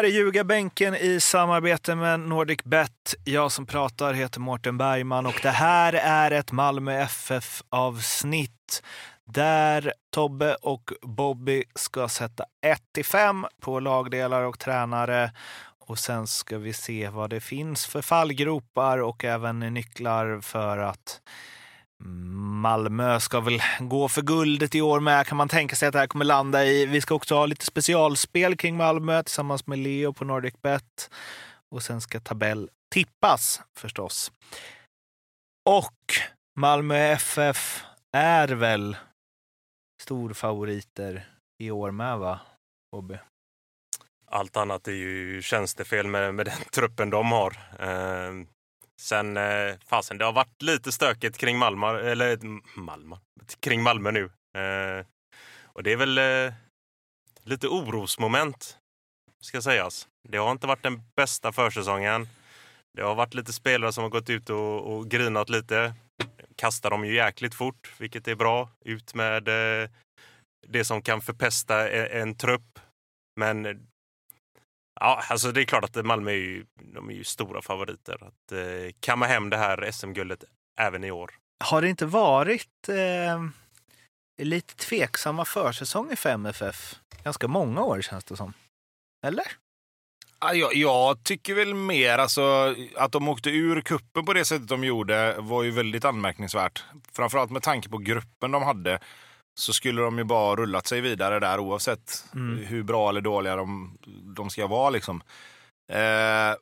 Här 0.00 0.04
är 0.04 0.10
Ljugarbänken 0.10 0.94
i 0.94 1.20
samarbete 1.20 1.94
med 1.94 2.20
NordicBet. 2.20 3.14
Jag 3.24 3.52
som 3.52 3.66
pratar 3.66 4.12
heter 4.12 4.40
Mårten 4.40 4.78
Bergman 4.78 5.26
och 5.26 5.40
det 5.42 5.50
här 5.50 5.92
är 5.92 6.30
ett 6.30 6.52
Malmö 6.52 6.92
FF-avsnitt 7.00 8.82
där 9.24 9.92
Tobbe 10.10 10.54
och 10.54 10.92
Bobby 11.02 11.64
ska 11.74 12.08
sätta 12.08 12.44
1-5 12.96 13.44
på 13.60 13.80
lagdelar 13.80 14.42
och 14.42 14.58
tränare. 14.58 15.32
Och 15.78 15.98
sen 15.98 16.26
ska 16.26 16.58
vi 16.58 16.72
se 16.72 17.08
vad 17.08 17.30
det 17.30 17.40
finns 17.40 17.86
för 17.86 18.02
fallgropar 18.02 18.98
och 18.98 19.24
även 19.24 19.58
nycklar 19.58 20.40
för 20.40 20.78
att 20.78 21.20
Malmö 22.04 23.20
ska 23.20 23.40
väl 23.40 23.62
gå 23.80 24.08
för 24.08 24.22
guldet 24.22 24.74
i 24.74 24.80
år 24.80 25.00
med, 25.00 25.26
kan 25.26 25.36
man 25.36 25.48
tänka 25.48 25.76
sig 25.76 25.88
att 25.88 25.92
det 25.92 25.98
här 25.98 26.06
kommer 26.06 26.24
landa 26.24 26.64
i. 26.64 26.86
Vi 26.86 27.00
ska 27.00 27.14
också 27.14 27.34
ha 27.34 27.46
lite 27.46 27.64
specialspel 27.64 28.56
kring 28.56 28.76
Malmö 28.76 29.22
tillsammans 29.22 29.66
med 29.66 29.78
Leo 29.78 30.12
på 30.12 30.24
NordicBet. 30.24 31.10
Och 31.70 31.82
sen 31.82 32.00
ska 32.00 32.20
tabell 32.20 32.70
tippas 32.94 33.62
förstås. 33.76 34.32
Och 35.70 36.14
Malmö 36.60 36.96
FF 36.96 37.84
är 38.16 38.48
väl 38.48 38.96
storfavoriter 40.02 41.28
i 41.62 41.70
år 41.70 41.90
med, 41.90 42.18
va? 42.18 42.40
Bobby? 42.92 43.18
Allt 44.26 44.56
annat 44.56 44.88
är 44.88 44.92
ju 44.92 45.42
tjänstefel 45.42 46.06
med, 46.06 46.34
med 46.34 46.46
den 46.46 46.58
truppen 46.72 47.10
de 47.10 47.32
har. 47.32 47.56
Eh, 47.78 48.46
sen, 49.00 49.36
eh, 49.36 49.74
fasen, 49.86 50.18
det 50.18 50.24
har 50.24 50.32
varit 50.32 50.62
lite 50.62 50.92
stökigt 50.92 51.38
kring 51.38 51.58
Malmö, 51.58 52.10
eller 52.10 52.32
mm, 52.32 52.62
Malmö, 52.74 53.16
kring 53.60 53.82
Malmö 53.82 54.10
nu. 54.10 54.24
Eh, 54.58 55.06
och 55.62 55.82
det 55.82 55.92
är 55.92 55.96
väl 55.96 56.18
eh, 56.18 56.54
lite 57.44 57.68
orosmoment, 57.68 58.78
ska 59.42 59.62
sägas. 59.62 60.08
Det 60.28 60.38
har 60.38 60.52
inte 60.52 60.66
varit 60.66 60.82
den 60.82 61.02
bästa 61.16 61.52
försäsongen. 61.52 62.28
Det 62.96 63.02
har 63.02 63.14
varit 63.14 63.34
lite 63.34 63.52
spelare 63.52 63.92
som 63.92 64.02
har 64.02 64.10
gått 64.10 64.30
ut 64.30 64.50
och, 64.50 64.92
och 64.92 65.10
grinat 65.10 65.48
lite. 65.48 65.94
Kastar 66.56 66.90
dem 66.90 67.04
ju 67.04 67.14
jäkligt 67.14 67.54
fort, 67.54 67.92
vilket 67.98 68.28
är 68.28 68.34
bra. 68.34 68.68
Ut 68.84 69.14
med 69.14 69.48
eh, 69.48 69.90
det 70.68 70.84
som 70.84 71.02
kan 71.02 71.20
förpesta 71.20 71.90
en, 71.90 72.22
en 72.22 72.34
trupp. 72.34 72.78
Men 73.40 73.89
Ja, 75.00 75.22
alltså 75.28 75.52
det 75.52 75.62
är 75.62 75.64
klart 75.64 75.84
att 75.84 76.04
Malmö 76.04 76.30
är 76.30 76.34
ju, 76.34 76.66
de 76.94 77.10
är 77.10 77.14
ju 77.14 77.24
stora 77.24 77.62
favoriter 77.62 78.14
att 78.14 78.52
eh, 78.52 78.94
kamma 79.00 79.26
hem 79.26 79.50
det 79.50 79.56
här 79.56 79.90
SM-guldet 79.90 80.44
även 80.80 81.04
i 81.04 81.10
år. 81.10 81.30
Har 81.64 81.82
det 81.82 81.88
inte 81.88 82.06
varit 82.06 82.88
eh, 82.88 83.44
lite 84.42 84.74
tveksamma 84.74 85.44
försäsonger 85.44 86.16
för 86.16 86.30
MFF? 86.30 86.94
Ganska 87.24 87.48
många 87.48 87.82
år 87.82 88.02
känns 88.02 88.24
det 88.24 88.36
som. 88.36 88.52
Eller? 89.26 89.44
Jag, 90.40 90.74
jag 90.74 91.24
tycker 91.24 91.54
väl 91.54 91.74
mer 91.74 92.18
alltså, 92.18 92.74
att 92.96 93.12
de 93.12 93.28
åkte 93.28 93.50
ur 93.50 93.80
kuppen 93.80 94.24
på 94.24 94.32
det 94.32 94.44
sättet 94.44 94.68
de 94.68 94.84
gjorde 94.84 95.36
var 95.38 95.62
ju 95.62 95.70
väldigt 95.70 96.04
anmärkningsvärt. 96.04 96.84
Framförallt 97.12 97.50
med 97.50 97.62
tanke 97.62 97.88
på 97.88 97.98
gruppen 97.98 98.50
de 98.50 98.62
hade 98.62 99.00
så 99.54 99.72
skulle 99.72 100.02
de 100.02 100.18
ju 100.18 100.24
bara 100.24 100.56
rullat 100.56 100.86
sig 100.86 101.00
vidare 101.00 101.40
där 101.40 101.58
oavsett 101.58 102.24
mm. 102.34 102.64
hur 102.64 102.82
bra 102.82 103.08
eller 103.08 103.20
dåliga 103.20 103.56
de, 103.56 103.98
de 104.36 104.50
ska 104.50 104.66
vara. 104.66 104.90
Liksom. 104.90 105.22
Eh, 105.92 106.54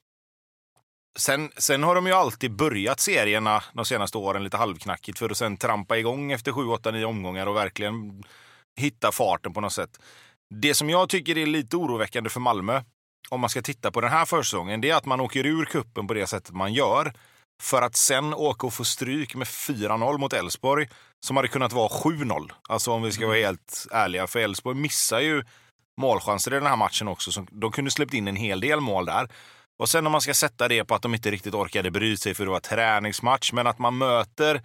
sen, 1.18 1.50
sen 1.56 1.82
har 1.82 1.94
de 1.94 2.06
ju 2.06 2.12
alltid 2.12 2.56
börjat 2.56 3.00
serierna 3.00 3.62
de 3.72 3.84
senaste 3.84 4.18
åren 4.18 4.44
lite 4.44 4.56
halvknackigt 4.56 5.18
för 5.18 5.30
att 5.30 5.36
sen 5.36 5.56
trampa 5.56 5.98
igång 5.98 6.32
efter 6.32 6.52
7, 6.52 6.66
8, 6.66 6.90
9 6.90 7.04
omgångar 7.04 7.46
och 7.46 7.56
verkligen 7.56 8.22
hitta 8.80 9.12
farten 9.12 9.52
på 9.52 9.60
något 9.60 9.72
sätt. 9.72 10.00
Det 10.54 10.74
som 10.74 10.90
jag 10.90 11.08
tycker 11.08 11.38
är 11.38 11.46
lite 11.46 11.76
oroväckande 11.76 12.30
för 12.30 12.40
Malmö, 12.40 12.82
om 13.28 13.40
man 13.40 13.50
ska 13.50 13.62
titta 13.62 13.90
på 13.90 14.00
den 14.00 14.10
här 14.10 14.24
försäsongen, 14.24 14.80
det 14.80 14.90
är 14.90 14.96
att 14.96 15.06
man 15.06 15.20
åker 15.20 15.46
ur 15.46 15.64
kuppen 15.64 16.06
på 16.06 16.14
det 16.14 16.26
sättet 16.26 16.54
man 16.54 16.72
gör 16.72 17.12
för 17.62 17.82
att 17.82 17.96
sen 17.96 18.34
åka 18.34 18.66
och 18.66 18.74
få 18.74 18.84
stryk 18.84 19.34
med 19.34 19.46
4-0 19.46 20.18
mot 20.18 20.32
Elfsborg 20.32 20.88
som 21.26 21.36
hade 21.36 21.48
kunnat 21.48 21.72
vara 21.72 21.88
7-0. 21.88 22.50
Alltså 22.68 22.92
om 22.92 23.02
vi 23.02 23.12
ska 23.12 23.26
vara 23.26 23.36
helt 23.36 23.86
ärliga. 23.90 24.26
För 24.26 24.38
Elfsborg 24.38 24.76
missar 24.76 25.20
ju 25.20 25.44
målchanser 26.00 26.52
i 26.52 26.54
den 26.54 26.66
här 26.66 26.76
matchen 26.76 27.08
också. 27.08 27.32
Så 27.32 27.46
de 27.50 27.72
kunde 27.72 27.90
släppt 27.90 28.14
in 28.14 28.28
en 28.28 28.36
hel 28.36 28.60
del 28.60 28.80
mål 28.80 29.06
där. 29.06 29.28
Och 29.78 29.88
sen 29.88 30.06
om 30.06 30.12
man 30.12 30.20
ska 30.20 30.34
sätta 30.34 30.68
det 30.68 30.84
på 30.84 30.94
att 30.94 31.02
de 31.02 31.14
inte 31.14 31.30
riktigt 31.30 31.54
orkade 31.54 31.90
bry 31.90 32.16
sig 32.16 32.34
för 32.34 32.44
det 32.44 32.50
var 32.50 32.60
träningsmatch, 32.60 33.52
men 33.52 33.66
att 33.66 33.78
man 33.78 33.98
möter 33.98 34.62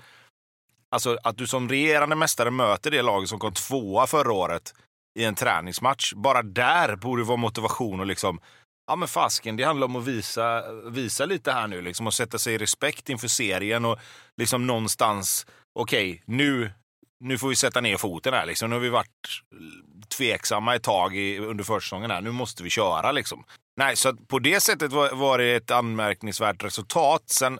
Alltså 0.94 1.18
att 1.24 1.38
du 1.38 1.48
som 1.48 1.70
regerande 1.70 2.16
mästare 2.16 2.52
möter 2.52 2.92
det 2.92 3.02
laget 3.02 3.30
som 3.30 3.40
kom 3.40 3.54
tvåa 3.54 4.08
förra 4.08 4.34
året 4.34 4.74
i 5.20 5.24
en 5.24 5.36
träningsmatch. 5.36 6.14
Bara 6.14 6.42
där 6.42 6.96
borde 6.96 7.24
vara 7.24 7.38
motivation 7.38 8.00
och 8.00 8.06
liksom 8.06 8.40
Ja 8.88 8.96
men 8.96 9.08
fasken, 9.08 9.58
det 9.58 9.64
handlar 9.64 9.88
om 9.88 9.96
att 9.96 10.08
visa, 10.08 10.72
visa 10.90 11.26
lite 11.26 11.52
här 11.52 11.68
nu 11.68 11.82
liksom 11.82 12.08
och 12.08 12.14
sätta 12.14 12.38
sig 12.38 12.54
i 12.54 12.58
respekt 12.58 13.10
inför 13.10 13.28
serien 13.28 13.86
och 13.86 14.00
liksom 14.38 14.68
någonstans, 14.68 15.46
okej, 15.74 16.12
okay, 16.12 16.22
nu, 16.26 16.72
nu 17.20 17.38
får 17.38 17.50
vi 17.50 17.56
sätta 17.56 17.82
ner 17.82 17.98
foten 17.98 18.34
här 18.34 18.46
liksom. 18.46 18.70
Nu 18.70 18.76
har 18.76 18.82
vi 18.82 18.90
varit 18.90 19.08
eh, 19.52 20.08
tveksamma 20.18 20.76
ett 20.76 20.84
tag 20.84 21.16
i, 21.16 21.40
under 21.40 21.64
försäsongen 21.64 22.12
här. 22.12 22.22
Nu 22.22 22.32
måste 22.32 22.64
vi 22.64 22.70
köra 22.70 23.12
liksom. 23.12 23.44
Nej, 23.78 23.96
så 23.96 24.14
på 24.14 24.40
det 24.40 24.60
sättet 24.60 24.92
var, 24.92 25.16
var 25.16 25.38
det 25.38 25.56
ett 25.56 25.72
anmärkningsvärt 25.72 26.64
resultat. 26.64 27.30
Sen 27.30 27.60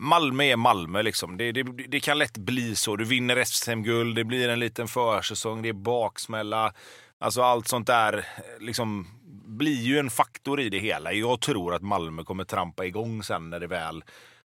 Malmö 0.00 0.44
är 0.44 0.56
Malmö 0.56 1.02
liksom. 1.02 1.36
Det, 1.36 1.52
det, 1.52 1.62
det 1.62 2.00
kan 2.00 2.18
lätt 2.18 2.38
bli 2.38 2.76
så. 2.76 2.96
Du 2.96 3.04
vinner 3.04 3.44
SM-guld, 3.44 4.16
det 4.16 4.24
blir 4.24 4.48
en 4.48 4.58
liten 4.58 4.88
försäsong, 4.88 5.62
det 5.62 5.68
är 5.68 5.72
baksmälla. 5.72 6.72
Alltså 7.18 7.42
allt 7.42 7.68
sånt 7.68 7.86
där 7.86 8.18
eh, 8.18 8.64
liksom 8.64 9.06
blir 9.46 9.82
ju 9.82 9.98
en 9.98 10.10
faktor 10.10 10.60
i 10.60 10.68
det 10.68 10.78
hela. 10.78 11.12
Jag 11.12 11.40
tror 11.40 11.74
att 11.74 11.82
Malmö 11.82 12.24
kommer 12.24 12.44
trampa 12.44 12.86
igång 12.86 13.22
sen 13.22 13.50
när 13.50 13.60
det 13.60 13.66
väl, 13.66 14.04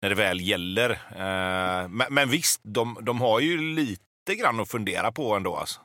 när 0.01 0.09
det 0.09 0.16
väl 0.16 0.41
gäller. 0.41 0.89
Eh, 0.91 1.88
men, 1.88 2.07
men, 2.09 2.29
visst, 2.29 2.61
de, 2.63 2.97
de 3.01 3.22
har 3.22 3.39
ju 3.39 3.57
lite 3.57 4.35
grann 4.35 4.59
att 4.59 4.72
fundera 4.72 5.11
på 5.11 5.35
ändå. 5.35 5.56
Alltså. 5.56 5.81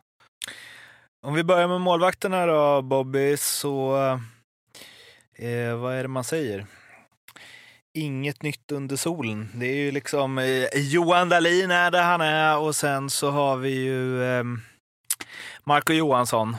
Om 1.26 1.34
vi 1.34 1.44
börjar 1.44 1.68
med 1.68 1.80
målvakterna 1.80 2.46
då, 2.46 2.82
Bobby, 2.82 3.36
så 3.36 3.96
eh, 5.38 5.76
vad 5.76 5.94
är 5.94 6.02
det 6.02 6.08
man 6.08 6.24
säger? 6.24 6.66
Inget 7.98 8.42
nytt 8.42 8.72
under 8.72 8.96
solen. 8.96 9.48
Det 9.54 9.66
är 9.66 9.76
ju 9.76 9.90
liksom 9.90 10.38
eh, 10.38 10.66
Johan 10.74 11.28
Dahlin 11.28 11.70
är 11.70 11.90
där 11.90 12.02
han 12.02 12.20
är 12.20 12.58
och 12.58 12.76
sen 12.76 13.10
så 13.10 13.30
har 13.30 13.56
vi 13.56 13.70
ju 13.70 14.24
eh, 14.24 14.44
Marco 15.64 15.92
Johansson. 15.92 16.56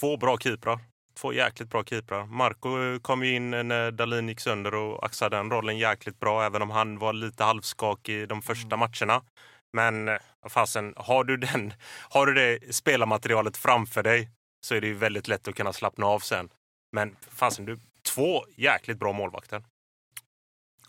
Två 0.00 0.16
bra 0.16 0.38
keeprar 0.38 0.87
två 1.20 1.32
jäkligt 1.32 1.70
bra 1.70 1.84
keeprar. 1.84 2.26
Marco 2.26 3.00
kom 3.00 3.24
ju 3.24 3.34
in 3.34 3.50
när 3.50 3.90
Dalin 3.90 4.28
gick 4.28 4.40
sönder 4.40 4.74
och 4.74 5.04
axade 5.04 5.36
den 5.36 5.50
rollen 5.50 5.78
jäkligt 5.78 6.20
bra, 6.20 6.44
även 6.44 6.62
om 6.62 6.70
han 6.70 6.98
var 6.98 7.12
lite 7.12 7.44
halvskakig 7.44 8.28
de 8.28 8.42
första 8.42 8.74
mm. 8.74 8.78
matcherna. 8.78 9.22
Men 9.72 10.08
eh, 10.08 10.16
fasen, 10.48 10.94
har 10.96 11.24
du, 11.24 11.36
den, 11.36 11.72
har 12.10 12.26
du 12.26 12.34
det 12.34 12.74
spelarmaterialet 12.74 13.56
framför 13.56 14.02
dig 14.02 14.30
så 14.66 14.74
är 14.74 14.80
det 14.80 14.86
ju 14.86 14.94
väldigt 14.94 15.28
lätt 15.28 15.48
att 15.48 15.54
kunna 15.54 15.72
slappna 15.72 16.06
av 16.06 16.20
sen. 16.20 16.48
Men 16.92 17.16
fasen, 17.30 17.64
du, 17.64 17.78
två 18.02 18.44
jäkligt 18.56 18.98
bra 18.98 19.12
målvakter. 19.12 19.62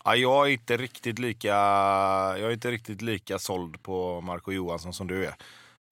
Ja, 0.04 0.16
jag 0.16 0.46
är 0.46 0.50
inte 0.50 0.76
riktigt 0.76 1.18
lika, 1.18 1.48
jag 1.48 2.40
är 2.40 2.50
inte 2.50 2.70
riktigt 2.70 3.02
lika 3.02 3.38
såld 3.38 3.82
på 3.82 4.20
Marco 4.20 4.52
Johansson 4.52 4.92
som 4.92 5.06
du 5.06 5.26
är. 5.26 5.34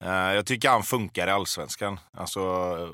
Eh, 0.03 0.35
jag 0.35 0.45
tycker 0.45 0.69
han 0.69 0.83
funkar 0.83 1.27
i 1.27 1.31
allsvenskan. 1.31 1.99
Alltså, 2.11 2.41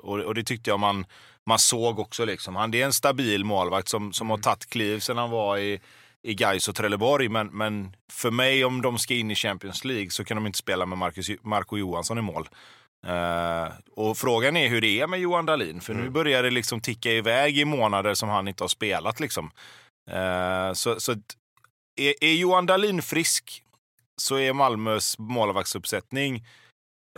och, 0.04 0.20
och 0.20 0.36
det 0.36 0.44
tyckte 0.44 0.70
jag 0.70 0.80
man, 0.80 1.06
man 1.46 1.60
såg 1.60 2.00
också. 2.00 2.26
Liksom. 2.26 2.56
Han 2.56 2.72
det 2.72 2.82
är 2.82 2.86
en 2.86 2.94
stabil 2.94 3.46
målvakt 3.46 3.90
som, 3.90 4.14
som 4.14 4.30
har 4.30 4.38
tagit 4.38 4.70
kliv 4.70 5.00
sen 5.00 5.18
han 5.18 5.30
var 5.30 5.58
i, 5.58 5.80
i 6.24 6.34
Gais 6.34 6.68
och 6.68 6.76
Trelleborg. 6.76 7.30
Men, 7.30 7.48
men 7.48 7.96
för 8.12 8.32
mig, 8.32 8.66
om 8.66 8.82
de 8.82 8.98
ska 8.98 9.14
in 9.14 9.32
i 9.32 9.36
Champions 9.36 9.86
League, 9.86 10.10
så 10.10 10.24
kan 10.24 10.38
de 10.38 10.46
inte 10.46 10.58
spela 10.58 10.86
med 10.86 10.98
Marcus, 10.98 11.30
Marco 11.42 11.78
Johansson 11.78 12.18
i 12.18 12.22
mål. 12.22 12.50
Uh, 13.08 13.74
och 13.92 14.18
frågan 14.18 14.58
är 14.58 14.70
hur 14.70 14.82
det 14.82 15.02
är 15.02 15.08
med 15.08 15.20
Johan 15.20 15.46
Dahlin. 15.46 15.82
För 15.82 15.94
mm. 15.94 16.06
nu 16.06 16.12
börjar 16.12 16.44
det 16.44 16.50
liksom 16.50 16.82
ticka 16.82 17.12
iväg 17.12 17.58
i 17.58 17.66
månader 17.66 18.14
som 18.14 18.30
han 18.30 18.48
inte 18.48 18.64
har 18.64 18.70
spelat. 18.70 19.20
Liksom. 19.20 19.52
Uh, 20.12 20.74
så 20.74 21.00
så 21.00 21.12
är, 21.96 22.14
är 22.22 22.34
Johan 22.34 22.66
Dahlin 22.66 23.02
frisk 23.02 23.64
så 24.22 24.38
är 24.38 24.54
Malmös 24.54 25.20
målvaktsuppsättning 25.20 26.46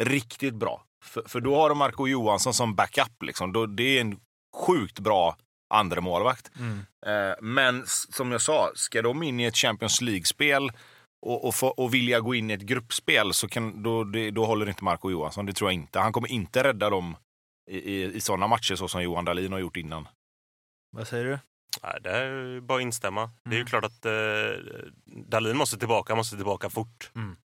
riktigt 0.01 0.53
bra. 0.53 0.86
För, 1.03 1.23
för 1.27 1.41
då 1.41 1.55
har 1.55 1.69
de 1.69 1.77
Marco 1.77 2.07
Johansson 2.07 2.53
som 2.53 2.75
backup. 2.75 3.23
Liksom. 3.23 3.53
Då, 3.53 3.65
det 3.65 3.97
är 3.97 4.01
en 4.01 4.19
sjukt 4.55 4.99
bra 4.99 5.37
andra 5.73 6.01
målvakt. 6.01 6.51
Mm. 6.59 6.85
Eh, 7.05 7.35
men 7.41 7.83
som 7.87 8.31
jag 8.31 8.41
sa, 8.41 8.71
ska 8.75 9.01
de 9.01 9.23
in 9.23 9.39
i 9.39 9.43
ett 9.43 9.57
Champions 9.57 10.01
League-spel 10.01 10.71
och, 11.25 11.47
och, 11.47 11.55
få, 11.55 11.67
och 11.67 11.93
vilja 11.93 12.19
gå 12.19 12.35
in 12.35 12.51
i 12.51 12.53
ett 12.53 12.61
gruppspel 12.61 13.33
så 13.33 13.47
kan, 13.47 13.83
då, 13.83 14.03
det, 14.03 14.31
då 14.31 14.45
håller 14.45 14.69
inte 14.69 14.83
Marco 14.83 15.11
Johansson. 15.11 15.45
Det 15.45 15.53
tror 15.53 15.69
jag 15.69 15.75
inte. 15.75 15.99
Han 15.99 16.13
kommer 16.13 16.31
inte 16.31 16.63
rädda 16.63 16.89
dem 16.89 17.17
i, 17.71 17.77
i, 17.77 18.15
i 18.15 18.21
sådana 18.21 18.47
matcher 18.47 18.75
så 18.75 18.87
som 18.87 19.03
Johan 19.03 19.25
Dahlin 19.25 19.51
har 19.51 19.59
gjort 19.59 19.77
innan. 19.77 20.07
Vad 20.91 21.07
säger 21.07 21.25
du? 21.25 21.39
Nej, 21.83 21.99
det 22.01 22.09
är 22.09 22.59
bara 22.59 22.77
att 22.77 22.81
instämma. 22.81 23.21
Mm. 23.21 23.33
Det 23.43 23.49
är 23.49 23.55
ju 23.55 23.59
mm. 23.59 23.67
klart 23.67 23.83
att 23.83 24.05
eh, 24.05 24.81
Dahlin 25.05 25.57
måste 25.57 25.77
tillbaka, 25.77 26.15
måste 26.15 26.35
tillbaka 26.35 26.69
fort. 26.69 27.11
Mm. 27.15 27.35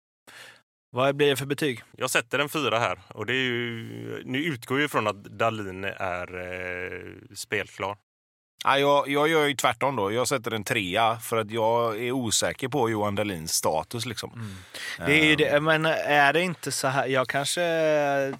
Vad 0.93 1.15
blir 1.15 1.29
det 1.29 1.35
för 1.35 1.45
betyg? 1.45 1.81
Jag 1.97 2.09
sätter 2.09 2.39
en 2.39 2.49
fyra 2.49 2.79
här. 2.79 2.99
Och 3.07 3.25
det 3.25 3.33
är 3.33 3.43
ju, 3.43 4.23
nu 4.25 4.43
utgår 4.43 4.79
ju 4.79 4.87
från 4.87 5.07
att 5.07 5.23
Dalin 5.23 5.83
är 5.83 6.37
eh, 6.37 7.35
spelklar. 7.35 7.97
Ja, 8.63 8.77
jag, 8.79 9.07
jag 9.07 9.27
gör 9.27 9.45
ju 9.47 9.55
tvärtom 9.55 9.95
då. 9.95 10.11
Jag 10.11 10.27
sätter 10.27 10.51
en 10.51 10.63
trea 10.63 11.17
för 11.17 11.37
att 11.37 11.51
jag 11.51 12.01
är 12.03 12.11
osäker 12.11 12.67
på 12.67 12.89
Johan 12.89 13.15
Dahlins 13.15 13.53
status. 13.53 14.05
Liksom. 14.05 14.55
Det 15.05 15.19
är 15.19 15.25
ju 15.25 15.31
Ehm, 15.31 15.37
det, 15.37 15.59
men 15.59 15.85
är 15.85 16.33
det 16.33 16.41
inte 16.41 16.71
så 16.71 16.87
här, 16.87 17.07
jag 17.07 17.27
kanske 17.27 17.61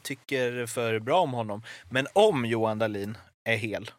tycker 0.02 0.66
för 0.66 1.00
bra 1.00 1.20
om 1.20 1.34
honom, 1.34 1.64
men 1.90 2.08
om 2.14 2.46
Johan 2.46 2.80
Dahlin 2.80 3.18
är 3.44 3.56
hel, 3.56 3.92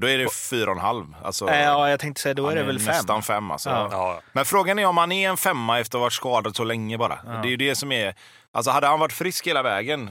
Då 0.00 0.08
är 0.08 0.18
det 0.18 0.32
fyra 0.50 0.70
och 0.70 0.76
en 0.76 0.82
halv. 0.82 1.04
Alltså, 1.24 1.48
äh, 1.48 1.60
ja, 1.62 1.90
jag 1.90 2.00
tänkte 2.00 2.22
säga 2.22 2.34
då 2.34 2.48
är 2.48 2.54
det 2.56 2.62
väl 2.62 2.78
fem. 2.80 2.86
Nästan 2.94 3.22
fem 3.22 3.50
alltså. 3.50 3.70
Ja. 3.70 3.88
Ja, 3.92 4.20
Men 4.32 4.44
frågan 4.44 4.78
är 4.78 4.86
om 4.86 4.96
han 4.96 5.12
är 5.12 5.28
en 5.30 5.36
femma 5.36 5.78
efter 5.80 5.98
att 5.98 6.00
ha 6.00 6.04
varit 6.04 6.12
skadad 6.12 6.56
så 6.56 6.64
länge 6.64 6.98
bara. 6.98 7.18
Ja. 7.26 7.30
Det 7.32 7.48
är 7.48 7.50
ju 7.50 7.56
det 7.56 7.74
som 7.74 7.92
är... 7.92 8.14
Alltså 8.52 8.70
hade 8.70 8.86
han 8.86 9.00
varit 9.00 9.12
frisk 9.12 9.46
hela 9.46 9.62
vägen, 9.62 10.10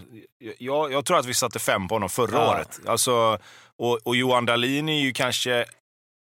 jag, 0.57 0.92
jag 0.92 1.06
tror 1.06 1.18
att 1.19 1.25
vi 1.25 1.34
satte 1.34 1.60
fem 1.60 1.88
på 1.88 1.95
honom 1.95 2.10
förra 2.10 2.38
Ja. 2.38 2.51
året. 2.51 2.80
Alltså, 2.88 3.39
och, 3.80 4.00
och 4.07 4.16
Johan 4.16 4.45
Dahlin 4.45 4.89
är 4.89 5.00
ju 5.01 5.13
kanske 5.13 5.66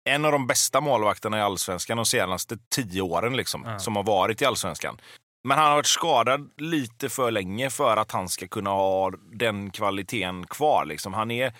en 0.10 0.26
av 0.26 0.32
de 0.32 0.48
bästa 0.48 0.82
målvakterna 0.82 1.38
i 1.38 1.42
allsvenskan 1.42 1.98
de 1.98 2.06
senaste 2.06 2.58
tio 2.76 3.02
åren 3.02 3.38
liksom, 3.38 3.64
Ja. 3.68 3.80
som 3.80 3.96
har 3.96 4.04
varit 4.04 4.42
i 4.42 4.46
allsvenskan. 4.46 5.02
Men 5.48 5.58
han 5.58 5.68
har 5.68 5.76
varit 5.76 5.86
skadad 5.86 6.50
lite 6.58 7.10
för 7.10 7.32
länge 7.32 7.70
för 7.70 7.98
att 7.98 8.12
han 8.12 8.30
ska 8.30 8.48
kunna 8.48 8.70
ha 8.70 9.12
den 9.34 9.72
kvaliteten 9.72 10.48
kvar. 10.48 10.86
Liksom. 10.86 11.14
Han 11.14 11.32
är 11.32 11.54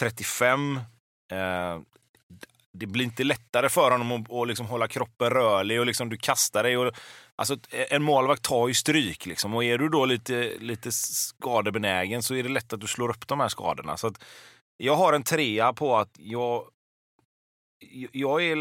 35. 0.00 0.80
Eh, 1.32 1.80
det 2.72 2.86
blir 2.86 3.04
inte 3.04 3.24
lättare 3.24 3.68
för 3.68 3.90
honom 3.90 4.12
att, 4.12 4.32
att 4.32 4.48
liksom 4.48 4.66
hålla 4.66 4.88
kroppen 4.88 5.30
rörlig 5.30 5.80
och 5.80 5.86
liksom 5.86 6.08
du 6.08 6.16
kastar 6.16 6.62
dig. 6.62 6.76
Och, 6.76 6.94
alltså, 7.36 7.54
eh, 7.54 7.86
en 7.90 8.02
målvakt 8.02 8.42
tar 8.42 8.68
ju 8.68 8.74
stryk 8.74 9.26
liksom. 9.26 9.54
och 9.54 9.64
är 9.64 9.78
du 9.78 9.88
då 9.88 10.04
lite, 10.04 10.52
lite 10.58 10.92
skadebenägen 10.92 12.22
så 12.22 12.34
är 12.34 12.42
det 12.42 12.48
lätt 12.48 12.72
att 12.72 12.80
du 12.80 12.86
slår 12.86 13.08
upp 13.08 13.28
de 13.28 13.40
här 13.40 13.48
skadorna. 13.48 13.96
Så 13.96 14.06
att 14.06 14.24
jag 14.76 14.96
har 14.96 15.12
en 15.12 15.22
trea 15.22 15.72
på 15.72 15.96
att 15.96 16.10
jag, 16.18 16.70
jag 18.12 18.44
är 18.44 18.56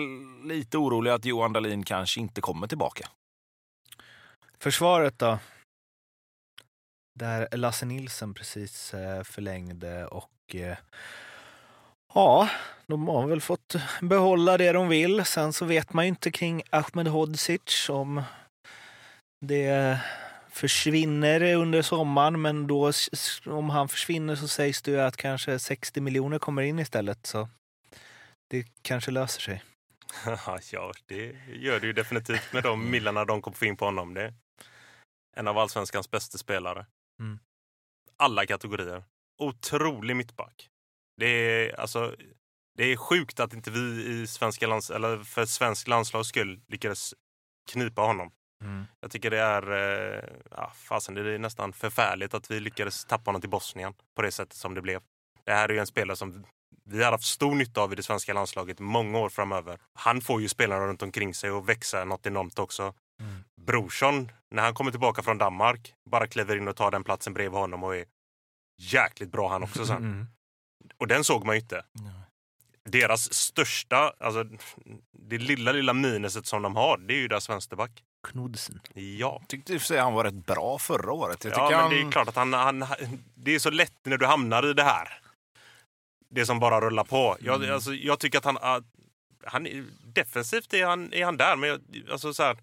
lite 0.48 0.78
orolig 0.78 1.12
att 1.12 1.26
Johan 1.26 1.54
Dahlin 1.54 1.84
kanske 1.84 2.20
inte 2.20 2.42
kommer 2.42 2.68
tillbaka. 2.68 3.08
Försvaret 4.60 5.20
då? 5.20 5.40
Där 7.20 7.58
Lasse 7.58 7.86
Nilsson 7.86 8.34
precis 8.34 8.94
eh, 8.94 9.24
förlängde 9.24 10.08
och 10.08 10.56
eh, 10.56 10.78
ja, 12.14 12.50
de 12.88 13.08
har 13.08 13.28
väl 13.28 13.42
fått 13.42 13.76
behålla 14.02 14.58
det 14.58 14.72
de 14.72 14.90
vill. 14.90 15.26
Sen 15.26 15.54
så 15.54 15.66
vet 15.66 15.94
man 15.94 16.06
ju 16.06 16.10
inte 16.10 16.32
kring 16.32 16.64
Ahmed 16.70 17.08
Hodzic 17.08 17.90
om 17.90 18.24
det 19.46 20.00
försvinner 20.50 21.56
under 21.56 21.82
sommaren, 21.82 22.42
men 22.42 22.68
då 22.68 22.92
om 23.46 23.70
han 23.70 23.90
försvinner 23.90 24.36
så 24.36 24.48
sägs 24.48 24.82
det 24.82 24.92
ju 24.92 25.02
att 25.02 25.18
kanske 25.18 25.60
60 25.60 26.02
miljoner 26.02 26.40
kommer 26.40 26.62
in 26.62 26.80
istället. 26.80 27.26
Så 27.26 27.50
det 28.50 28.68
kanske 28.82 29.12
löser 29.12 29.42
sig. 29.42 29.64
ja, 30.72 30.92
det 31.06 31.36
gör 31.48 31.80
det 31.80 31.88
ju 31.88 31.94
definitivt 31.94 32.54
med 32.54 32.64
de 32.64 32.92
millarna 32.92 33.26
de 33.26 33.42
kommer 33.42 33.58
få 33.58 33.66
in 33.66 33.78
på 33.78 33.86
honom. 33.86 34.14
Det 34.14 34.22
är 34.24 34.34
en 35.36 35.48
av 35.48 35.58
allsvenskans 35.58 36.12
bästa 36.12 36.38
spelare. 36.38 36.86
Mm. 37.20 37.40
Alla 38.18 38.46
kategorier. 38.46 39.04
Otrolig 39.38 40.16
mittback. 40.16 40.70
Det 41.18 41.28
är, 41.28 41.80
alltså, 41.80 42.16
det 42.78 42.84
är 42.84 42.98
sjukt 42.98 43.40
att 43.40 43.54
inte 43.54 43.72
vi 43.72 44.06
i 44.06 44.28
svenska 44.28 44.68
lands, 44.68 44.90
eller 44.90 45.24
för 45.24 45.46
svensk 45.46 45.88
landslags 45.88 46.30
skull 46.30 46.62
lyckades 46.68 47.14
knipa 47.72 48.02
honom. 48.02 48.32
Jag 49.00 49.12
tycker 49.12 49.30
det 49.30 49.40
är, 49.40 49.72
eh, 49.72 50.24
ja, 50.52 50.72
fasen, 50.76 51.16
det 51.16 51.34
är 51.34 51.40
nästan 51.40 51.74
förfärligt 51.74 52.34
att 52.34 52.52
vi 52.52 52.60
lyckades 52.60 53.06
tappa 53.06 53.30
honom 53.30 53.42
till 53.42 53.50
Bosnien 53.50 53.94
på 54.16 54.22
det 54.22 54.32
sättet 54.32 54.54
som 54.54 54.74
det 54.74 54.82
blev. 54.82 55.02
Det 55.46 55.52
här 55.52 55.70
är 55.70 55.74
ju 55.74 55.80
en 55.80 55.88
spelare 55.88 56.16
som 56.16 56.46
vi 56.86 57.04
har 57.04 57.12
haft 57.12 57.24
stor 57.24 57.56
nytta 57.56 57.82
av 57.82 57.94
i 57.94 57.96
det 57.96 58.04
svenska 58.04 58.34
landslaget 58.34 58.80
många 58.80 59.20
år 59.20 59.30
framöver. 59.30 59.80
Han 59.94 60.22
får 60.22 60.42
ju 60.42 60.50
spelarna 60.50 60.88
runt 60.88 61.02
omkring 61.02 61.34
sig 61.34 61.52
och 61.52 61.70
växa 61.70 62.06
något 62.06 62.26
enormt 62.26 62.60
också. 62.60 62.94
Mm. 63.20 63.44
Brorsson, 63.62 64.32
när 64.52 64.64
han 64.64 64.74
kommer 64.74 64.92
tillbaka 64.92 65.22
från 65.22 65.38
Danmark, 65.38 65.94
bara 66.10 66.28
kliver 66.28 66.58
in 66.58 66.68
och 66.68 66.76
tar 66.76 66.92
den 66.92 67.04
platsen 67.04 67.34
bredvid 67.34 67.60
honom 67.60 67.84
och 67.84 67.96
är 67.96 68.06
jäkligt 68.80 69.32
bra 69.32 69.50
han 69.50 69.64
också 69.64 69.86
sen. 69.86 69.98
Mm. 69.98 70.28
Och 71.02 71.08
den 71.08 71.24
såg 71.24 71.46
man 71.46 71.56
ju 71.56 71.62
inte. 71.62 71.84
Deras 72.90 73.34
största, 73.34 74.14
alltså 74.20 74.46
det 75.12 75.38
lilla, 75.38 75.72
lilla 75.72 75.94
minuset 75.94 76.46
som 76.46 76.62
de 76.62 76.76
har, 76.76 76.98
det 76.98 77.14
är 77.14 77.18
ju 77.18 77.28
deras 77.28 77.50
vänsterback. 77.50 77.92
Knudsen. 78.28 78.82
Ja. 78.94 79.42
tyckte 79.48 79.74
i 79.74 79.78
och 79.78 79.82
för 79.82 79.86
sig 79.88 79.98
han 80.00 80.14
var 80.14 80.24
rätt 80.24 80.34
bra 80.46 80.80
förra 80.80 81.12
året. 81.12 81.44
Jag 81.44 81.54
Ja, 81.54 81.70
men 81.70 81.80
han... 81.80 81.90
det 81.90 82.02
är 82.02 82.12
klart 82.12 82.28
att 82.28 82.36
han, 82.36 82.54
han, 82.54 82.86
det 83.36 83.56
är 83.56 83.60
så 83.60 83.70
lätt 83.70 83.94
när 84.04 84.18
du 84.18 84.26
hamnar 84.26 84.70
i 84.70 84.74
det 84.74 84.84
här. 84.84 85.20
Det 86.30 86.46
som 86.46 86.60
bara 86.60 86.82
rullar 86.82 87.04
på. 87.04 87.38
Jag, 87.40 87.56
Mm. 87.64 87.74
alltså, 87.74 87.94
jag 87.94 88.20
tycker 88.20 88.38
att 88.38 88.46
han, 88.46 88.58
att 88.58 88.84
han 89.46 89.68
defensivt 90.04 90.74
är 90.74 90.86
han, 90.86 91.14
är 91.14 91.26
han 91.26 91.38
där, 91.38 91.56
men 91.56 91.70
jag, 91.70 91.82
alltså 92.12 92.34
så 92.34 92.44
här, 92.44 92.58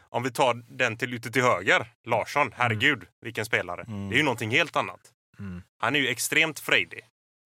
om 0.00 0.22
vi 0.22 0.30
tar 0.30 0.54
den 0.68 0.96
till 0.96 1.14
ute 1.14 1.30
till 1.30 1.42
höger, 1.42 1.92
Larsson, 2.04 2.52
herregud 2.56 3.06
vilken 3.20 3.44
spelare. 3.44 3.82
Mm. 3.82 4.08
Det 4.08 4.14
är 4.14 4.18
ju 4.18 4.22
någonting 4.24 4.50
helt 4.50 4.76
annat. 4.76 5.00
Mm. 5.38 5.62
Han 5.78 5.96
är 5.96 6.00
ju 6.00 6.08
extremt 6.08 6.60
frejdig. 6.60 7.00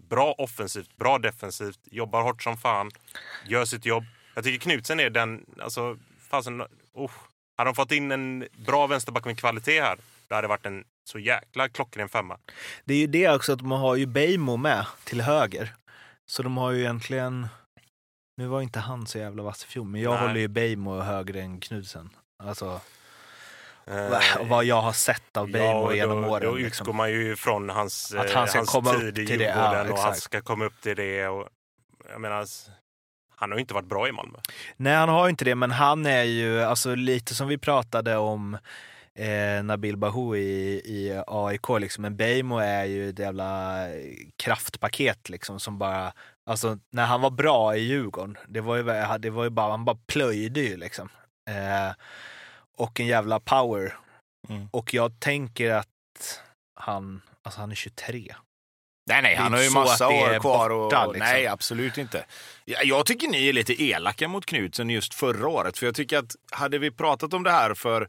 Bra 0.08 0.34
offensivt, 0.38 0.96
bra 0.96 1.18
defensivt, 1.18 1.78
jobbar 1.84 2.22
hårt 2.22 2.42
som 2.42 2.56
fan, 2.56 2.90
gör 3.46 3.64
sitt 3.64 3.86
jobb. 3.86 4.04
Jag 4.34 4.44
tycker 4.44 4.58
Knutsen 4.58 5.00
är 5.00 5.10
den, 5.10 5.46
alltså, 5.60 5.98
fasen, 6.30 6.62
oh. 6.92 7.10
Hade 7.56 7.68
de 7.68 7.74
fått 7.74 7.92
in 7.92 8.12
en 8.12 8.48
bra 8.66 8.86
vänsterback 8.86 9.24
med 9.24 9.38
kvalitet 9.38 9.80
här, 9.80 9.98
det 10.28 10.34
hade 10.34 10.48
varit 10.48 10.66
en 10.66 10.84
så 11.04 11.18
jäkla 11.18 11.68
klockren 11.68 12.08
femma. 12.08 12.38
Det 12.84 12.94
är 12.94 12.98
ju 12.98 13.06
det 13.06 13.28
också 13.28 13.52
att 13.52 13.58
de 13.58 13.70
har 13.70 13.96
ju 13.96 14.06
Beijmo 14.06 14.56
med 14.56 14.86
till 15.04 15.20
höger. 15.20 15.74
Så 16.26 16.42
de 16.42 16.56
har 16.56 16.70
ju 16.70 16.80
egentligen... 16.80 17.48
Nu 18.36 18.46
var 18.46 18.62
inte 18.62 18.80
han 18.80 19.06
så 19.06 19.18
jävla 19.18 19.42
vass 19.42 19.64
i 19.64 19.66
fjol, 19.66 19.86
men 19.86 20.00
jag 20.00 20.14
Nej. 20.14 20.20
håller 20.20 20.40
ju 20.40 20.48
Beijmo 20.48 21.00
högre 21.00 21.42
än 21.42 21.60
Knudsen. 21.60 22.10
Alltså, 22.42 22.80
Eh, 23.86 24.46
vad 24.48 24.64
jag 24.64 24.80
har 24.80 24.92
sett 24.92 25.36
av 25.36 25.50
Beijmo 25.50 25.78
och 25.78 25.96
genom 25.96 26.24
åren. 26.24 26.42
Då 26.42 26.54
liksom. 26.54 26.84
utgår 26.84 26.92
man 26.92 27.10
ju 27.10 27.36
från 27.36 27.70
hans, 27.70 28.14
Att 28.14 28.30
eh, 28.30 28.36
han 28.36 28.48
ska 28.48 28.58
hans 28.58 28.70
komma 28.70 28.92
tid 28.92 29.08
upp 29.08 29.18
i 29.18 29.26
till 29.26 29.38
det, 29.38 29.44
Djurgården 29.44 29.86
ja, 29.86 29.92
och 29.92 29.98
han 29.98 30.14
ska 30.14 30.40
komma 30.40 30.64
upp 30.64 30.80
till 30.80 30.96
det. 30.96 31.28
Och, 31.28 31.48
jag 32.10 32.20
menar, 32.20 32.46
han 33.36 33.50
har 33.50 33.56
ju 33.56 33.60
inte 33.60 33.74
varit 33.74 33.88
bra 33.88 34.08
i 34.08 34.12
Malmö. 34.12 34.38
Nej, 34.76 34.94
han 34.94 35.08
har 35.08 35.26
ju 35.26 35.30
inte 35.30 35.44
det, 35.44 35.54
men 35.54 35.70
han 35.70 36.06
är 36.06 36.22
ju 36.22 36.62
alltså, 36.62 36.94
lite 36.94 37.34
som 37.34 37.48
vi 37.48 37.58
pratade 37.58 38.16
om 38.16 38.58
eh, 39.14 39.64
Nabil 39.64 39.96
Bahoui 39.96 40.40
i, 40.40 40.74
i 40.74 41.22
AIK. 41.26 41.68
Liksom. 41.80 42.02
Men 42.02 42.16
Beijmo 42.16 42.58
är 42.58 42.84
ju 42.84 43.08
ett 43.08 43.18
jävla 43.18 43.80
eh, 43.88 44.14
kraftpaket 44.36 45.28
liksom, 45.28 45.60
som 45.60 45.78
bara... 45.78 46.12
Alltså, 46.46 46.78
när 46.90 47.04
han 47.04 47.20
var 47.20 47.30
bra 47.30 47.76
i 47.76 47.80
Djurgården, 47.80 48.38
det 48.48 48.60
var 48.60 48.76
ju, 48.76 48.82
det 49.18 49.30
var 49.30 49.44
ju 49.44 49.50
bara, 49.50 49.70
han 49.70 49.84
bara 49.84 49.98
plöjde 50.06 50.60
ju 50.60 50.76
liksom. 50.76 51.08
Eh, 51.48 51.94
och 52.76 53.00
en 53.00 53.06
jävla 53.06 53.40
power. 53.40 53.96
Mm. 54.48 54.68
Och 54.70 54.94
jag 54.94 55.20
tänker 55.20 55.70
att 55.70 55.88
han, 56.80 57.22
alltså 57.42 57.60
han 57.60 57.70
är 57.70 57.74
23. 57.74 58.34
Nej, 59.06 59.22
nej, 59.22 59.36
han 59.36 59.52
har 59.52 59.62
ju 59.62 59.70
massa 59.70 60.08
år 60.08 60.40
kvar. 60.40 60.68
borta, 60.70 61.06
och, 61.06 61.12
liksom. 61.12 61.28
Nej, 61.32 61.46
absolut 61.46 61.98
inte. 61.98 62.24
Jag, 62.64 62.84
jag 62.84 63.06
tycker 63.06 63.28
ni 63.28 63.48
är 63.48 63.52
lite 63.52 63.82
elaka 63.82 64.28
mot 64.28 64.46
Knutsen 64.46 64.90
just 64.90 65.14
förra 65.14 65.48
året. 65.48 65.78
För 65.78 65.86
jag 65.86 65.94
tycker 65.94 66.18
att 66.18 66.36
hade 66.50 66.78
vi 66.78 66.90
pratat 66.90 67.34
om 67.34 67.42
det 67.42 67.50
här 67.50 67.74
för 67.74 68.08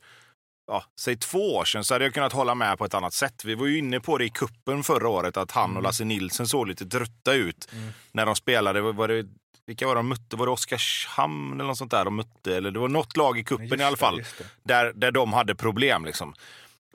ja, 0.68 0.84
säg 1.00 1.18
två 1.18 1.56
år 1.56 1.66
sedan 1.66 1.84
så 1.84 1.94
hade 1.94 2.06
jag 2.06 2.14
kunnat 2.14 2.34
hålla 2.34 2.56
med 2.56 2.78
på 2.78 2.86
ett 2.86 2.94
annat 2.94 3.14
sätt. 3.14 3.46
Vi 3.46 3.56
var 3.56 3.66
ju 3.66 3.78
inne 3.78 4.00
på 4.00 4.18
det 4.18 4.26
i 4.26 4.30
kuppen 4.30 4.84
förra 4.84 5.10
året 5.10 5.38
att 5.38 5.52
han 5.52 5.64
och 5.64 5.70
Mm. 5.72 5.84
Lasse 5.84 6.04
Nilsson 6.04 6.48
såg 6.48 6.68
lite 6.68 6.86
trötta 6.86 7.34
ut 7.34 7.70
Mm. 7.74 7.90
när 8.12 8.26
de 8.26 8.36
spelade. 8.36 8.82
Var 8.82 9.08
det, 9.08 9.26
vilka 9.68 9.88
var 9.88 9.96
de 9.96 10.08
mötte? 10.08 10.36
Var 10.36 10.46
det 10.46 10.52
Oskarshamn 10.52 11.54
eller 11.54 11.68
något 11.68 11.78
sånt 11.78 11.92
där 11.92 12.06
de 12.06 12.16
mötte? 12.16 12.56
Eller 12.58 12.72
det 12.72 12.80
var 12.80 12.88
något 12.88 13.18
lag 13.18 13.38
i 13.40 13.44
kuppen 13.44 13.82
i 13.82 13.84
alla 13.84 13.98
fall 13.98 14.24
där, 14.64 14.94
där 14.96 15.12
de 15.12 15.34
hade 15.34 15.56
problem. 15.56 16.06
Liksom. 16.06 16.34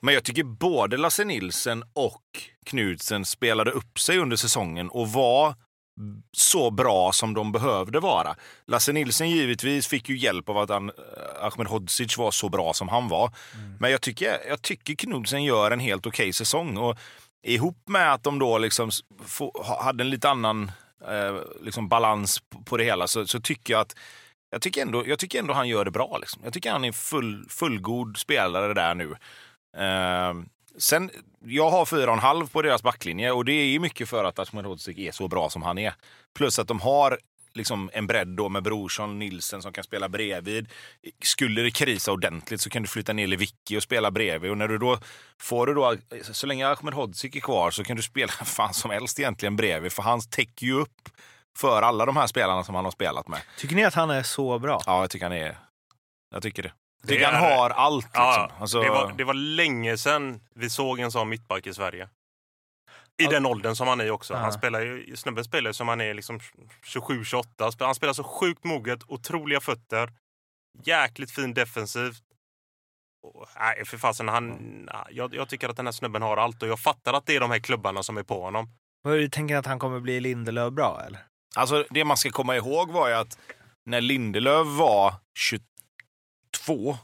Men 0.03 0.15
jag 0.15 0.25
tycker 0.25 0.43
både 0.45 0.97
Lasse 0.97 1.25
Nilsen 1.25 1.85
och 1.93 2.23
Knudsen 2.67 3.25
spelade 3.25 3.71
upp 3.71 4.01
sig 4.01 4.19
under 4.19 4.37
säsongen 4.37 4.89
och 4.89 5.13
var 5.13 5.55
så 6.37 6.71
bra 6.71 7.13
som 7.13 7.35
de 7.35 7.53
behövde 7.53 8.01
vara. 8.01 8.37
Lasse 8.67 8.93
Nilsen 8.93 9.31
givetvis 9.31 9.87
fick 9.87 10.09
ju 10.09 10.19
hjälp 10.19 10.49
av 10.49 10.59
att 10.59 10.71
han, 10.71 10.89
eh, 10.89 10.95
Ahmed 11.45 11.67
Hodzic 11.67 12.19
var 12.19 12.31
så 12.31 12.49
bra 12.49 12.73
som 12.73 12.89
han 12.89 13.09
var. 13.09 13.33
Men 13.81 13.91
jag 13.91 14.01
tycker, 14.03 14.39
jag 14.49 14.63
tycker 14.63 14.95
Knudsen 14.95 15.45
gör 15.45 15.71
en 15.71 15.81
helt 15.81 16.07
okej 16.07 16.33
säsong. 16.33 16.77
Och 16.77 16.99
ihop 17.47 17.83
med 17.89 18.13
att 18.13 18.23
de 18.23 18.39
då 18.39 18.59
liksom 18.59 18.91
få, 19.25 19.53
ha- 19.67 19.83
hade 19.83 20.05
en 20.05 20.11
lite 20.11 20.31
annan 20.31 20.71
eh, 21.09 21.41
liksom 21.61 21.89
balans 21.89 22.43
på- 22.65 22.77
det 22.77 22.85
hela 22.85 23.07
så, 23.07 23.27
så 23.27 23.41
tycker 23.41 23.75
jag 23.75 23.81
att 23.81 23.95
jag 24.51 24.63
tycker, 24.63 24.83
ändå, 24.83 25.07
jag 25.07 25.19
tycker 25.19 25.39
ändå 25.39 25.55
han 25.55 25.69
gör 25.69 25.85
det 25.85 25.91
bra. 25.91 26.19
Liksom. 26.19 26.43
Jag 26.45 26.53
tycker 26.53 26.71
han 26.73 26.85
är 26.85 26.93
full, 26.93 27.47
fullgod 27.49 28.17
spelare 28.17 28.75
där 28.75 28.95
nu. 28.95 29.15
Eh, 29.77 30.35
sen, 30.79 31.11
jag 31.45 31.71
har 31.71 31.85
fyra 31.87 32.07
och 32.11 32.17
en 32.17 32.23
halv 32.23 32.47
på 32.51 32.63
deras 32.63 32.83
backlinje 32.83 33.33
och 33.33 33.45
det 33.45 33.53
är 33.53 33.79
mycket 33.79 34.09
för 34.09 34.25
att 34.25 34.39
Ahmed 34.39 34.65
Hodzic 34.65 34.99
är 34.99 35.13
så 35.13 35.29
bra 35.29 35.51
som 35.51 35.63
han 35.63 35.79
är. 35.79 35.95
Plus 36.35 36.59
att 36.59 36.69
de 36.69 36.81
har 36.81 37.19
liksom 37.59 37.91
en 37.93 38.07
bredd 38.07 38.29
då 38.29 38.49
med 38.49 38.63
Brorsson 38.63 39.19
Nilsen 39.19 39.63
som 39.63 39.73
kan 39.73 39.85
spela 39.85 40.09
bredvid. 40.09 40.69
Skulle 41.23 41.63
det 41.63 41.71
krisa 41.71 42.13
ordentligt 42.13 42.61
så 42.61 42.71
kan 42.71 42.83
du 42.83 42.89
flytta 42.89 43.13
ner 43.13 43.27
Lewicki 43.27 43.79
och 43.79 43.83
spela 43.83 44.11
bredvid. 44.11 44.51
Och 44.51 44.59
när 44.59 44.69
du 44.69 44.79
då 44.79 44.99
får 45.41 45.67
du 45.67 45.75
då, 45.75 45.97
så 46.23 46.47
länge 46.47 46.69
Ahmed 46.69 46.95
Hodzic 46.95 47.37
är 47.37 47.41
kvar 47.41 47.71
så 47.71 47.85
kan 47.85 47.97
du 47.97 48.03
spela 48.03 48.33
fan 48.45 48.75
som 48.75 48.91
helst 48.91 49.19
egentligen 49.21 49.57
bredvid. 49.57 49.93
För 49.93 50.03
han 50.03 50.21
täcker 50.21 50.67
ju 50.67 50.73
upp 50.73 51.09
för 51.59 51.83
alla 51.83 52.07
de 52.07 52.17
här 52.17 52.27
spelarna 52.27 52.65
som 52.65 52.75
han 52.75 52.85
har 52.85 52.93
spelat 52.93 53.29
med. 53.29 53.41
Tycker 53.59 53.77
ni 53.77 53.85
att 53.85 53.95
han 53.95 54.11
är 54.11 54.23
så 54.23 54.59
bra? 54.59 54.83
Ja, 54.87 55.01
jag 55.01 55.11
tycker 55.11 55.27
han 55.27 55.37
är... 55.37 55.59
Jag 56.35 56.43
tycker 56.43 56.63
det. 56.63 56.73
Jag 57.03 57.09
Det 57.09 57.15
tycker 57.15 57.27
han 57.33 57.45
är- 57.45 57.57
har 57.57 57.71
allt. 57.71 58.05
Liksom. 58.05 58.23
Ja, 58.23 58.51
Alltså, 58.61 58.81
det, 58.81 58.89
var, 58.89 59.13
det 59.19 59.25
var 59.25 59.35
länge 59.35 59.97
sedan 59.99 60.41
vi 60.55 60.71
såg 60.71 61.01
en 61.01 61.11
sån 61.13 61.29
mittback 61.29 61.67
i 61.67 61.75
Sverige. 61.75 62.09
I 63.19 63.27
den 63.27 63.47
åldern 63.47 63.77
som 63.77 63.89
han 63.89 64.01
är 64.01 64.11
också. 64.11 64.35
Han 64.35 64.53
spelar 64.53 64.81
ju, 64.81 65.17
snubben 65.17 65.45
spelar 65.45 65.71
ju 65.71 65.75
som 65.75 65.89
han 65.89 66.01
är 66.01 66.15
liksom 66.15 66.39
27-28. 66.87 67.75
Han 67.81 67.95
spelar 67.95 68.13
så 68.13 68.25
sjukt 68.25 68.65
moget, 68.65 69.01
otroliga 69.07 69.61
fötter. 69.61 70.13
Jäkligt 70.85 71.31
fin 71.31 71.55
defensivt. 71.55 72.23
Och, 73.23 73.49
Nej, 73.59 73.85
för 73.85 73.99
fasen, 73.99 74.29
han, 74.29 74.49
nej, 74.93 75.05
jag, 75.11 75.35
jag 75.35 75.49
tycker 75.49 75.69
att 75.69 75.77
den 75.77 75.87
här 75.87 75.93
snubben 75.93 76.23
har 76.23 76.37
allt 76.37 76.63
och 76.63 76.69
jag 76.69 76.81
fattar 76.81 77.13
att 77.13 77.27
det 77.27 77.37
är 77.37 77.41
de 77.41 77.51
här 77.51 77.59
klubbarna 77.59 78.03
som 78.03 78.17
är 78.17 78.23
på 78.23 78.43
honom. 78.43 78.69
Vad 79.03 79.15
Du 79.15 79.29
tänker 79.29 79.57
att 79.57 79.67
han 79.67 79.79
kommer 79.79 80.01
bli 80.01 80.21
Lindelöf 80.21 80.73
bra 80.73 81.03
eller? 81.07 81.21
Alltså, 81.57 81.87
det 81.91 82.05
man 82.05 82.17
ska 82.17 82.31
komma 82.31 82.57
ihåg 82.57 82.91
var 82.91 83.09
ju 83.09 83.15
att 83.15 83.39
när 83.87 84.01
Lindelöf 84.01 84.67
var 84.67 85.15
22 85.39 86.97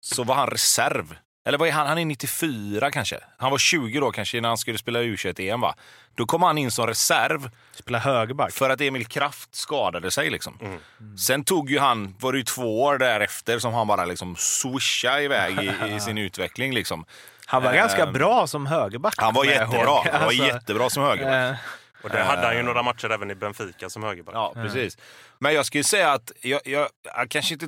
så 0.00 0.24
var 0.24 0.34
han 0.34 0.46
reserv. 0.46 1.16
Eller 1.48 1.58
vad 1.58 1.68
är 1.68 1.72
han? 1.72 1.86
Han 1.86 1.98
är 1.98 2.04
94 2.04 2.90
kanske. 2.90 3.18
Han 3.36 3.50
var 3.50 3.58
20 3.58 4.00
då 4.00 4.10
kanske 4.10 4.40
när 4.40 4.48
han 4.48 4.58
skulle 4.58 4.78
spela 4.78 4.98
U21-EM 5.02 5.60
va? 5.60 5.74
Då 6.14 6.26
kom 6.26 6.42
han 6.42 6.58
in 6.58 6.70
som 6.70 6.86
reserv 6.86 7.50
Spela 7.72 7.98
högerback? 7.98 8.52
för 8.52 8.70
att 8.70 8.80
Emil 8.80 9.06
Kraft 9.06 9.54
skadade 9.54 10.10
sig 10.10 10.30
liksom. 10.30 10.58
Mm. 10.60 11.18
Sen 11.18 11.44
tog 11.44 11.70
ju 11.70 11.78
han, 11.78 12.14
var 12.20 12.32
det 12.32 12.38
ju 12.38 12.44
två 12.44 12.82
år 12.82 12.98
därefter 12.98 13.58
som 13.58 13.74
han 13.74 13.86
bara 13.86 14.04
liksom 14.04 14.36
swishade 14.36 15.22
iväg 15.22 15.58
i, 15.58 15.94
i 15.96 16.00
sin 16.06 16.18
utveckling 16.18 16.74
liksom. 16.74 17.04
Han 17.46 17.62
var 17.62 17.70
Eh, 17.70 17.76
ganska 17.76 18.06
bra 18.06 18.46
som 18.46 18.66
högerback. 18.66 19.14
Han 19.16 19.34
var 19.34 19.44
jättebra. 19.44 19.86
Han 20.12 20.20
var 20.20 20.26
Alltså, 20.26 20.44
jättebra 20.46 20.90
som 20.90 21.02
högerback. 21.02 21.34
eh, 21.52 21.56
Och 22.04 22.10
det 22.10 22.22
hade 22.22 22.46
han 22.46 22.56
ju 22.56 22.62
några 22.62 22.82
matcher 22.82 23.10
även 23.10 23.30
i 23.30 23.34
Benfica 23.34 23.90
som 23.90 24.02
högerback. 24.02 24.34
Ja, 24.34 24.52
precis. 24.54 24.96
Men 25.38 25.54
jag 25.54 25.66
skulle 25.66 25.84
säga 25.84 26.12
att 26.12 26.32
jag, 26.42 26.60
jag, 26.64 26.88
jag 27.16 27.30
kanske 27.30 27.54
inte... 27.54 27.66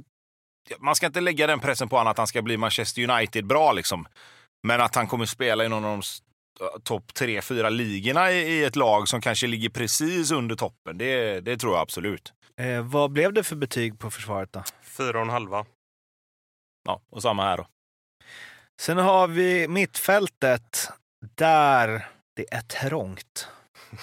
Man 0.78 0.96
ska 0.96 1.06
inte 1.06 1.20
lägga 1.20 1.46
den 1.46 1.60
pressen 1.60 1.88
på 1.88 1.96
honom 1.96 2.10
att 2.10 2.18
han 2.18 2.26
ska 2.26 2.42
bli 2.42 2.56
Manchester 2.56 3.10
United 3.10 3.46
bra 3.46 3.72
liksom. 3.72 4.06
Men 4.66 4.80
att 4.80 4.94
han 4.94 5.06
kommer 5.06 5.26
spela 5.26 5.64
i 5.64 5.68
någon 5.68 5.84
av 5.84 5.90
de 6.00 6.02
topp 6.82 7.14
tre, 7.14 7.42
fyra 7.42 7.68
ligorna 7.70 8.32
i, 8.32 8.36
i 8.36 8.64
ett 8.64 8.76
lag 8.76 9.08
som 9.08 9.20
kanske 9.20 9.46
ligger 9.46 9.68
precis 9.68 10.30
under 10.30 10.56
toppen. 10.56 10.98
Det, 10.98 11.40
det 11.40 11.56
tror 11.56 11.72
jag 11.72 11.80
absolut. 11.80 12.32
eh, 12.60 12.82
vad 12.82 13.10
blev 13.12 13.32
det 13.32 13.42
för 13.42 13.56
betyg 13.56 13.98
på 13.98 14.10
försvaret 14.10 14.52
då? 14.52 14.62
Fyra 14.82 15.18
och 15.18 15.24
en 15.24 15.30
halva. 15.30 15.66
Ja, 16.84 17.00
och 17.10 17.22
samma 17.22 17.42
här 17.42 17.56
då. 17.56 17.66
Sen 18.80 18.98
har 18.98 19.28
vi 19.28 19.68
mittfältet 19.68 20.88
där 21.36 22.08
det 22.36 22.54
är 22.54 22.60
trångt. 22.60 23.48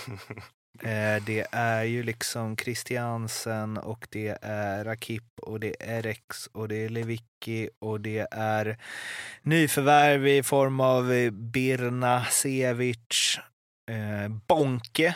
Eh, 0.84 1.24
det 1.26 1.48
är 1.52 1.84
ju 1.84 2.04
liksom 2.04 2.58
Christiansen 2.58 3.78
och 3.78 4.08
det 4.10 4.38
är 4.42 4.84
Rakip 4.84 5.24
och 5.42 5.60
det 5.60 5.76
är 5.80 6.02
Rex 6.02 6.48
och 6.48 6.68
det 6.68 6.76
är 6.76 6.90
Lewicki 6.90 7.70
och 7.80 8.02
det 8.02 8.28
är 8.32 8.78
nyförvärv 9.42 10.28
i 10.28 10.44
form 10.44 10.80
av 10.80 11.12
eh, 11.12 11.32
Birna 11.32 12.26
Sevic, 12.26 13.40
eh, 13.92 14.28
Bonke 14.48 15.16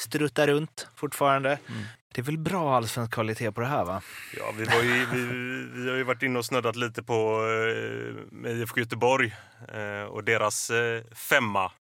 struttar 0.00 0.46
runt 0.46 0.88
fortfarande. 0.96 1.58
Mm. 1.68 1.82
Det 2.14 2.20
är 2.20 2.24
väl 2.24 2.38
bra 2.38 2.76
allsvensk 2.76 3.12
kvalitet 3.12 3.52
på 3.52 3.60
det 3.60 3.66
här 3.66 3.84
va? 3.84 4.02
Ja, 4.36 4.52
vi, 4.58 4.64
var 4.64 4.82
ju, 4.82 5.06
vi, 5.06 5.26
vi 5.82 5.90
har 5.90 5.96
ju 5.96 6.02
varit 6.02 6.22
inne 6.22 6.38
och 6.38 6.44
snuddat 6.44 6.76
lite 6.76 7.02
på 7.02 7.46
eh, 8.44 8.50
IFK 8.50 8.80
Göteborg 8.80 9.34
eh, 9.68 10.02
och 10.02 10.24
deras 10.24 10.70
eh, 10.70 11.04
femma 11.14 11.72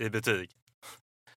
i 0.00 0.08
betyg. 0.08 0.50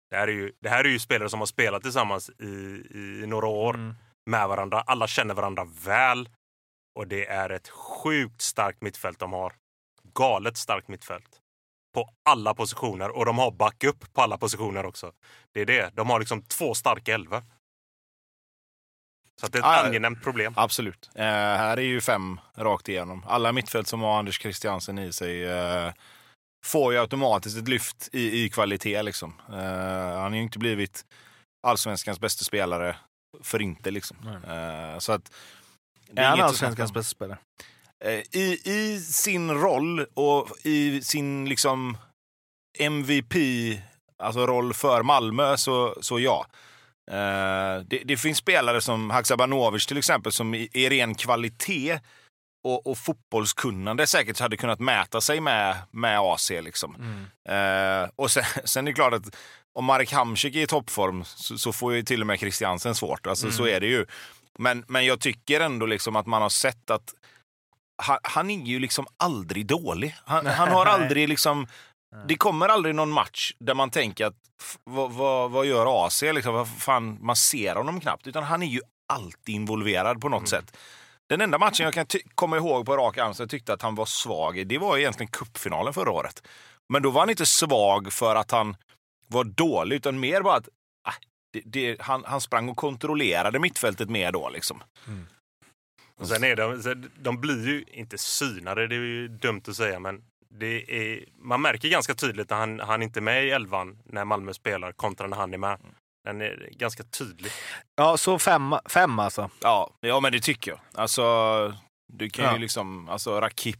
Det 0.09 0.15
här, 0.15 0.27
är 0.27 0.31
ju, 0.31 0.51
det 0.59 0.69
här 0.69 0.83
är 0.83 0.89
ju 0.89 0.99
spelare 0.99 1.29
som 1.29 1.39
har 1.39 1.47
spelat 1.47 1.81
tillsammans 1.83 2.29
i, 2.29 2.45
i 2.93 3.23
några 3.27 3.47
år 3.47 3.73
Mm. 3.73 3.95
med 4.29 4.47
varandra. 4.47 4.81
Alla 4.81 5.07
känner 5.07 5.33
varandra 5.33 5.67
väl 5.85 6.29
och 6.95 7.07
det 7.07 7.25
är 7.27 7.49
ett 7.49 7.67
sjukt 7.69 8.41
starkt 8.41 8.81
mittfält 8.81 9.19
de 9.19 9.33
har. 9.33 9.53
Galet 10.13 10.57
starkt 10.57 10.87
mittfält. 10.87 11.41
På 11.93 12.09
alla 12.29 12.53
positioner 12.53 13.09
och 13.17 13.25
de 13.25 13.37
har 13.37 13.51
backup 13.51 14.13
på 14.13 14.21
alla 14.21 14.37
positioner 14.37 14.85
också. 14.85 15.11
Det 15.53 15.61
är 15.61 15.65
det. 15.65 15.89
De 15.93 16.09
har 16.09 16.19
liksom 16.19 16.41
två 16.41 16.73
starka 16.73 17.13
elvor. 17.13 17.43
Så 19.39 19.45
att 19.45 19.51
det 19.51 19.57
är 19.57 19.59
ett 19.59 19.65
Ah, 19.65 19.85
angenämt 19.85 20.23
problem. 20.23 20.53
Absolut. 20.57 21.09
Eh, 21.15 21.23
här 21.25 21.77
är 21.77 21.81
ju 21.81 22.01
fem 22.01 22.39
rakt 22.55 22.89
igenom. 22.89 23.23
Alla 23.27 23.51
mittfält 23.51 23.87
som 23.87 24.01
har 24.01 24.19
Anders 24.19 24.41
Christiansen 24.41 24.99
i 24.99 25.13
sig 25.13 25.43
eh, 25.45 25.91
får 26.65 26.93
ju 26.93 26.99
automatiskt 26.99 27.57
ett 27.57 27.67
lyft 27.67 28.09
i, 28.11 28.43
i 28.43 28.49
kvalitet. 28.49 29.01
Liksom. 29.01 29.33
Eh, 29.49 29.55
han 30.19 30.31
har 30.31 30.35
ju 30.35 30.41
inte 30.41 30.59
blivit 30.59 31.05
allsvenskans 31.67 32.19
bästa 32.19 32.43
spelare 32.43 32.95
för 33.43 33.61
inte. 33.61 33.91
Liksom. 33.91 34.17
Eh, 34.27 34.99
så 34.99 35.11
att, 35.11 35.31
det 36.09 36.21
Är 36.21 36.29
han 36.29 36.41
allsvenskans 36.41 36.93
bästa 36.93 37.15
spelare? 37.15 37.37
Eh, 38.05 38.19
I, 38.31 38.61
I 38.65 38.99
sin 38.99 39.51
roll 39.51 40.05
och 40.13 40.49
i 40.63 41.01
sin 41.01 41.49
liksom 41.49 41.97
MVP, 42.79 43.33
alltså 44.23 44.47
roll 44.47 44.73
för 44.73 45.03
Malmö, 45.03 45.57
så, 45.57 45.97
så 46.01 46.19
ja. 46.19 46.45
Det, 47.87 48.01
det 48.05 48.17
finns 48.17 48.37
spelare 48.37 48.81
som 48.81 49.09
Haksabanovic 49.09 49.85
till 49.85 49.97
exempel 49.97 50.31
som 50.31 50.55
i, 50.55 50.69
i 50.73 50.89
ren 50.89 51.15
kvalitet 51.15 51.99
och, 52.65 52.87
och 52.87 52.97
fotbollskunnande 52.97 54.07
säkert 54.07 54.39
hade 54.39 54.57
kunnat 54.57 54.79
mäta 54.79 55.21
sig 55.21 55.39
med, 55.39 55.77
med 55.91 56.19
AC. 56.19 56.49
Liksom. 56.49 56.95
Eh, 57.49 58.09
och 58.15 58.31
sen, 58.31 58.43
sen 58.63 58.87
är 58.87 58.91
det 58.91 58.95
klart 58.95 59.13
att 59.13 59.35
om 59.73 59.85
Marek 59.85 60.11
Hamsik 60.13 60.55
är 60.55 60.59
i 60.59 60.67
toppform 60.67 61.23
så, 61.25 61.57
så 61.57 61.73
får 61.73 61.93
ju 61.93 62.03
till 62.03 62.21
och 62.21 62.27
med 62.27 62.39
Christiansen 62.39 62.95
svårt. 62.95 63.27
Alltså, 63.27 63.51
Så 63.51 63.67
är 63.67 63.79
det 63.79 63.87
ju. 63.87 64.05
Men, 64.59 64.85
men 64.87 65.05
jag 65.05 65.19
tycker 65.19 65.59
ändå 65.59 65.85
liksom 65.85 66.15
att 66.15 66.25
man 66.25 66.41
har 66.41 66.49
sett 66.49 66.89
att 66.89 67.13
han, 68.03 68.17
han 68.23 68.49
är 68.49 68.65
ju 68.65 68.79
liksom 68.79 69.07
aldrig 69.17 69.65
dålig. 69.65 70.15
Han, 70.25 70.45
han 70.45 70.67
har 70.67 70.85
aldrig 70.85 71.29
liksom... 71.29 71.67
Det 72.27 72.35
kommer 72.35 72.67
aldrig 72.69 72.95
någon 72.95 73.11
match 73.11 73.51
där 73.59 73.73
man 73.73 73.89
tänker 73.89 74.25
att 74.25 74.35
vad, 74.83 75.11
vad, 75.11 75.51
vad 75.51 75.65
gör 75.65 76.05
AC? 76.05 76.21
Liksom, 76.21 76.53
vad 76.53 76.67
fan, 76.69 77.17
man 77.21 77.35
ser 77.35 77.75
honom 77.75 77.99
knappt. 77.99 78.27
Utan 78.27 78.43
han 78.43 78.63
är 78.63 78.67
ju 78.67 78.79
alltid 79.13 79.55
involverad 79.55 80.21
på 80.21 80.29
något 80.29 80.49
sätt. 80.49 80.77
Den 81.29 81.41
enda 81.41 81.57
matchen 81.57 81.83
jag 81.83 81.93
kan 81.93 82.05
komma 82.35 82.57
ihåg 82.57 82.85
på 82.85 82.97
rak 82.97 83.17
arm 83.17 83.33
som 83.33 83.43
jag 83.43 83.49
tyckte 83.49 83.73
att 83.73 83.81
han 83.81 83.95
var 83.95 84.05
svag 84.05 84.57
i, 84.57 84.63
det 84.63 84.77
var 84.77 84.97
egentligen 84.97 85.31
cupfinalen 85.31 85.93
förra 85.93 86.11
året. 86.11 86.47
Men 86.89 87.01
då 87.01 87.11
var 87.11 87.21
han 87.21 87.29
inte 87.29 87.45
svag 87.45 88.13
för 88.13 88.35
att 88.35 88.51
han 88.51 88.75
var 89.27 89.43
dålig, 89.43 89.95
utan 89.95 90.19
mer 90.19 90.41
bara 90.41 90.55
att 90.55 90.69
ah, 91.03 91.13
det, 91.53 91.61
det, 91.65 92.01
han, 92.01 92.23
han 92.25 92.41
sprang 92.41 92.69
och 92.69 92.77
kontrollerade 92.77 93.59
mittfältet 93.59 94.09
mer 94.09 94.31
då. 94.31 94.49
Liksom. 94.49 94.83
Och 96.17 96.27
sen 96.27 96.43
är 96.43 96.55
de, 96.55 97.09
de 97.19 97.41
blir 97.41 97.67
ju 97.67 97.85
inte 97.87 98.17
synade, 98.17 98.87
det 98.87 98.95
är 98.95 98.99
ju 98.99 99.27
dumt 99.27 99.61
att 99.67 99.75
säga, 99.75 99.99
men 99.99 100.23
det 100.49 100.97
är, 100.97 101.25
man 101.37 101.61
märker 101.61 101.89
ganska 101.89 102.13
tydligt 102.13 102.49
när 102.49 102.57
han, 102.57 102.79
han 102.79 103.03
inte 103.03 103.19
är 103.19 103.21
med 103.21 103.45
i 103.45 103.49
elvan 103.49 103.97
när 104.05 104.25
Malmö 104.25 104.53
spelar 104.53 104.91
kontra 104.91 105.27
när 105.27 105.37
han 105.37 105.53
är 105.53 105.57
med. 105.57 105.79
Den 106.25 106.41
är 106.41 106.69
ganska 106.71 107.03
tydlig. 107.03 107.51
Ja, 107.95 108.17
så 108.17 108.39
fem, 108.39 108.75
fem 108.89 109.19
alltså. 109.19 109.49
Ja, 109.61 109.89
ja, 110.01 110.19
men 110.19 110.31
det 110.31 110.39
tycker 110.39 110.71
jag. 110.71 110.79
Alltså, 110.93 111.23
du 112.13 112.29
kan 112.29 112.45
Ja. 112.45 112.53
ju 112.53 112.59
liksom, 112.59 113.09
alltså 113.09 113.41
Rakip, 113.41 113.79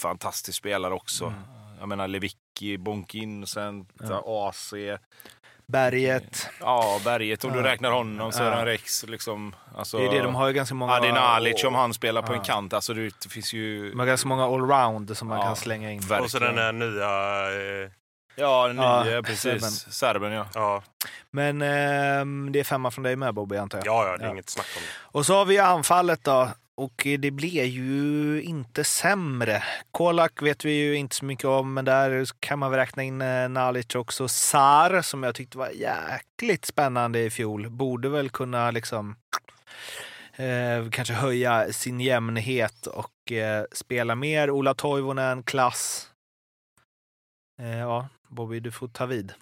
fantastisk 0.00 0.58
spelare 0.58 0.94
också. 0.94 1.34
Jag 1.78 1.88
menar 1.88 2.08
Lewicki, 2.08 2.78
Bonkin, 2.78 3.46
sen 3.46 3.86
AC. 4.26 4.74
Berget. 5.66 6.48
Ja, 6.60 7.00
Berget, 7.04 7.44
om 7.44 7.52
du 7.52 7.58
Ja. 7.58 7.64
räknar 7.64 7.90
honom, 7.90 8.32
Sören 8.32 8.58
Ja. 8.58 8.66
Rex. 8.66 9.04
Liksom, 9.06 9.54
alltså, 9.76 9.98
Det 9.98 10.06
är 10.06 10.10
det, 10.10 10.22
de 10.22 10.34
har 10.34 10.46
ju 10.48 10.52
ganska 10.52 10.74
många... 10.74 10.92
Adin 10.92 11.16
Alic, 11.16 11.64
om 11.64 11.74
han 11.74 11.94
spelar 11.94 12.22
på 12.22 12.32
en 12.32 12.38
Ja. 12.38 12.44
kant. 12.44 12.72
Alltså, 12.72 12.94
det 12.94 13.26
finns 13.30 13.52
ju... 13.52 13.90
De 13.90 13.98
har 13.98 14.06
ganska 14.06 14.28
många 14.28 14.44
allround 14.44 15.16
som 15.16 15.28
man 15.28 15.38
Ja, 15.38 15.44
kan 15.44 15.56
slänga 15.56 15.92
in. 15.92 16.00
verkligen. 16.00 16.22
Och 16.24 16.30
så 16.30 16.38
den 16.38 16.54
där 16.56 16.72
nya... 16.72 17.84
Eh, 17.84 17.90
Ja, 18.40 18.66
den 18.66 18.76
Ja, 18.76 19.04
nya, 19.04 19.22
precis. 19.22 19.40
Serben. 19.42 19.70
Serben, 19.70 20.32
ja. 20.32 20.46
ja, 20.54 20.82
Men 21.30 21.62
ehm, 21.62 22.52
det 22.52 22.60
är 22.60 22.64
femma 22.64 22.90
från 22.90 23.02
dig 23.02 23.16
med 23.16 23.34
Bobby, 23.34 23.56
antar 23.56 23.78
jag. 23.78 23.86
ja, 23.86 24.06
ja, 24.08 24.16
det 24.16 24.22
är 24.24 24.26
Ja. 24.26 24.32
inget 24.32 24.50
snack 24.50 24.66
om 24.76 24.82
det. 24.82 25.18
Och 25.18 25.26
så 25.26 25.34
har 25.34 25.44
vi 25.44 25.58
anfallet 25.58 26.24
då. 26.24 26.48
Och 26.74 27.06
det 27.18 27.30
blir 27.30 27.64
ju 27.64 28.42
inte 28.42 28.84
sämre. 28.84 29.62
Kolak 29.90 30.42
vet 30.42 30.64
vi 30.64 30.72
ju 30.72 30.94
inte 30.94 31.16
så 31.16 31.24
mycket 31.24 31.44
om, 31.44 31.74
men 31.74 31.84
där 31.84 32.26
kan 32.40 32.58
man 32.58 32.70
väl 32.70 32.80
räkna 32.80 33.02
in 33.02 33.22
eh, 33.22 33.48
Nalic 33.48 33.94
också. 33.94 34.28
Sar, 34.28 35.02
som 35.02 35.22
jag 35.22 35.34
tyckte 35.34 35.58
var 35.58 35.68
jäkligt 35.68 36.64
spännande 36.64 37.20
i 37.20 37.30
fjol, 37.30 37.68
borde 37.70 38.08
väl 38.08 38.30
kunna 38.30 38.70
liksom 38.70 39.16
eh, 40.36 40.90
kanske 40.90 41.14
höja 41.14 41.72
sin 41.72 42.00
jämnhet 42.00 42.86
och 42.86 43.32
eh, 43.32 43.64
spela 43.72 44.14
mer. 44.14 44.50
Ola 44.50 44.74
Toivonen, 44.74 45.42
klass. 45.42 46.06
Eh, 47.62 47.78
ja, 47.78 48.08
Bobby, 48.30 48.60
du 48.60 48.72
får 48.72 48.88
ta 48.88 49.06
vid. 49.06 49.32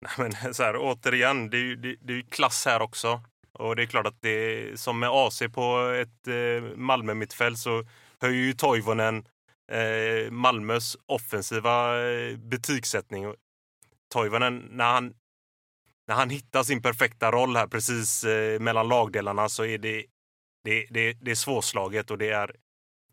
Nej, 0.00 0.12
men 0.18 0.54
så 0.54 0.62
här, 0.62 0.76
återigen, 0.78 1.50
det 1.50 1.56
är 1.56 1.62
ju 1.62 1.76
det, 1.76 1.96
det 2.00 2.12
är 2.12 2.22
klass 2.22 2.66
här 2.66 2.82
också. 2.82 3.22
Och 3.52 3.76
det 3.76 3.82
är 3.82 3.86
klart 3.86 4.06
att 4.06 4.22
det 4.22 4.30
är, 4.30 4.76
som 4.76 4.98
med 4.98 5.08
AC 5.08 5.42
på 5.52 5.78
ett 6.00 6.28
eh, 6.28 6.76
Malmö-mittfält 6.76 7.58
så 7.58 7.84
höjer 8.20 8.42
ju 8.42 8.52
Toivonen 8.52 9.24
eh, 9.72 10.30
Malmös 10.30 10.96
offensiva 11.06 12.02
eh, 12.10 12.36
betygssättning. 12.36 13.34
Toivonen, 14.14 14.68
när 14.70 14.92
han, 14.92 15.14
när 16.06 16.14
han 16.14 16.30
hittar 16.30 16.62
sin 16.62 16.82
perfekta 16.82 17.32
roll 17.32 17.56
här 17.56 17.66
precis 17.66 18.24
eh, 18.24 18.60
mellan 18.60 18.88
lagdelarna 18.88 19.48
så 19.48 19.64
är 19.64 19.78
det, 19.78 20.04
det, 20.64 20.86
det, 20.90 21.12
det 21.12 21.30
är 21.30 21.34
svårslaget 21.34 22.10
och 22.10 22.18
det 22.18 22.30
är 22.30 22.56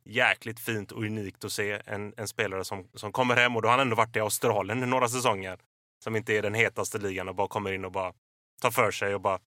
jäkligt 0.09 0.59
fint 0.59 0.91
och 0.91 1.03
unikt 1.03 1.45
att 1.45 1.51
se 1.51 1.81
en, 1.85 2.13
en 2.17 2.27
spelare 2.27 2.65
som, 2.65 2.87
som 2.93 3.11
kommer 3.11 3.35
hem 3.35 3.55
och 3.55 3.61
då 3.61 3.67
har 3.67 3.77
han 3.77 3.79
ändå 3.79 3.95
varit 3.95 4.15
i 4.15 4.19
Australien 4.19 4.83
i 4.83 4.85
några 4.85 5.07
säsonger 5.09 5.59
som 6.03 6.15
inte 6.15 6.33
är 6.33 6.41
den 6.41 6.53
hetaste 6.53 6.97
ligan 6.97 7.29
och 7.29 7.35
bara 7.35 7.47
kommer 7.47 7.71
in 7.73 7.85
och 7.85 7.91
bara 7.91 8.13
tar 8.61 8.71
för 8.71 8.91
sig 8.91 9.15
och 9.15 9.21
bara 9.21 9.39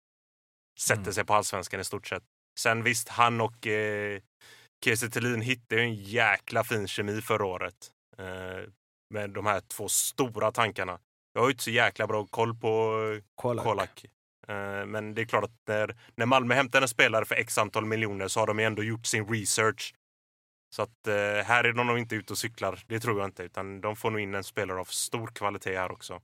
sätter 0.81 1.03
Mm. 1.03 1.13
sig 1.13 1.25
på 1.25 1.35
allsvenskan 1.35 1.81
i 1.81 1.85
stort 1.85 2.07
sett. 2.07 2.23
Sen 2.59 2.83
visst, 2.83 3.09
han 3.09 3.41
och 3.41 3.67
eh, 3.67 4.21
Kiese 4.85 5.11
Thelin 5.11 5.41
hittade 5.41 5.81
ju 5.81 5.87
en 5.89 5.95
jäkla 5.95 6.65
fin 6.65 6.89
kemi 6.89 7.21
förra 7.21 7.45
året. 7.47 7.91
Eh, 8.19 8.69
med 9.11 9.31
de 9.31 9.47
här 9.47 9.61
två 9.61 9.89
stora 9.89 10.53
tankarna. 10.53 10.99
Jag 11.33 11.41
har 11.41 11.49
ju 11.49 11.53
inte 11.53 11.65
så 11.65 11.71
jäkla 11.71 12.07
bra 12.07 12.27
koll 12.27 12.55
på 12.55 12.99
Kolak. 13.35 13.65
Kolak. 13.65 14.05
Eh, 14.49 14.87
men 14.87 15.15
det 15.15 15.23
är 15.23 15.25
klart 15.27 15.45
att 15.45 15.69
när, 15.69 15.97
när 16.17 16.27
Malmö 16.27 16.55
hämtar 16.55 16.83
en 16.83 16.89
spelare 16.89 17.25
för 17.25 17.35
x 17.35 17.59
antal 17.59 17.85
miljoner 17.87 18.29
så 18.29 18.41
har 18.41 18.47
de 18.47 18.59
ju 18.59 18.65
ändå 18.65 18.83
gjort 18.83 19.07
sin 19.07 19.29
research. 19.29 19.95
Så 20.75 20.83
att 20.83 21.07
eh, 21.07 21.45
här 21.45 21.65
är 21.65 21.73
de 21.73 21.87
nog 21.87 21.99
inte 21.99 22.15
ute 22.15 22.33
och 22.33 22.39
cyklar. 22.39 22.85
Det 22.87 23.01
tror 23.01 23.19
jag 23.19 23.29
inte. 23.29 23.43
Utan 23.43 23.81
de 23.81 23.97
får 23.97 24.11
nog 24.11 24.21
in 24.21 24.35
en 24.35 24.45
spelare 24.45 24.81
av 24.81 24.85
stor 24.85 25.27
kvalitet 25.27 25.77
här 25.77 25.93
också. 25.93 26.21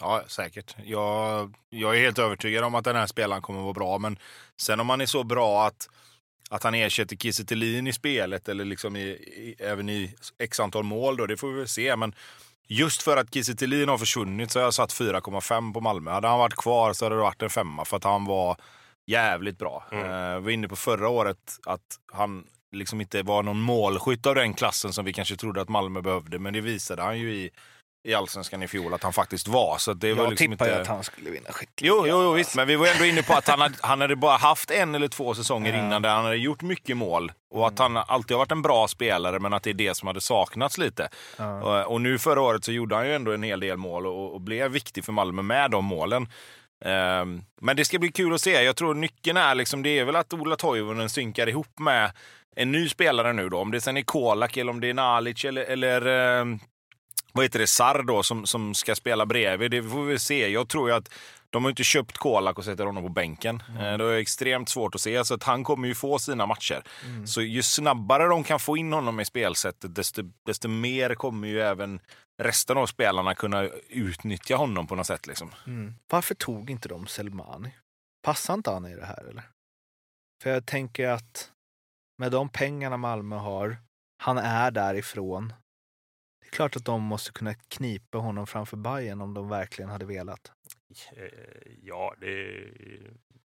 Ja, 0.00 0.22
säkert. 0.26 0.76
Jag, 0.84 1.54
jag 1.68 1.96
är 1.96 2.00
helt 2.00 2.18
övertygad 2.18 2.64
om 2.64 2.74
att 2.74 2.84
den 2.84 2.96
här 2.96 3.06
spelaren 3.06 3.42
kommer 3.42 3.58
att 3.58 3.64
vara 3.64 3.72
bra. 3.72 3.98
Men 3.98 4.18
sen 4.56 4.80
om 4.80 4.90
han 4.90 5.00
är 5.00 5.06
så 5.06 5.24
bra 5.24 5.66
att, 5.66 5.88
att 6.50 6.62
han 6.62 6.74
ersätter 6.74 7.16
Kiese 7.16 7.54
i 7.88 7.92
spelet 7.92 8.48
eller 8.48 8.64
liksom 8.64 8.96
i, 8.96 9.00
i, 9.08 9.54
även 9.58 9.88
i 9.88 10.14
x 10.38 10.60
antal 10.60 10.84
mål, 10.84 11.16
då, 11.16 11.26
det 11.26 11.36
får 11.36 11.48
vi 11.48 11.58
väl 11.58 11.68
se. 11.68 11.96
Men 11.96 12.14
just 12.68 13.02
för 13.02 13.16
att 13.16 13.34
Kiese 13.34 13.50
har 13.86 13.98
försvunnit 13.98 14.50
så 14.50 14.58
har 14.58 14.64
jag 14.64 14.74
satt 14.74 14.92
4,5 14.92 15.72
på 15.72 15.80
Malmö. 15.80 16.10
Hade 16.10 16.28
han 16.28 16.38
varit 16.38 16.56
kvar 16.56 16.92
så 16.92 17.04
hade 17.04 17.16
det 17.16 17.22
varit 17.22 17.42
en 17.42 17.50
femma 17.50 17.84
för 17.84 17.96
att 17.96 18.04
han 18.04 18.24
var 18.24 18.56
jävligt 19.06 19.58
bra. 19.58 19.84
Mm. 19.92 20.04
Eh, 20.04 20.36
vi 20.38 20.44
var 20.44 20.50
inne 20.50 20.68
på 20.68 20.76
förra 20.76 21.08
året 21.08 21.58
att 21.66 21.98
han 22.12 22.46
liksom 22.72 23.00
inte 23.00 23.22
var 23.22 23.42
någon 23.42 23.60
målskytt 23.60 24.26
av 24.26 24.34
den 24.34 24.54
klassen 24.54 24.92
som 24.92 25.04
vi 25.04 25.12
kanske 25.12 25.36
trodde 25.36 25.60
att 25.60 25.68
Malmö 25.68 26.00
behövde. 26.00 26.38
Men 26.38 26.52
det 26.52 26.60
visade 26.60 27.02
han 27.02 27.18
ju 27.18 27.34
i, 27.34 27.50
i 28.08 28.14
allsvenskan 28.14 28.62
i 28.62 28.68
fjol 28.68 28.94
att 28.94 29.02
han 29.02 29.12
faktiskt 29.12 29.48
var. 29.48 29.78
Så 29.78 29.92
det 29.92 30.14
var 30.14 30.22
Jag 30.24 30.30
liksom 30.30 30.50
tippar 30.52 30.66
ju 30.66 30.70
inte... 30.72 30.82
att 30.82 30.88
han 30.88 31.04
skulle 31.04 31.30
vinna 31.30 31.52
skytteligan. 31.52 31.96
Jo, 31.98 32.06
jo, 32.08 32.22
jo, 32.22 32.32
visst. 32.32 32.56
Men 32.56 32.66
vi 32.68 32.76
var 32.76 32.86
ändå 32.86 33.04
inne 33.04 33.22
på 33.22 33.34
att 33.34 33.48
han 33.48 33.60
hade, 33.60 33.74
han 33.80 34.00
hade 34.00 34.16
bara 34.16 34.36
haft 34.36 34.70
en 34.70 34.94
eller 34.94 35.08
två 35.08 35.34
säsonger 35.34 35.72
Ja. 35.72 35.78
innan 35.86 36.02
där 36.02 36.10
han 36.10 36.24
hade 36.24 36.36
gjort 36.36 36.62
mycket 36.62 36.96
mål. 36.96 37.32
Och 37.54 37.66
att 37.66 37.78
han 37.78 37.96
alltid 37.96 38.34
har 38.34 38.38
varit 38.38 38.52
en 38.52 38.62
bra 38.62 38.88
spelare, 38.88 39.38
men 39.38 39.52
att 39.52 39.62
det 39.62 39.70
är 39.70 39.74
det 39.74 39.94
som 39.96 40.06
hade 40.06 40.20
saknats 40.20 40.78
lite. 40.78 41.08
Ja. 41.36 41.62
Och, 41.62 41.92
och 41.92 42.00
nu 42.00 42.18
förra 42.18 42.40
året 42.40 42.64
så 42.64 42.72
gjorde 42.72 42.96
han 42.96 43.06
ju 43.06 43.14
ändå 43.14 43.32
en 43.32 43.42
hel 43.42 43.60
del 43.60 43.76
mål 43.76 44.06
och, 44.06 44.34
och 44.34 44.40
blev 44.40 44.70
viktig 44.70 45.04
för 45.04 45.12
Malmö 45.12 45.42
med 45.42 45.70
de 45.70 45.84
målen. 45.84 46.28
Ehm, 46.84 47.42
men 47.60 47.76
det 47.76 47.84
ska 47.84 47.98
bli 47.98 48.12
kul 48.12 48.34
att 48.34 48.40
se. 48.40 48.62
Jag 48.62 48.76
tror 48.76 48.94
nyckeln 48.94 49.36
är 49.36 49.54
liksom, 49.54 49.82
det 49.82 49.98
är 49.98 50.04
väl 50.04 50.16
att 50.16 50.32
Ola 50.32 50.56
Toivonen 50.56 51.10
synkar 51.10 51.48
ihop 51.48 51.78
med 51.78 52.12
en 52.56 52.72
ny 52.72 52.88
spelare 52.88 53.32
nu 53.32 53.48
då. 53.48 53.58
Om 53.58 53.70
det 53.70 53.80
sen 53.80 53.96
är 53.96 54.02
Kolak 54.02 54.56
eller 54.56 54.72
om 54.72 54.80
det 54.80 54.90
är 54.90 54.94
Nalic 54.94 55.44
eller, 55.44 55.62
eller 55.62 56.06
ehm, 56.06 56.58
vad 57.32 57.44
heter 57.44 57.58
det, 57.58 57.66
Sar 57.66 58.02
då 58.02 58.22
som, 58.22 58.46
som 58.46 58.74
ska 58.74 58.94
spela 58.94 59.26
bredvid. 59.26 59.70
Det 59.70 59.82
får 59.82 60.04
vi 60.04 60.18
se. 60.18 60.48
Jag 60.48 60.68
tror 60.68 60.88
ju 60.88 60.94
att 60.94 61.10
de 61.50 61.64
har 61.64 61.70
inte 61.70 61.84
köpt 61.84 62.18
Kolak 62.18 62.58
och 62.58 62.64
sätter 62.64 62.86
honom 62.86 63.02
på 63.02 63.08
bänken. 63.08 63.62
Mm. 63.68 63.98
Det 63.98 64.04
är 64.04 64.18
extremt 64.18 64.68
svårt 64.68 64.94
att 64.94 65.00
se, 65.00 65.24
så 65.24 65.34
att 65.34 65.42
han 65.42 65.64
kommer 65.64 65.88
ju 65.88 65.94
få 65.94 66.18
sina 66.18 66.46
matcher. 66.46 66.82
Mm. 67.04 67.26
Så 67.26 67.42
ju 67.42 67.62
snabbare 67.62 68.26
de 68.26 68.44
kan 68.44 68.60
få 68.60 68.76
in 68.76 68.92
honom 68.92 69.20
i 69.20 69.24
spelsättet, 69.24 69.94
desto, 69.94 70.22
desto 70.46 70.68
mer 70.68 71.14
kommer 71.14 71.48
ju 71.48 71.60
även 71.60 72.00
resten 72.42 72.76
av 72.76 72.86
spelarna 72.86 73.34
kunna 73.34 73.68
utnyttja 73.88 74.56
honom 74.56 74.86
på 74.86 74.94
något 74.94 75.06
sätt. 75.06 75.26
Liksom. 75.26 75.50
Mm. 75.66 75.94
Varför 76.10 76.34
tog 76.34 76.70
inte 76.70 76.88
de 76.88 77.06
Selmani? 77.06 77.70
Passar 78.22 78.54
inte 78.54 78.70
han 78.70 78.86
i 78.86 78.96
det 78.96 79.06
här 79.06 79.24
eller? 79.30 79.44
För 80.42 80.50
jag 80.50 80.66
tänker 80.66 81.08
att 81.08 81.50
med 82.18 82.32
de 82.32 82.48
pengarna 82.48 82.96
Malmö 82.96 83.36
har, 83.36 83.76
han 84.18 84.38
är 84.38 84.70
därifrån. 84.70 85.52
Det 86.40 86.46
är 86.46 86.50
klart 86.50 86.76
att 86.76 86.84
de 86.84 87.02
måste 87.02 87.32
kunna 87.32 87.54
knipa 87.54 88.18
honom 88.18 88.46
framför 88.46 88.76
Bayern 88.76 89.20
om 89.20 89.34
de 89.34 89.48
verkligen 89.48 89.90
hade 89.90 90.04
velat. 90.04 90.52
Eh, 91.16 91.24
Ja, 91.82 92.14
det, 92.20 92.26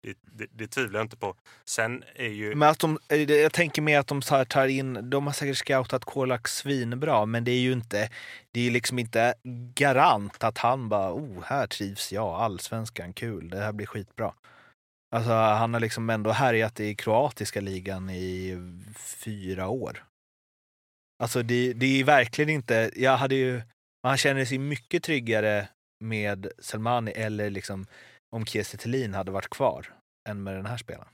det, 0.02 0.18
det, 0.22 0.48
det 0.52 0.68
tvivlar 0.68 1.00
jag 1.00 1.06
inte 1.06 1.18
på. 1.18 1.36
Sen 1.66 2.04
är 2.16 2.30
ju... 2.30 2.56
Men 2.56 2.70
att 2.70 2.80
de, 2.80 3.00
eh, 3.10 3.22
jag 3.22 3.54
tänker 3.54 3.82
mer 3.82 4.00
att 4.00 4.08
de 4.08 4.22
tar 4.22 4.68
in, 4.68 5.10
de 5.10 5.26
har 5.26 5.34
säkert 5.34 5.58
scoutat 5.58 6.06
Kolak 6.06 6.48
svinbra, 6.48 7.26
men 7.26 7.44
det 7.44 7.52
är 7.52 7.60
ju 7.60 7.72
inte, 7.72 8.10
det 8.52 8.60
är 8.60 8.64
ju 8.64 8.70
liksom 8.70 9.00
inte 9.00 9.34
garant 9.76 10.44
att 10.44 10.58
han 10.58 10.90
bara, 10.90 11.14
oh, 11.14 11.44
här 11.44 11.68
trivs 11.68 12.12
jag, 12.12 12.28
allsvenskan, 12.28 13.14
kul, 13.14 13.50
det 13.50 13.58
här 13.58 13.74
blir 13.74 13.88
skitbra. 13.88 14.34
Alltså 15.16 15.32
han 15.32 15.74
har 15.74 15.82
liksom 15.82 16.10
ändå 16.10 16.32
härjat 16.32 16.80
i 16.80 16.96
kroatiska 16.96 17.62
ligan 17.62 18.10
i 18.10 18.58
fyra 18.96 19.68
år. 19.68 20.04
Alltså 21.24 21.44
det, 21.44 21.74
det 21.74 22.00
är 22.00 22.04
verkligen 22.04 22.50
inte, 22.50 22.92
jag 22.96 23.18
hade 23.18 23.36
ju, 23.36 23.62
man 24.04 24.18
känner 24.18 24.46
sig 24.46 24.58
mycket 24.58 25.04
tryggare 25.04 25.68
med 26.04 26.48
Selmani 26.60 27.12
eller 27.12 27.50
liksom 27.50 27.86
om 28.36 28.46
Kiese 28.46 28.78
Thelin 28.78 29.14
hade 29.14 29.32
varit 29.32 29.50
kvar 29.50 29.86
än 30.30 30.44
med 30.44 30.56
den 30.56 30.66
här 30.66 30.78
spelaren. 30.78 31.10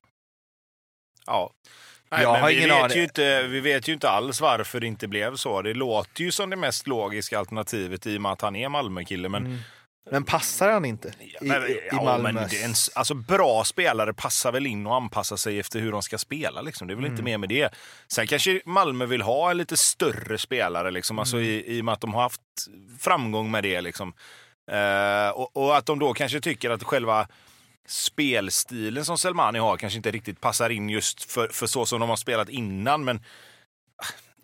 Ja. 1.26 1.52
Nej, 2.12 2.22
Jag 2.22 2.36
har 2.36 2.48
vi, 2.48 2.58
ingen 2.58 2.70
vet 2.70 2.84
aning. 2.84 2.98
ju 2.98 3.04
inte, 3.04 3.48
vi 3.48 3.60
vet 3.60 3.88
ju 3.88 3.94
inte 3.94 4.10
alls 4.10 4.42
varför 4.42 4.80
det 4.80 4.88
inte 4.88 5.08
blev 5.08 5.36
så. 5.36 5.62
Det 5.62 5.74
låter 5.74 6.24
ju 6.24 6.32
som 6.32 6.50
det 6.50 6.56
mest 6.56 6.88
logiska 6.88 7.40
alternativet 7.40 8.08
i 8.08 8.18
och 8.18 8.22
med 8.22 8.32
att 8.32 8.42
han 8.42 8.56
är 8.56 8.70
Malmö-kille. 8.70 9.30
Men, 9.30 9.46
Mm. 9.46 9.58
Men 10.12 10.24
passar 10.24 10.72
han 10.72 10.86
inte 10.86 11.08
i, 11.08 11.36
men, 11.42 11.63
i, 11.63 11.72
i 11.72 11.80
ja, 11.92 12.18
men 12.18 12.38
en, 12.38 12.74
alltså, 12.96 13.13
bra 13.13 13.63
spelare 13.63 14.13
passar 14.13 14.52
väl 14.52 14.66
in 14.68 14.88
och 14.88 14.96
anpassar 14.96 15.36
sig 15.36 15.60
efter 15.60 15.80
hur 15.80 15.92
de 15.92 16.02
ska 16.02 16.18
spela. 16.18 16.62
Liksom. 16.62 16.88
Det 16.88 16.94
är 16.94 16.96
väl 16.96 17.06
inte 17.06 17.13
Mm. 17.22 17.26
mer 17.26 17.38
med 17.38 17.50
det. 17.50 17.74
Sen 18.08 18.28
kanske 18.28 18.62
Malmö 18.66 19.06
vill 19.06 19.22
ha 19.22 19.52
en 19.52 19.58
lite 19.58 19.78
större 19.78 20.38
spelare, 20.38 20.92
liksom, 20.92 21.20
alltså, 21.20 21.38
Mm. 21.38 21.48
i, 21.50 21.63
i 21.68 21.82
och 21.82 21.86
med 21.86 21.94
att 21.94 22.02
de 22.02 22.13
har 22.13 22.22
haft 22.22 22.42
framgång 23.00 23.52
med 23.52 23.63
det. 23.63 23.82
Liksom. 23.82 24.13
Eh, 24.72 25.30
och, 25.30 25.58
och 25.58 25.78
att 25.78 25.86
de 25.86 26.00
då 26.00 26.13
kanske 26.13 26.39
tycker 26.42 26.70
att 26.70 26.84
själva 26.84 27.28
spelstilen 27.88 29.06
som 29.06 29.18
Selmani 29.18 29.60
har 29.60 29.78
kanske 29.78 29.98
inte 29.98 30.12
riktigt 30.12 30.42
passar 30.42 30.70
in 30.70 30.89
just 30.89 31.32
för, 31.32 31.48
för 31.48 31.68
så 31.68 31.86
som 31.86 32.00
de 32.00 32.10
har 32.10 32.16
spelat 32.16 32.50
innan. 32.50 33.04
Men 33.04 33.24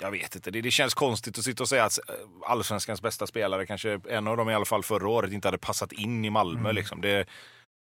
jag 0.01 0.11
vet 0.11 0.35
inte, 0.35 0.51
det, 0.51 0.61
det 0.61 0.71
känns 0.71 0.93
konstigt 0.93 1.37
att 1.37 1.43
sitta 1.43 1.63
och 1.63 1.69
säga 1.69 1.85
att 1.85 1.99
eh, 2.09 2.15
allsvenskans 2.45 3.01
bästa 3.01 3.27
spelare, 3.27 3.65
kanske 3.65 3.99
en 4.09 4.27
av 4.27 4.37
dem 4.37 4.49
i 4.49 4.53
alla 4.53 4.65
fall 4.65 4.83
förra 4.83 5.09
året, 5.09 5.31
inte 5.31 5.47
hade 5.47 5.57
passat 5.57 5.91
in 5.91 6.25
i 6.25 6.29
Malmö. 6.29 6.59
Mm. 6.59 6.75
Liksom. 6.75 7.01
Det, 7.01 7.27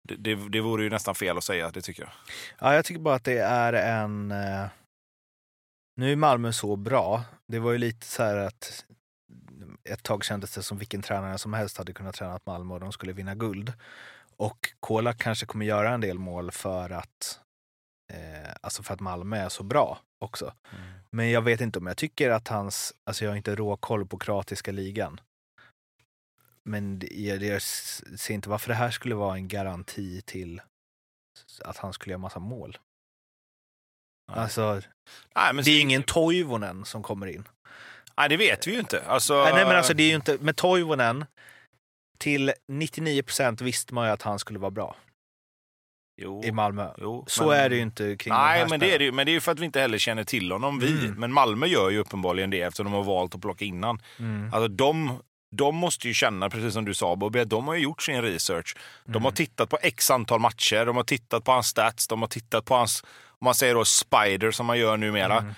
det, 0.08 0.16
det, 0.16 0.36
det 0.50 0.62
vore 0.62 0.84
ju 0.84 0.90
nästan 0.90 1.16
fel 1.16 1.38
att 1.38 1.44
säga, 1.44 1.72
det 1.72 1.82
tycker 1.82 2.04
jag. 2.04 2.12
Ja, 2.60 2.76
jag 2.76 2.86
tycker 2.86 3.02
bara 3.02 3.16
att 3.16 3.24
det 3.24 3.40
är 3.40 3.74
en... 3.74 4.32
Eh... 4.32 4.66
Nu 5.96 6.12
är 6.12 6.16
Malmö 6.16 6.54
så 6.54 6.76
bra. 6.76 7.24
Det 7.48 7.60
var 7.60 7.72
ju 7.72 7.78
lite 7.78 8.06
så 8.06 8.24
här 8.24 8.38
att 8.38 8.86
ett 9.84 10.04
tag 10.04 10.24
kändes 10.24 10.56
det 10.56 10.64
som 10.64 10.78
vilken 10.78 11.02
tränare 11.02 11.38
som 11.38 11.54
helst 11.54 11.78
hade 11.78 11.94
kunnat 11.94 12.16
träna 12.16 12.40
Malmö 12.46 12.74
och 12.74 12.80
de 12.80 12.92
skulle 12.92 13.14
vinna 13.14 13.36
guld. 13.36 13.74
Och 14.38 14.74
Kola 14.80 15.14
kanske 15.14 15.46
kommer 15.46 15.66
göra 15.66 15.90
en 15.90 16.02
del 16.02 16.20
mål 16.20 16.52
för 16.52 16.90
att, 16.90 17.40
eh, 18.14 18.52
alltså 18.62 18.84
för 18.84 18.94
att 18.94 19.00
Malmö 19.00 19.38
är 19.38 19.50
så 19.50 19.64
bra 19.64 20.00
också. 20.20 20.54
Men 21.10 21.30
jag 21.30 21.42
vet 21.42 21.62
inte 21.62 21.80
om 21.80 21.88
jag 21.88 21.98
tycker 21.98 22.30
att 22.30 22.48
hans, 22.48 22.94
alltså 23.04 23.24
jag 23.26 23.32
har 23.32 23.38
inte 23.38 23.56
råkoll 23.56 24.06
på 24.08 24.18
kroatiska 24.18 24.72
ligan. 24.72 25.22
Men 26.64 27.02
jag, 27.12 27.44
jag 27.44 27.62
ser 27.62 28.34
inte 28.34 28.50
varför 28.50 28.70
det 28.70 28.76
här 28.76 28.92
skulle 28.92 29.16
vara 29.16 29.36
en 29.36 29.48
garanti 29.48 30.22
till 30.22 30.62
att 31.62 31.78
han 31.78 31.94
skulle 31.94 32.12
göra 32.12 32.22
massa 32.22 32.40
mål. 32.40 32.78
Nej. 34.32 34.40
Alltså, 34.40 34.82
Nej, 35.36 35.54
men, 35.54 35.64
det 35.64 35.72
är 35.72 35.76
ju 35.76 35.82
ingen 35.82 36.04
Toivonen 36.04 36.86
som 36.86 37.04
kommer 37.04 37.28
in. 37.28 37.48
nej, 38.18 38.30
det 38.30 38.38
vet 38.38 38.68
vi 38.68 38.72
ju 38.72 38.80
inte. 38.80 39.06
Alltså, 39.06 39.44
Nej, 39.44 39.66
men 39.66 39.76
alltså 39.76 39.94
det 39.94 40.04
är 40.04 40.10
ju 40.10 40.16
inte, 40.16 40.38
med 40.38 40.56
Toivonen 40.56 41.26
till 42.18 42.54
99% 42.72 43.64
visste 43.64 43.94
man 43.94 44.08
ju 44.08 44.12
att 44.12 44.22
han 44.22 44.40
skulle 44.40 44.60
vara 44.60 44.72
bra 44.72 44.96
jo, 46.18 46.44
i 46.44 46.52
Malmö. 46.52 46.90
jo, 46.98 47.26
Så 47.28 47.48
men- 47.48 47.58
är 47.60 47.70
det 47.70 47.76
ju 47.76 47.82
inte 47.82 48.16
kring 48.16 48.34
Nej, 48.34 48.66
men 48.70 48.80
det, 48.80 48.92
är 48.94 49.00
det, 49.00 49.06
ju- 49.06 49.12
men 49.12 49.26
det 49.26 49.32
är 49.32 49.34
ju 49.34 49.40
för 49.42 49.52
att 49.52 49.60
vi 49.60 49.66
inte 49.66 49.80
heller 49.80 49.98
känner 49.98 50.24
till 50.24 50.52
honom, 50.52 50.80
vi. 50.80 50.92
Mm. 51.06 51.20
Men 51.20 51.34
Malmö 51.34 51.66
gör 51.68 51.90
ju 51.90 51.98
uppenbarligen 52.00 52.50
det 52.50 52.62
eftersom 52.62 52.86
de 52.86 52.94
har 52.94 53.04
valt 53.04 53.36
att 53.36 53.42
plocka 53.42 53.66
innan. 53.66 54.02
Mm. 54.20 54.54
Alltså 54.54 54.68
de, 54.68 55.20
de 55.56 55.76
måste 55.76 56.08
ju 56.08 56.14
känna, 56.14 56.50
precis 56.50 56.74
som 56.74 56.86
du 56.86 56.94
sa 56.94 57.16
Bobby, 57.16 57.40
att 57.40 57.50
de 57.50 57.68
har 57.68 57.76
gjort 57.76 58.02
sin 58.02 58.22
research. 58.22 58.76
De 59.06 59.12
Mm. 59.12 59.24
har 59.24 59.32
tittat 59.32 59.70
på 59.70 59.78
x 59.82 60.12
antal 60.12 60.40
matcher, 60.40 60.86
de 60.86 60.96
har 60.96 61.04
tittat 61.04 61.44
på 61.44 61.52
hans 61.52 61.68
stats, 61.68 62.08
de 62.08 62.22
har 62.22 62.28
tittat 62.28 62.66
på 62.66 62.76
hans, 62.76 63.04
om 63.30 63.46
man 63.46 63.56
säger 63.56 63.74
då 63.76 63.86
spider 63.86 64.52
som 64.52 64.66
man 64.66 64.78
gör 64.80 64.98
numera. 64.98 65.38
Mm. 65.38 65.54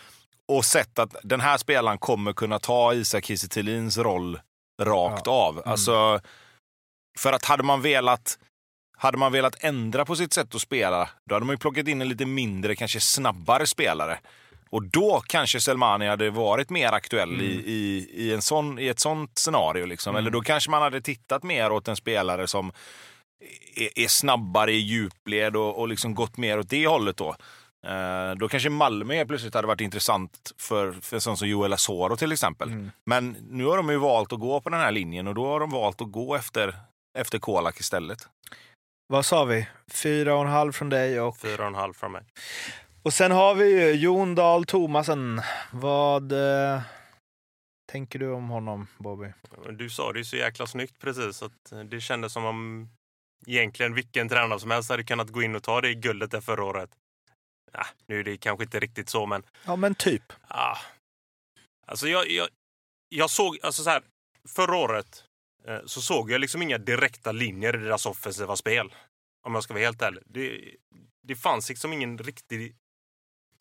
Och 0.47 0.65
sett 0.65 0.99
att 0.99 1.15
den 1.23 1.41
här 1.41 1.57
spelaren 1.57 1.97
kommer 1.97 2.33
kunna 2.33 2.59
ta 2.59 2.93
Isak 2.93 3.25
Kiese 3.25 4.03
roll 4.03 4.39
rakt 4.81 5.21
Ja. 5.25 5.31
av. 5.31 5.53
Mm. 5.57 5.69
Alltså, 5.71 6.19
För 7.19 7.33
att 7.33 7.45
hade 7.45 7.63
man 7.63 7.81
velat 7.81 8.39
hade 8.99 9.17
man 9.17 9.31
velat 9.31 9.63
ändra 9.63 10.05
på 10.05 10.15
sitt 10.15 10.33
sätt 10.33 10.55
att 10.55 10.61
spela, 10.61 11.09
då 11.25 11.35
hade 11.35 11.45
man 11.45 11.53
ju 11.53 11.57
plockat 11.57 11.87
in 11.87 12.01
en 12.01 12.09
lite 12.09 12.25
mindre, 12.25 12.75
kanske 12.75 12.99
snabbare 12.99 13.67
spelare. 13.67 14.19
Och 14.69 14.83
då 14.83 15.23
kanske 15.27 15.59
Selmani 15.59 16.07
hade 16.07 16.29
varit 16.29 16.69
mer 16.69 16.91
aktuell 16.91 17.33
mm. 17.33 17.45
i, 17.45 17.63
i, 17.65 18.09
i, 18.13 18.33
en 18.33 18.41
sån, 18.41 18.79
i 18.79 18.87
ett 18.87 18.99
sånt 18.99 19.37
scenario. 19.37 19.85
Liksom. 19.85 20.09
Mm. 20.09 20.19
Eller 20.19 20.31
då 20.31 20.41
kanske 20.41 20.71
man 20.71 20.81
hade 20.81 21.01
tittat 21.01 21.43
mer 21.43 21.71
åt 21.71 21.87
en 21.87 21.95
spelare 21.95 22.47
som 22.47 22.71
är, 23.75 23.99
är 23.99 24.07
snabbare 24.07 24.71
i 24.71 24.77
djupled 24.77 25.55
och, 25.55 25.79
och 25.79 25.87
liksom 25.87 26.15
gått 26.15 26.37
mer 26.37 26.59
åt 26.59 26.69
det 26.69 26.87
hållet. 26.87 27.17
Då. 27.17 27.35
Eh, 27.87 28.35
då 28.35 28.47
kanske 28.47 28.69
Malmö 28.69 29.25
plötsligt 29.25 29.53
hade 29.53 29.67
varit 29.67 29.81
intressant 29.81 30.51
för, 30.57 30.91
för 30.91 31.17
en 31.17 31.21
sån 31.21 31.37
som 31.37 31.47
Joel 31.47 31.73
Asoro 31.73 32.15
till 32.15 32.31
exempel. 32.31 32.67
Mm. 32.67 32.91
Men 33.05 33.35
nu 33.49 33.65
har 33.65 33.77
de 33.77 33.89
ju 33.89 33.97
valt 33.97 34.33
att 34.33 34.39
gå 34.39 34.61
på 34.61 34.69
den 34.69 34.79
här 34.79 34.91
linjen 34.91 35.27
och 35.27 35.35
då 35.35 35.47
har 35.47 35.59
de 35.59 35.69
valt 35.69 36.01
att 36.01 36.11
gå 36.11 36.35
efter, 36.35 36.75
efter 37.17 37.39
Kolak 37.39 37.79
istället. 37.79 38.27
Vad 39.11 39.25
sa 39.25 39.45
vi? 39.45 39.67
Fyra 39.87 40.35
och 40.35 40.41
en 40.41 40.47
halv 40.47 40.71
från 40.71 40.89
dig 40.89 41.21
och... 41.21 41.37
Fyra 41.37 41.61
och 41.61 41.67
en 41.67 41.75
halv 41.75 41.93
från 41.93 42.11
mig. 42.11 42.23
Och 43.03 43.13
sen 43.13 43.31
har 43.31 43.55
vi 43.55 43.69
ju 43.69 43.91
Jon 43.91 44.35
Dahl 44.35 44.65
Tomasen. 44.65 45.41
Vad 45.71 46.31
eh, 46.31 46.81
tänker 47.91 48.19
du 48.19 48.31
om 48.31 48.49
honom, 48.49 48.87
Bobby? 48.97 49.33
Du 49.71 49.89
sa 49.89 50.13
det 50.13 50.19
ju 50.19 50.25
så 50.25 50.35
jäkla 50.35 50.67
snyggt 50.67 50.99
precis. 50.99 51.43
Att 51.43 51.73
det 51.89 52.01
kändes 52.01 52.33
som 52.33 52.45
om 52.45 52.89
egentligen 53.47 53.93
vilken 53.93 54.29
tränare 54.29 54.59
som 54.59 54.71
helst 54.71 54.89
hade 54.89 55.03
kunnat 55.03 55.29
gå 55.29 55.41
in 55.41 55.55
och 55.55 55.63
ta 55.63 55.81
det 55.81 55.93
guldet 55.93 56.31
där 56.31 56.41
förra 56.41 56.63
året. 56.63 56.89
Ja, 57.71 57.85
nu 58.07 58.19
är 58.19 58.23
det 58.23 58.37
kanske 58.37 58.63
inte 58.63 58.79
riktigt 58.79 59.09
så, 59.09 59.25
men... 59.25 59.43
Ja, 59.65 59.75
men 59.75 59.95
typ. 59.95 60.33
Ja. 60.49 60.77
Alltså, 61.87 62.07
jag, 62.07 62.29
jag, 62.29 62.47
jag 63.09 63.29
såg... 63.29 63.57
Alltså 63.63 63.83
så 63.83 63.89
här, 63.89 64.03
förra 64.47 64.75
året 64.75 65.23
så 65.85 66.01
såg 66.01 66.31
jag 66.31 66.41
liksom 66.41 66.61
inga 66.61 66.77
direkta 66.77 67.31
linjer 67.31 67.75
i 67.75 67.83
deras 67.83 68.05
offensiva 68.05 68.55
spel. 68.55 68.93
Om 69.43 69.53
jag 69.53 69.63
ska 69.63 69.73
vara 69.73 69.83
helt 69.83 70.01
ärlig. 70.01 70.23
Det, 70.25 70.75
det 71.23 71.35
fanns 71.35 71.69
liksom 71.69 71.93
ingen 71.93 72.17
riktig 72.17 72.75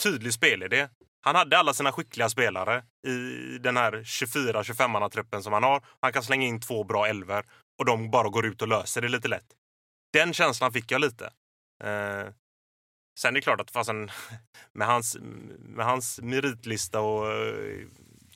tydlig 0.03 0.33
spelidé. 0.33 0.89
Han 1.21 1.37
hade 1.37 1.59
alla 1.59 1.75
sina 1.75 1.93
skickliga 1.93 2.29
spelare 2.29 2.85
i 3.07 3.59
den 3.59 3.77
här 3.77 3.93
24-25-manna-truppen 3.93 5.43
som 5.43 5.53
han 5.53 5.63
har. 5.63 5.85
Han 6.01 6.13
kan 6.13 6.23
slänga 6.23 6.47
in 6.47 6.61
två 6.61 6.85
bra 6.85 7.07
elver 7.07 7.45
och 7.79 7.85
de 7.85 8.11
bara 8.11 8.29
går 8.29 8.47
ut 8.47 8.63
och 8.63 8.69
löser 8.69 9.01
det 9.01 9.09
lite 9.09 9.29
lätt. 9.29 9.47
Den 10.13 10.33
känslan 10.33 10.73
fick 10.73 10.91
jag 10.91 11.01
lite. 11.01 11.25
Eh, 11.85 12.33
sen 13.19 13.29
är 13.29 13.33
det 13.33 13.41
klart 13.41 13.61
att 13.61 13.71
fasen, 13.71 14.11
med, 14.73 14.87
hans, 14.87 15.17
med 15.59 15.87
hans 15.87 16.21
meritlista 16.23 17.01
och... 17.01 17.27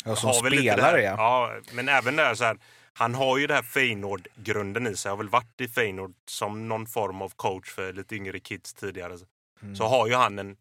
Ja, 0.05 0.17
som 0.17 0.33
spelare 0.33 1.03
ja. 1.03 1.15
ja. 1.17 1.61
Men 1.73 1.89
även 1.89 2.17
där 2.17 2.35
så 2.35 2.45
här, 2.45 2.59
han 2.95 3.15
har 3.15 3.39
ju 3.39 3.47
det 3.47 3.55
här 3.55 3.63
Feyenoord-grunden 3.63 4.87
i 4.87 4.97
sig. 4.97 5.11
Har 5.11 5.17
väl 5.17 5.29
varit 5.29 5.61
i 5.61 5.69
Feyenoord 5.69 6.15
som 6.27 6.69
någon 6.69 6.87
form 6.87 7.23
av 7.23 7.29
coach 7.29 7.71
för 7.71 7.93
lite 7.93 8.17
yngre 8.17 8.41
kids 8.41 8.75
tidigare. 8.75 9.19
Mm. 9.63 9.77
Så 9.77 9.85
har 9.85 10.07
ju 10.07 10.15
han 10.15 10.39
en, 10.39 10.57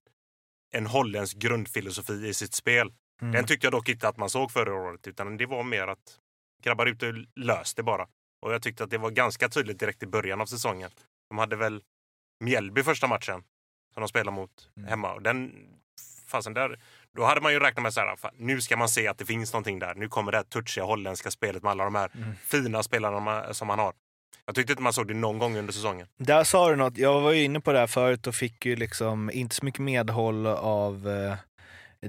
en 0.71 0.87
holländsk 0.87 1.37
grundfilosofi 1.37 2.27
i 2.27 2.33
sitt 2.33 2.53
spel. 2.53 2.93
Mm. 3.21 3.33
Den 3.33 3.45
tyckte 3.45 3.65
jag 3.65 3.71
dock 3.71 3.89
inte 3.89 4.07
att 4.07 4.17
man 4.17 4.29
såg 4.29 4.51
förra 4.51 4.73
året, 4.73 5.07
utan 5.07 5.37
det 5.37 5.45
var 5.45 5.63
mer 5.63 5.87
att 5.87 6.19
grabbar 6.63 6.85
ute 6.85 7.25
löste 7.35 7.81
det 7.81 7.83
bara. 7.83 8.07
Och 8.41 8.53
jag 8.53 8.61
tyckte 8.61 8.83
att 8.83 8.89
det 8.89 8.97
var 8.97 9.11
ganska 9.11 9.49
tydligt 9.49 9.79
direkt 9.79 10.03
i 10.03 10.07
början 10.07 10.41
av 10.41 10.45
säsongen. 10.45 10.91
De 11.29 11.37
hade 11.37 11.55
väl 11.55 11.83
Mjällby 12.39 12.83
första 12.83 13.07
matchen 13.07 13.43
som 13.93 14.01
de 14.01 14.07
spelade 14.07 14.35
mot 14.35 14.69
mm. 14.77 14.89
hemma. 14.89 15.13
Och 15.13 15.21
den, 15.21 15.67
fasen 16.27 16.53
där, 16.53 16.79
då 17.15 17.23
hade 17.23 17.41
man 17.41 17.53
ju 17.53 17.59
räknat 17.59 17.83
med 17.83 17.93
så 17.93 17.99
här, 17.99 18.15
nu 18.37 18.61
ska 18.61 18.77
man 18.77 18.89
se 18.89 19.07
att 19.07 19.17
det 19.17 19.25
finns 19.25 19.53
någonting 19.53 19.79
där. 19.79 19.93
Nu 19.95 20.07
kommer 20.07 20.31
det 20.31 20.37
här 20.37 20.43
touchiga 20.43 20.85
holländska 20.85 21.31
spelet 21.31 21.63
med 21.63 21.71
alla 21.71 21.83
de 21.83 21.95
här 21.95 22.11
mm. 22.15 22.35
fina 22.45 22.83
spelarna 22.83 23.53
som 23.53 23.67
man 23.67 23.79
har. 23.79 23.93
Jag 24.45 24.55
tyckte 24.55 24.73
inte 24.73 24.83
man 24.83 24.93
såg 24.93 25.07
det 25.07 25.13
någon 25.13 25.39
gång 25.39 25.57
under 25.57 25.73
säsongen. 25.73 26.07
Där 26.17 26.43
sa 26.43 26.69
du 26.69 26.75
något. 26.75 26.97
Jag 26.97 27.21
var 27.21 27.31
ju 27.31 27.43
inne 27.43 27.59
på 27.59 27.71
det 27.71 27.79
här 27.79 27.87
förut 27.87 28.27
och 28.27 28.35
fick 28.35 28.65
ju 28.65 28.75
liksom 28.75 29.31
inte 29.33 29.55
så 29.55 29.65
mycket 29.65 29.81
medhåll 29.81 30.47
av 30.47 31.09
eh, 31.09 31.35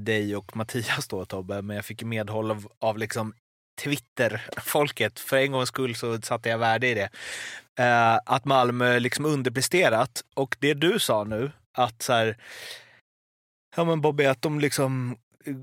dig 0.01 0.37
och 0.37 0.57
Mattias 0.57 1.09
då 1.09 1.25
Tobbe, 1.25 1.63
men 1.63 1.77
jag 1.77 1.85
fick 1.85 2.03
medhåll 2.03 2.51
av, 2.51 2.69
av 2.79 2.99
liksom 2.99 3.35
Twitter-folket. 3.81 5.21
För 5.21 5.37
en 5.37 5.53
gångs 5.53 5.69
skull 5.69 5.95
så 5.95 6.21
satte 6.21 6.49
jag 6.49 6.59
värde 6.59 6.89
i 6.89 6.95
det. 6.95 7.11
Eh, 7.79 8.19
att 8.27 8.45
Malmö 8.45 8.99
liksom 8.99 9.25
underpresterat. 9.25 10.25
Och 10.35 10.57
det 10.61 10.75
du 10.75 10.99
sa 10.99 11.25
nu, 11.25 11.53
att 11.73 12.03
så 12.03 12.13
här, 12.13 12.37
ja 13.77 13.85
men 13.85 14.01
Bobby, 14.01 14.25
att 14.25 14.43
de 14.43 14.61
liksom 14.61 15.17
eh, 15.45 15.55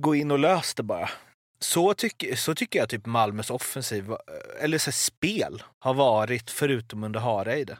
går 0.00 0.16
in 0.16 0.30
och 0.30 0.38
löser 0.38 0.76
det 0.76 0.82
bara. 0.82 1.10
Så, 1.58 1.94
tyck, 1.94 2.38
så 2.38 2.54
tycker 2.54 2.78
jag 2.78 2.88
typ 2.88 3.06
Malmös 3.06 3.50
offensiv, 3.50 4.10
eh, 4.10 4.16
eller 4.64 4.78
så 4.78 4.92
spel, 4.92 5.62
har 5.78 5.94
varit 5.94 6.50
förutom 6.50 7.04
under 7.04 7.20
Hareide. 7.20 7.78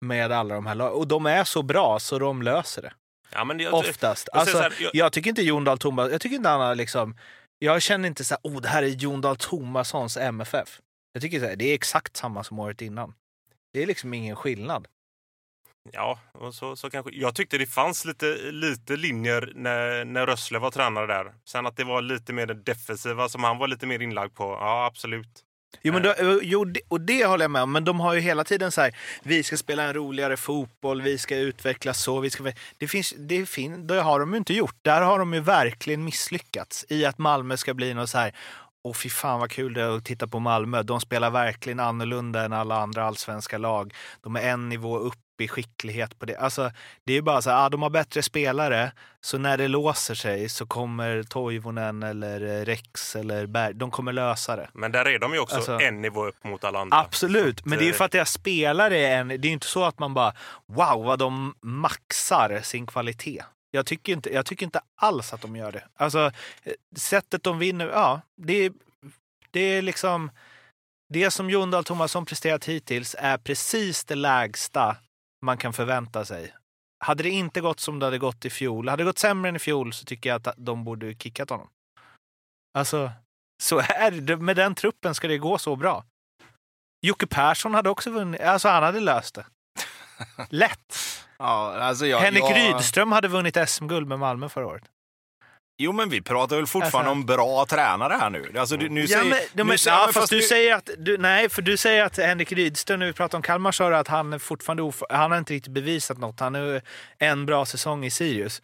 Med 0.00 0.32
alla 0.32 0.54
de 0.54 0.66
här 0.66 0.74
lagen. 0.74 0.92
Och 0.92 1.08
de 1.08 1.26
är 1.26 1.44
så 1.44 1.62
bra 1.62 1.98
så 1.98 2.18
de 2.18 2.42
löser 2.42 2.82
det. 2.82 2.92
Ja, 3.32 3.44
men 3.44 3.60
jag, 3.60 3.74
Oftast. 3.74 4.28
Jag, 4.32 4.40
alltså, 4.40 4.58
här, 4.58 4.74
jag, 4.80 4.90
jag, 4.94 5.12
tycker 5.12 5.30
inte 5.30 5.42
Jon 5.42 5.64
Dahl 5.64 5.78
Thomas, 5.78 6.10
jag 6.12 6.20
tycker 6.20 6.36
inte 6.36 6.48
han 6.48 6.60
har 6.60 6.74
liksom 6.74 7.14
jag 7.58 7.82
känner 7.82 8.08
inte 8.08 8.24
så 8.24 8.34
här, 8.34 8.50
oh 8.50 8.60
det 8.60 8.68
här 8.68 8.82
är 8.82 8.86
Jon 8.86 9.20
Dahl 9.20 9.36
Tomassons 9.36 10.16
MFF. 10.16 10.80
Jag 11.12 11.22
tycker 11.22 11.40
så 11.40 11.46
här, 11.46 11.56
det 11.56 11.64
är 11.64 11.74
exakt 11.74 12.16
samma 12.16 12.44
som 12.44 12.58
året 12.58 12.82
innan. 12.82 13.14
Det 13.72 13.82
är 13.82 13.86
liksom 13.86 14.14
ingen 14.14 14.36
skillnad. 14.36 14.88
Ja, 15.92 16.18
och 16.32 16.54
så, 16.54 16.76
så 16.76 16.90
kanske. 16.90 17.10
Jag 17.14 17.34
tyckte 17.34 17.58
det 17.58 17.66
fanns 17.66 18.04
lite, 18.04 18.26
lite 18.50 18.96
linjer 18.96 19.52
när, 19.54 20.04
när 20.04 20.26
Rössle 20.26 20.58
var 20.58 20.70
tränare 20.70 21.06
där. 21.06 21.32
Sen 21.44 21.66
att 21.66 21.76
det 21.76 21.84
var 21.84 22.02
lite 22.02 22.32
mer 22.32 22.46
det 22.46 22.54
defensiva 22.54 23.28
som 23.28 23.44
han 23.44 23.58
var 23.58 23.68
lite 23.68 23.86
mer 23.86 24.02
inlagd 24.02 24.34
på. 24.34 24.44
Ja, 24.44 24.86
absolut. 24.86 25.44
Jo, 25.82 25.92
men 25.92 26.02
då, 26.02 26.08
eh. 26.08 26.38
jo, 26.42 26.74
och 26.88 27.00
det 27.00 27.26
håller 27.26 27.44
jag 27.44 27.50
med 27.50 27.62
om, 27.62 27.72
men 27.72 27.84
de 27.84 28.00
har 28.00 28.14
ju 28.14 28.20
hela 28.20 28.44
tiden 28.44 28.72
så 28.72 28.80
här, 28.80 28.96
vi 29.22 29.42
ska 29.42 29.56
spela 29.56 29.82
en 29.82 29.94
roligare 29.94 30.36
fotboll, 30.36 31.02
vi 31.02 31.18
ska 31.18 31.36
utvecklas 31.36 32.02
så, 32.02 32.20
vi 32.20 32.30
ska... 32.30 32.52
Det 32.78 32.88
finns, 32.88 33.14
det, 33.18 33.46
fin, 33.46 33.86
det 33.86 34.00
har 34.00 34.20
de 34.20 34.32
ju 34.32 34.38
inte 34.38 34.54
gjort. 34.54 34.76
Där 34.82 35.02
har 35.02 35.18
de 35.18 35.34
ju 35.34 35.40
verkligen 35.40 36.04
misslyckats 36.04 36.86
i 36.88 37.04
att 37.04 37.18
Malmö 37.18 37.56
ska 37.56 37.74
bli 37.74 37.94
något 37.94 38.10
så 38.10 38.18
här, 38.18 38.34
åh 38.84 38.94
fy 38.94 39.08
fan 39.08 39.40
vad 39.40 39.50
kul 39.50 39.74
det 39.74 39.82
är 39.82 39.96
att 39.96 40.04
titta 40.04 40.26
på 40.26 40.38
Malmö. 40.38 40.82
De 40.82 41.00
spelar 41.00 41.30
verkligen 41.30 41.80
annorlunda 41.80 42.44
än 42.44 42.52
alla 42.52 42.76
andra 42.80 43.04
allsvenska 43.04 43.58
lag. 43.58 43.94
De 44.22 44.36
är 44.36 44.40
en 44.40 44.68
nivå 44.68 44.98
upp 44.98 45.18
i 45.44 45.48
skicklighet 45.48 46.18
på 46.18 46.26
det. 46.26 46.36
Alltså, 46.36 46.70
det 47.04 47.12
är 47.12 47.22
bara 47.22 47.42
så 47.42 47.50
här, 47.50 47.66
ah, 47.66 47.68
de 47.68 47.82
har 47.82 47.90
bättre 47.90 48.22
spelare, 48.22 48.92
så 49.20 49.38
när 49.38 49.58
det 49.58 49.68
låser 49.68 50.14
sig 50.14 50.48
så 50.48 50.66
kommer 50.66 51.22
Toivonen 51.22 52.02
eller 52.02 52.64
Rex 52.64 53.16
eller 53.16 53.46
Berg, 53.46 53.74
de 53.74 53.90
kommer 53.90 54.12
lösa 54.12 54.56
det. 54.56 54.70
Men 54.72 54.92
där 54.92 55.08
är 55.08 55.18
de 55.18 55.34
ju 55.34 55.40
också 55.40 55.56
alltså, 55.56 55.80
en 55.80 56.02
nivå 56.02 56.26
upp 56.26 56.44
mot 56.44 56.64
alla 56.64 56.78
andra. 56.78 56.96
Absolut, 56.98 57.64
men 57.64 57.78
det 57.78 57.84
är 57.84 57.86
ju 57.86 57.92
för 57.92 58.04
att 58.04 58.12
deras 58.12 58.32
spelare 58.32 58.98
är 58.98 59.18
en, 59.20 59.28
det 59.28 59.34
är 59.34 59.38
ju 59.38 59.52
inte 59.52 59.66
så 59.66 59.84
att 59.84 59.98
man 59.98 60.14
bara 60.14 60.32
wow 60.66 61.04
vad 61.04 61.18
de 61.18 61.54
maxar 61.62 62.60
sin 62.62 62.86
kvalitet. 62.86 63.42
Jag 63.70 63.86
tycker 63.86 64.12
inte, 64.12 64.34
jag 64.34 64.46
tycker 64.46 64.66
inte 64.66 64.80
alls 64.96 65.32
att 65.32 65.42
de 65.42 65.56
gör 65.56 65.72
det. 65.72 65.84
Alltså, 65.96 66.30
sättet 66.96 67.42
de 67.42 67.58
vinner, 67.58 67.86
ja, 67.86 68.20
det 68.36 68.64
är, 68.64 68.72
det 69.50 69.60
är 69.60 69.82
liksom 69.82 70.30
det 71.08 71.30
som 71.30 71.50
Jon 71.50 71.70
Dahl 71.70 71.84
Tomasson 71.84 72.26
presterat 72.26 72.64
hittills 72.64 73.16
är 73.18 73.38
precis 73.38 74.04
det 74.04 74.14
lägsta 74.14 74.96
man 75.42 75.58
kan 75.58 75.72
förvänta 75.72 76.24
sig. 76.24 76.54
Hade 77.04 77.22
det 77.22 77.30
inte 77.30 77.60
gått 77.60 77.80
som 77.80 77.98
det 77.98 78.06
hade 78.06 78.18
gått 78.18 78.44
i 78.44 78.50
fjol, 78.50 78.88
hade 78.88 79.02
det 79.02 79.06
gått 79.06 79.18
sämre 79.18 79.48
än 79.48 79.56
i 79.56 79.58
fjol 79.58 79.92
så 79.92 80.04
tycker 80.04 80.30
jag 80.30 80.48
att 80.48 80.54
de 80.56 80.84
borde 80.84 81.14
kickat 81.14 81.50
honom. 81.50 81.68
Alltså, 82.78 83.12
så 83.62 83.78
är 83.78 84.10
det. 84.10 84.36
Med 84.36 84.56
den 84.56 84.74
truppen 84.74 85.14
ska 85.14 85.28
det 85.28 85.38
gå 85.38 85.58
så 85.58 85.76
bra. 85.76 86.04
Jocke 87.06 87.26
Persson 87.26 87.74
hade 87.74 87.90
också 87.90 88.10
vunnit, 88.10 88.40
alltså 88.40 88.68
han 88.68 88.82
hade 88.82 89.00
löst 89.00 89.34
det. 89.34 89.46
Lätt. 90.50 90.96
Ja, 91.38 91.74
alltså 91.74 92.06
jag, 92.06 92.18
Henrik 92.18 92.42
jag... 92.42 92.56
Rydström 92.56 93.12
hade 93.12 93.28
vunnit 93.28 93.68
SM-guld 93.68 94.08
med 94.08 94.18
Malmö 94.18 94.48
förra 94.48 94.66
året. 94.66 94.84
Jo, 95.80 95.92
men 95.92 96.08
vi 96.08 96.22
pratar 96.22 96.56
väl 96.56 96.66
fortfarande 96.66 97.10
alltså, 97.10 97.20
om 97.20 97.26
bra 97.26 97.66
tränare 97.66 98.14
här 98.14 98.30
nu? 98.30 98.58
Alltså, 98.58 98.76
du, 98.76 98.88
nu 98.88 99.04
ja, 99.04 99.24
men, 99.24 99.38
de, 99.52 99.64
nu 99.64 99.76
ja, 99.86 100.02
fast, 100.04 100.14
fast 100.14 100.30
du 100.30 100.42
säger 100.42 100.74
att... 100.74 100.90
Du, 100.98 101.18
nej, 101.18 101.48
för 101.48 101.62
du 101.62 101.76
säger 101.76 102.04
att 102.04 102.16
Henrik 102.16 102.52
Rydström, 102.52 102.98
när 102.98 103.06
vi 103.06 103.12
pratar 103.12 103.38
om 103.38 103.42
Kalmar, 103.42 103.72
sa 103.72 103.94
att 103.94 104.08
han 104.08 104.40
fortfarande 104.40 104.82
of, 104.82 105.02
han 105.10 105.30
har 105.30 105.38
inte 105.38 105.54
riktigt 105.54 105.72
bevisat 105.72 106.18
något. 106.18 106.40
Han 106.40 106.54
har 106.54 106.82
en 107.18 107.46
bra 107.46 107.66
säsong 107.66 108.04
i 108.04 108.10
Sirius. 108.10 108.62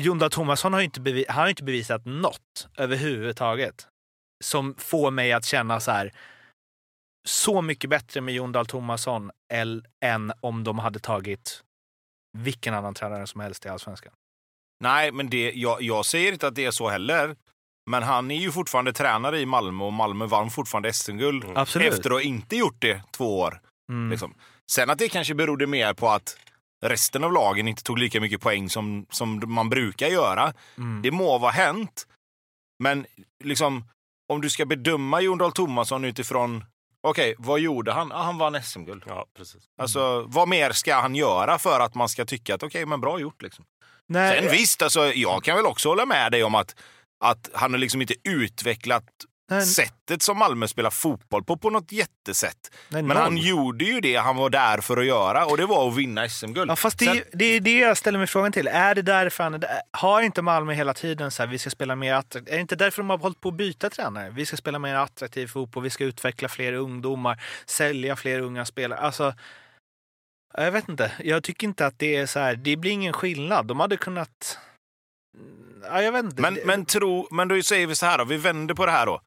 Jon 0.00 0.30
Thomasson 0.30 0.72
har 0.72 0.80
inte, 0.80 1.00
bevis, 1.00 1.26
han 1.28 1.40
har 1.40 1.48
inte 1.48 1.64
bevisat 1.64 2.04
något 2.04 2.68
överhuvudtaget 2.76 3.86
som 4.44 4.74
får 4.78 5.10
mig 5.10 5.32
att 5.32 5.44
känna 5.44 5.80
så 5.80 5.90
här 5.90 6.12
så 7.28 7.62
mycket 7.62 7.90
bättre 7.90 8.20
med 8.20 8.34
Jon 8.34 8.52
Dahl 8.52 8.66
Tomasson 8.66 9.30
än 10.02 10.32
om 10.40 10.64
de 10.64 10.78
hade 10.78 10.98
tagit 10.98 11.62
vilken 12.38 12.74
annan 12.74 12.94
tränare 12.94 13.26
som 13.26 13.40
helst 13.40 13.66
i 13.66 13.68
Allsvenskan. 13.68 14.12
Nej, 14.80 15.12
men 15.12 15.30
det, 15.30 15.52
jag, 15.54 15.82
jag 15.82 16.06
säger 16.06 16.32
inte 16.32 16.46
att 16.46 16.54
det 16.54 16.64
är 16.64 16.70
så 16.70 16.88
heller. 16.88 17.36
Men 17.90 18.02
han 18.02 18.30
är 18.30 18.40
ju 18.40 18.52
fortfarande 18.52 18.92
tränare 18.92 19.40
i 19.40 19.46
Malmö 19.46 19.84
och 19.84 19.92
Malmö 19.92 20.26
vann 20.26 20.50
fortfarande 20.50 20.92
SM-guld 20.92 21.44
mm. 21.44 21.56
efter 21.56 22.10
att 22.10 22.12
ha 22.12 22.20
inte 22.20 22.56
gjort 22.56 22.76
det 22.78 23.02
två 23.10 23.40
år. 23.40 23.60
Mm. 23.88 24.10
Liksom. 24.10 24.34
Sen 24.70 24.90
att 24.90 24.98
det 24.98 25.08
kanske 25.08 25.34
berodde 25.34 25.66
mer 25.66 25.94
på 25.94 26.08
att 26.08 26.36
resten 26.84 27.24
av 27.24 27.32
lagen 27.32 27.68
inte 27.68 27.82
tog 27.82 27.98
lika 27.98 28.20
mycket 28.20 28.40
poäng 28.40 28.70
som, 28.70 29.06
som 29.10 29.42
man 29.46 29.68
brukar 29.68 30.08
göra. 30.08 30.52
Mm. 30.78 31.02
Det 31.02 31.10
må 31.10 31.38
vara 31.38 31.52
hänt. 31.52 32.06
Men 32.78 33.06
liksom, 33.44 33.84
om 34.28 34.40
du 34.40 34.50
ska 34.50 34.66
bedöma 34.66 35.20
Jon 35.20 35.38
Dahl 35.38 35.52
Tomasson 35.52 36.04
utifrån 36.04 36.64
Okej, 37.00 37.34
vad 37.38 37.60
gjorde 37.60 37.92
han? 37.92 38.12
Ah, 38.12 38.22
han 38.22 38.38
vann 38.38 38.62
SM-guld. 38.62 39.04
Ja, 39.06 39.26
precis. 39.36 39.62
Alltså, 39.78 40.24
vad 40.28 40.48
mer 40.48 40.72
ska 40.72 40.94
han 40.94 41.14
göra 41.14 41.58
för 41.58 41.80
att 41.80 41.94
man 41.94 42.08
ska 42.08 42.24
tycka 42.24 42.54
att 42.54 42.62
okej, 42.62 42.86
men 42.86 43.00
bra 43.00 43.20
gjort 43.20 43.42
liksom? 43.42 43.64
Nej, 44.08 44.42
Sen 44.42 44.50
visst, 44.50 44.82
alltså, 44.82 45.12
jag 45.14 45.44
kan 45.44 45.56
väl 45.56 45.66
också 45.66 45.88
hålla 45.88 46.06
med 46.06 46.32
dig 46.32 46.44
om 46.44 46.54
att, 46.54 46.74
att 47.20 47.50
han 47.54 47.72
har 47.72 47.78
liksom 47.78 48.00
inte 48.00 48.14
utvecklat 48.24 49.04
nej, 49.50 49.66
sättet 49.66 50.22
som 50.22 50.38
Malmö 50.38 50.68
spelar 50.68 50.90
fotboll 50.90 51.44
på 51.44 51.56
på 51.56 51.70
något 51.70 51.92
jättesätt. 51.92 52.70
nej, 52.88 53.02
Men 53.02 53.16
han 53.16 53.36
gjorde 53.36 53.84
ju 53.84 54.00
det 54.00 54.16
han 54.16 54.36
var 54.36 54.50
där 54.50 54.80
för 54.80 54.96
att 54.96 55.06
göra 55.06 55.46
och 55.46 55.56
det 55.56 55.66
var 55.66 55.88
att 55.88 55.96
vinna 55.96 56.28
SM-guld. 56.28 56.70
Ja, 56.70 56.76
fast 56.76 56.98
det, 56.98 57.04
Sen- 57.04 57.22
det 57.32 57.44
är 57.44 57.60
det 57.60 57.78
jag 57.78 57.96
ställer 57.96 58.18
mig 58.18 58.26
frågan 58.28 58.52
till. 58.52 58.68
Är 58.68 58.94
det 58.94 59.02
därför 59.02 59.44
han? 59.44 59.62
Har 59.90 60.22
inte 60.22 60.42
Malmö 60.42 60.72
hela 60.72 60.94
tiden 60.94 61.30
så 61.30 61.42
här, 61.42 61.50
vi 61.50 61.58
ska 61.58 61.70
spela 61.70 61.96
mer 61.96 62.14
attraktivt? 62.14 62.52
Är 62.52 62.54
det 62.56 62.60
inte 62.60 62.76
därför 62.76 63.02
de 63.02 63.10
har 63.10 63.18
hållit 63.18 63.40
på 63.40 63.48
att 63.48 63.54
byta 63.54 63.90
tränare? 63.90 64.30
Vi 64.30 64.46
ska 64.46 64.56
spela 64.56 64.78
mer 64.78 64.94
attraktiv 64.94 65.46
fotboll, 65.46 65.82
vi 65.82 65.90
ska 65.90 66.04
utveckla 66.04 66.48
fler 66.48 66.72
ungdomar, 66.72 67.42
sälja 67.66 68.16
fler 68.16 68.40
unga 68.40 68.64
spelare. 68.64 69.00
Alltså, 69.00 69.34
jag 70.64 70.72
vet 70.72 70.88
inte. 70.88 71.12
Jag 71.24 71.44
tycker 71.44 71.66
inte 71.66 71.86
att 71.86 71.98
det 71.98 72.16
är 72.16 72.26
så 72.26 72.38
här, 72.38 72.56
det 72.56 72.76
blir 72.76 72.90
ingen 72.90 73.12
skillnad. 73.12 73.66
De 73.66 73.80
hade 73.80 73.96
kunnat... 73.96 74.58
Ja, 75.82 76.02
jag 76.02 76.12
vet 76.12 76.24
inte. 76.24 76.42
Men, 76.42 76.58
men, 76.64 76.84
tro, 76.84 77.28
men 77.30 77.48
då 77.48 77.62
säger 77.62 77.86
vi 77.86 77.94
så 77.94 78.06
här 78.06 78.18
då, 78.18 78.24
vi 78.24 78.36
vänder 78.36 78.74
på 78.74 78.86
det 78.86 78.92
här 78.92 79.06
då. 79.06 79.20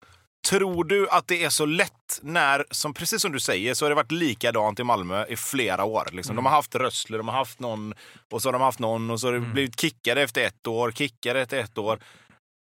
Tror 0.47 0.83
du 0.83 1.09
att 1.09 1.27
det 1.27 1.43
är 1.43 1.49
så 1.49 1.65
lätt 1.65 2.19
när, 2.21 2.65
som, 2.71 2.93
precis 2.93 3.21
som 3.21 3.31
du 3.31 3.39
säger, 3.39 3.73
så 3.73 3.85
har 3.85 3.89
det 3.89 3.95
varit 3.95 4.11
likadant 4.11 4.79
i 4.79 4.83
Malmö 4.83 5.25
i 5.25 5.35
flera 5.35 5.83
år. 5.83 6.09
Liksom. 6.11 6.35
De 6.35 6.45
har 6.45 6.51
haft 6.51 6.75
Rössler, 6.75 7.17
de 7.17 7.27
har 7.27 7.35
haft 7.35 7.59
någon 7.59 7.93
och 8.31 8.41
så 8.41 8.47
har 8.47 8.53
de 8.53 8.61
haft 8.61 8.79
någon 8.79 9.09
och 9.11 9.19
så 9.19 9.27
har 9.27 9.33
det 9.33 9.39
blivit 9.39 9.79
kickade 9.81 10.21
efter 10.21 10.43
ett 10.43 10.67
år, 10.67 10.91
kickade 10.91 11.41
efter 11.41 11.59
ett 11.59 11.77
år. 11.77 11.99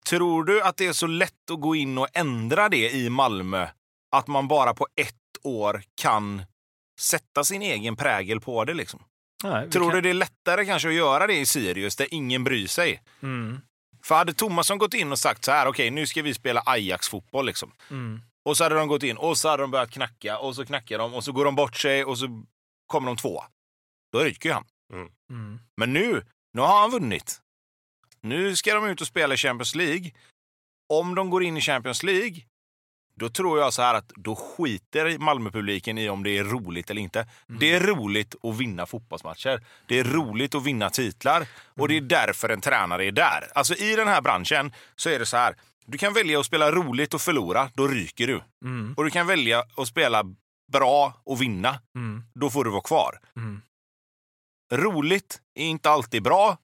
Tror 0.10 0.44
du 0.44 0.62
att 0.62 0.78
det 0.78 0.88
är 0.88 0.94
så 0.94 1.08
lätt 1.08 1.52
att 1.52 1.62
gå 1.62 1.76
in 1.76 1.98
och 1.98 2.08
ändra 2.14 2.70
det 2.70 2.92
i 2.92 3.10
Malmö? 3.10 3.68
Att 4.16 4.28
man 4.28 4.48
bara 4.48 4.74
på 4.74 4.88
ett 4.96 5.16
år 5.44 5.82
kan 6.02 6.42
sätta 7.00 7.44
sin 7.44 7.62
egen 7.62 7.96
prägel 7.96 8.40
på 8.40 8.66
det 8.66 8.74
liksom? 8.74 9.04
Nej, 9.44 9.70
Tror 9.70 9.84
kan- 9.86 9.96
du 9.96 10.02
det 10.02 10.10
är 10.10 10.14
lättare 10.14 10.66
kanske 10.66 10.88
att 10.88 10.94
göra 10.96 11.28
det 11.28 11.34
i 11.40 11.46
Sirius 11.46 11.96
där 11.96 12.08
ingen 12.12 12.44
bryr 12.44 12.68
sig? 12.68 13.02
Mm, 13.22 13.62
För 14.04 14.16
hade 14.16 14.34
Tomasson 14.34 14.78
gått 14.78 14.94
in 14.94 15.12
och 15.12 15.20
sagt 15.20 15.46
så 15.46 15.52
här, 15.52 15.68
okej 15.68 15.92
nu 15.92 16.08
ska 16.08 16.22
vi 16.22 16.34
spela 16.34 16.64
Ajax-fotboll 16.66 17.46
liksom. 17.46 17.72
mm, 17.90 18.22
Och 18.46 18.58
så 18.58 18.64
hade 18.64 18.76
de 18.76 18.88
gått 18.88 19.04
in 19.04 19.18
och 19.18 19.38
så 19.38 19.50
hade 19.50 19.64
de 19.64 19.72
börjat 19.72 19.92
knacka 19.92 20.38
och 20.40 20.56
så 20.56 20.66
knackar 20.66 20.98
de 20.98 21.14
och 21.14 21.24
så 21.24 21.32
går 21.32 21.46
de 21.46 21.56
bort 21.56 21.76
sig 21.76 22.06
och 22.06 22.18
så 22.18 22.44
kommer 22.88 23.08
de 23.08 23.18
två. 23.18 23.44
Då 24.12 24.20
ryker 24.20 24.50
ju 24.50 24.54
han. 24.54 24.66
mm. 25.30 25.60
Men 25.78 25.94
nu, 25.94 26.26
nu 26.54 26.62
har 26.62 26.80
han 26.82 26.92
vunnit. 26.92 27.42
Nu 28.22 28.56
ska 28.56 28.74
de 28.74 28.86
ut 28.86 29.02
och 29.02 29.08
spela 29.08 29.34
i 29.34 29.38
Champions 29.38 29.76
League. 29.76 30.12
Om 30.94 31.16
de 31.16 31.30
går 31.30 31.44
in 31.44 31.58
i 31.58 31.62
Champions 31.62 32.04
League, 32.04 32.42
då 33.20 33.30
tror 33.30 33.60
jag 33.60 33.74
så 33.74 33.82
här 33.82 33.94
att 33.94 34.08
då 34.16 34.36
skiter 34.36 35.18
Malmöpubliken 35.18 35.98
i 35.98 36.10
om 36.10 36.24
det 36.24 36.38
är 36.38 36.44
roligt 36.44 36.90
eller 36.90 37.02
inte. 37.02 37.28
Det 37.48 37.74
är 37.74 37.80
roligt 37.80 38.36
att 38.44 38.58
vinna 38.58 38.86
fotbollsmatcher. 38.86 39.64
Det 39.88 40.00
är 40.00 40.04
roligt 40.04 40.56
att 40.56 40.64
vinna 40.64 40.90
titlar 40.90 41.48
och 41.78 41.88
det 41.88 41.98
är 41.98 42.02
därför 42.02 42.50
en 42.50 42.62
tränare 42.62 43.06
är 43.06 43.12
där. 43.12 43.48
Alltså 43.56 43.76
i 43.76 43.96
den 43.96 44.08
här 44.08 44.22
branschen 44.22 44.74
så 44.96 45.10
är 45.10 45.20
det 45.20 45.26
så 45.26 45.38
här. 45.38 45.56
Du 45.86 45.98
kan 45.98 46.14
välja 46.14 46.40
att 46.40 46.46
spela 46.46 46.72
roligt 46.72 47.14
och 47.14 47.22
förlora, 47.22 47.70
då 47.74 47.88
ryker 47.88 48.28
du. 48.28 48.42
Mm, 48.66 48.94
Och 48.98 49.04
du 49.04 49.10
kan 49.10 49.28
välja 49.28 49.64
att 49.78 49.88
spela 49.88 50.24
bra 50.72 51.14
och 51.24 51.42
vinna, 51.42 51.80
mm, 51.96 52.24
då 52.36 52.50
får 52.50 52.64
du 52.64 52.70
vara 52.70 52.82
kvar. 52.82 53.20
mm. 53.36 53.62
Roligt 54.74 55.42
är 55.56 55.66
inte 55.66 55.90
alltid 55.90 56.24
bra, 56.24 56.58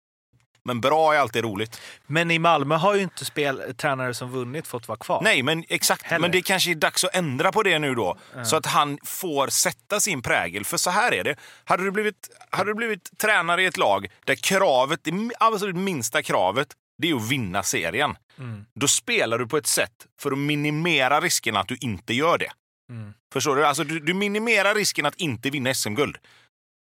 men 0.66 0.82
bra 0.82 1.14
är 1.14 1.20
alltid 1.20 1.44
roligt. 1.44 1.82
Men 2.08 2.32
i 2.32 2.40
Malmö 2.40 2.76
har 2.76 2.96
ju 2.96 3.02
inte 3.02 3.26
spel, 3.26 3.74
tränare 3.78 4.14
som 4.14 4.32
vunnit 4.32 4.68
fått 4.68 4.88
vara 4.88 4.98
kvar. 4.98 5.22
Nej, 5.24 5.44
men 5.44 5.64
exakt. 5.70 6.04
Heller. 6.04 6.22
Men 6.22 6.32
det 6.32 6.42
kanske 6.42 6.72
är 6.72 6.76
dags 6.76 7.04
att 7.04 7.16
ändra 7.16 7.52
på 7.52 7.64
det 7.64 7.80
nu 7.80 7.96
då. 7.96 8.18
Så 8.46 8.56
att 8.56 8.66
han 8.66 8.98
får 9.04 9.48
sätta 9.48 10.00
sin 10.00 10.22
prägel. 10.22 10.66
För 10.66 10.78
så 10.78 10.90
här 10.90 11.12
är 11.14 11.24
det. 11.24 11.36
Hade 11.66 11.84
du 11.84 11.92
blivit, 11.92 12.30
hade 12.50 12.70
du 12.70 12.76
blivit 12.76 13.18
tränare 13.18 13.64
i 13.64 13.66
ett 13.66 13.78
lag 13.78 14.08
där 14.26 14.36
kravet, 14.36 15.00
det 15.04 15.12
absolut 15.40 15.76
minsta 15.76 16.22
kravet, 16.24 16.68
det 16.98 17.10
är 17.10 17.16
att 17.16 17.30
vinna 17.30 17.64
serien. 17.64 18.16
Mm, 18.40 18.66
Då 18.76 18.88
spelar 18.88 19.38
du 19.38 19.48
på 19.48 19.58
ett 19.58 19.68
sätt 19.68 20.08
för 20.22 20.32
att 20.32 20.38
minimera 20.38 21.22
risken 21.22 21.58
att 21.58 21.68
du 21.68 21.78
inte 21.82 22.14
gör 22.14 22.38
det. 22.38 22.52
mm, 22.90 23.14
Förstår 23.34 23.56
du? 23.56 23.66
Alltså, 23.66 23.84
du, 23.84 24.00
du 24.00 24.14
minimerar 24.14 24.76
risken 24.76 25.06
att 25.06 25.16
inte 25.16 25.50
vinna 25.50 25.74
SM-guld. 25.74 26.18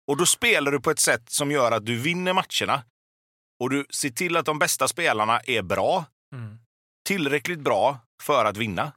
Och 0.07 0.17
då 0.17 0.25
spelar 0.25 0.71
du 0.71 0.79
på 0.79 0.91
ett 0.91 0.99
sätt 0.99 1.23
som 1.27 1.51
gör 1.51 1.71
att 1.71 1.85
du 1.85 1.97
vinner 1.97 2.33
matcherna. 2.33 2.83
Och 3.63 3.69
du 3.69 3.85
ser 3.89 4.09
till 4.09 4.37
att 4.37 4.45
de 4.45 4.59
bästa 4.59 4.87
spelarna 4.87 5.39
är 5.39 5.61
bra. 5.61 6.05
mm. 6.33 6.57
Tillräckligt 7.07 7.59
bra 7.59 7.97
för 8.21 8.45
att 8.45 8.57
vinna. 8.57 8.91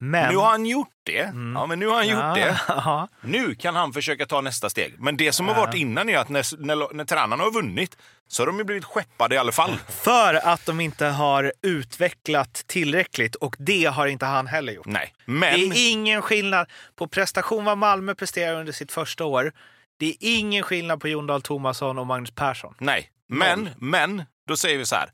Men... 0.00 0.30
Nu 0.32 0.36
har 0.36 0.46
han 0.50 0.66
gjort 0.66 0.88
det. 1.06 1.20
Mm. 1.22 1.52
Ja, 1.56 1.66
men 1.66 1.78
nu 1.78 1.86
har 1.86 1.94
han 1.94 2.08
gjort 2.08 2.34
det. 2.34 2.60
Ja. 2.68 3.08
Nu 3.20 3.54
kan 3.54 3.76
han 3.76 3.92
försöka 3.92 4.26
ta 4.26 4.40
nästa 4.40 4.70
steg. 4.70 4.94
Men 4.98 5.16
det 5.16 5.32
som 5.32 5.48
har 5.48 5.54
Ja. 5.54 5.60
varit 5.60 5.74
innan 5.74 6.08
är 6.08 6.18
att 6.18 6.28
när, 6.28 6.64
när, 6.64 6.94
när 6.94 7.04
tränarna 7.04 7.44
har 7.44 7.50
vunnit 7.50 7.96
så 8.28 8.42
har 8.42 8.46
de 8.46 8.58
ju 8.58 8.64
blivit 8.64 8.84
skeppade 8.84 9.34
i 9.34 9.38
alla 9.38 9.52
fall. 9.52 9.76
För 9.88 10.34
att 10.34 10.66
de 10.66 10.80
inte 10.80 11.06
har 11.06 11.52
utvecklat 11.62 12.54
tillräckligt 12.66 13.34
och 13.34 13.56
det 13.58 13.84
har 13.84 14.06
inte 14.06 14.26
han 14.26 14.46
heller 14.46 14.72
gjort. 14.72 14.86
Nej. 14.86 15.14
Det 15.26 15.32
Men... 15.32 15.54
är 15.72 15.90
ingen 15.90 16.22
skillnad 16.22 16.66
på 16.96 17.06
prestation 17.08 17.64
vad 17.64 17.78
Malmö 17.78 18.14
presterar 18.14 18.60
under 18.60 18.72
sitt 18.72 18.92
första 18.92 19.24
år. 19.24 19.52
Det 19.98 20.06
är 20.06 20.14
ingen 20.20 20.62
skillnad 20.62 21.00
på 21.00 21.08
Jon 21.08 21.26
Dahl 21.26 21.42
Tomasson 21.42 21.98
och 21.98 22.06
Magnus 22.06 22.30
Persson. 22.30 22.74
Nej. 22.78 23.08
Men, 23.38 23.68
men, 23.78 24.22
då 24.48 24.56
säger 24.56 24.78
vi 24.78 24.86
så 24.86 24.96
här. 24.96 25.10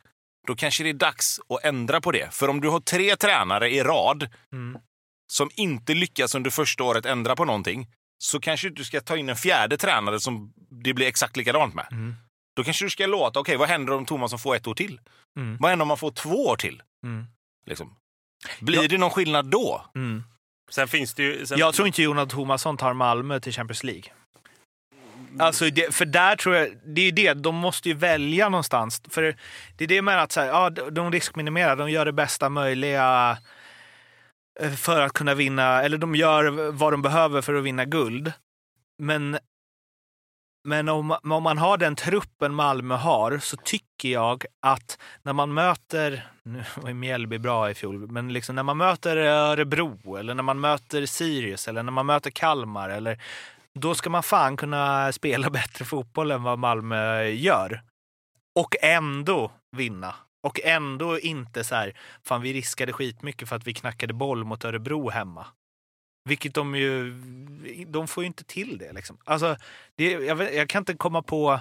Då 0.46 0.54
kanske 0.56 0.82
det 0.84 0.88
är 0.90 0.94
dags 0.94 1.40
att 1.48 1.64
ändra 1.64 2.00
på 2.00 2.12
det. 2.12 2.34
För 2.34 2.48
om 2.48 2.60
du 2.60 2.68
har 2.68 2.80
tre 2.80 3.16
tränare 3.16 3.70
i 3.70 3.82
rad 3.82 4.28
Mm. 4.52 4.78
som 5.32 5.50
inte 5.54 5.94
lyckas 5.94 6.34
under 6.34 6.50
första 6.50 6.84
året 6.84 7.06
ändra 7.06 7.36
på 7.36 7.44
någonting 7.44 7.88
så 8.18 8.40
kanske 8.40 8.68
du 8.70 8.84
ska 8.84 9.00
ta 9.00 9.16
in 9.16 9.28
en 9.28 9.36
fjärde 9.36 9.76
tränare 9.76 10.20
som 10.20 10.52
det 10.70 10.94
blir 10.94 11.06
exakt 11.06 11.36
likadant 11.36 11.74
med. 11.74 11.86
Mm. 11.90 12.14
Då 12.56 12.64
kanske 12.64 12.84
du 12.84 12.90
ska 12.90 13.06
låta, 13.06 13.40
okej 13.40 13.56
vad 13.56 13.68
händer 13.68 13.92
om 13.92 14.06
Tomasson 14.06 14.38
får 14.38 14.56
ett 14.56 14.66
år 14.66 14.74
till? 14.74 15.00
Mm. 15.38 15.56
Vad 15.60 15.70
händer 15.70 15.82
om 15.82 15.88
man 15.88 15.96
får 15.96 16.10
två 16.10 16.46
år 16.46 16.56
till? 16.56 16.82
Mm. 17.04 17.26
Liksom? 17.66 17.96
Blir 18.60 18.88
det 18.88 18.98
någon 18.98 19.10
skillnad 19.10 19.46
då? 19.50 19.84
Mm. 19.94 20.24
Sen 20.70 20.88
finns 20.88 21.14
det 21.14 21.22
ju... 21.22 21.46
Sen, 21.46 21.58
Jag 21.58 21.74
tror 21.74 21.86
inte 21.86 22.02
Jon 22.02 22.16
Dahl 22.16 22.28
Tomasson 22.28 22.76
tar 22.76 22.92
Malmö 22.92 23.40
till 23.40 23.52
Champions 23.52 23.84
League. 23.84 24.04
Alltså, 25.38 25.70
det, 25.70 25.94
för 25.94 26.04
där 26.04 26.36
tror 26.36 26.54
jag, 26.54 26.68
det 26.84 27.00
är 27.00 27.04
ju 27.04 27.10
det, 27.10 27.34
de 27.34 27.54
måste 27.54 27.88
ju 27.88 27.94
välja 27.94 28.48
någonstans. 28.48 29.02
För 29.10 29.36
det 29.76 29.84
är 29.84 29.88
det 29.88 30.02
med 30.02 30.22
att 30.22 30.32
så 30.32 30.40
här, 30.40 30.46
ja, 30.46 30.70
de 30.70 31.12
riskminimerar, 31.12 31.76
de 31.76 31.90
gör 31.90 32.04
det 32.04 32.12
bästa 32.12 32.48
möjliga 32.48 33.38
eh, 34.60 34.72
för 34.72 35.00
att 35.00 35.12
kunna 35.12 35.34
vinna, 35.34 35.82
eller 35.82 35.98
de 35.98 36.14
gör 36.14 36.70
vad 36.70 36.92
de 36.92 37.02
behöver 37.02 37.42
för 37.42 37.54
att 37.54 37.64
vinna 37.64 37.84
guld. 37.84 38.32
Men, 38.98 39.38
men 40.64 40.88
om, 40.88 41.16
om 41.22 41.42
man 41.42 41.58
har 41.58 41.76
den 41.76 41.96
truppen 41.96 42.54
Malmö 42.54 42.94
har 42.94 43.38
så 43.38 43.56
tycker 43.56 44.08
jag 44.08 44.44
att 44.62 44.98
när 45.22 45.32
man 45.32 45.54
möter, 45.54 46.26
nu 46.42 46.64
var 46.76 46.92
Mjällby 46.92 47.38
bra 47.38 47.70
i 47.70 47.74
fjol, 47.74 48.10
men 48.10 48.32
liksom 48.32 48.54
när 48.54 48.62
man 48.62 48.76
möter 48.76 49.16
Örebro 49.16 50.16
eller 50.16 50.34
när 50.34 50.42
man 50.42 50.60
möter 50.60 51.06
Sirius 51.06 51.68
eller 51.68 51.82
när 51.82 51.92
man 51.92 52.06
möter 52.06 52.30
Kalmar 52.30 52.88
eller 52.88 53.18
då 53.80 53.94
ska 53.94 54.10
man 54.10 54.22
fan 54.22 54.56
kunna 54.56 55.12
spela 55.12 55.50
bättre 55.60 55.84
fotboll 55.84 56.30
än 56.30 56.42
vad 56.42 56.58
Malmö 56.58 57.22
gör. 57.22 57.82
Och 58.54 58.74
ändå 58.82 59.52
vinna. 59.76 60.14
Och 60.42 60.60
ändå 60.64 61.18
inte 61.18 61.64
så 61.64 61.74
här, 61.74 61.98
fan 62.22 62.42
vi 62.42 62.52
riskade 62.52 62.92
skitmycket 62.92 63.48
för 63.48 63.56
att 63.56 63.66
vi 63.66 63.74
knackade 63.74 64.14
boll 64.14 64.44
mot 64.44 64.64
Örebro 64.64 65.10
hemma. 65.10 65.46
Vilket 66.24 66.54
de 66.54 66.74
ju, 66.74 67.12
de 67.86 68.08
får 68.08 68.22
ju 68.22 68.26
inte 68.26 68.44
till 68.44 68.78
det 68.78 68.92
liksom. 68.92 69.18
Alltså, 69.24 69.56
det, 69.96 70.10
jag, 70.10 70.54
jag 70.54 70.68
kan 70.68 70.80
inte 70.80 70.94
komma 70.94 71.22
på 71.22 71.60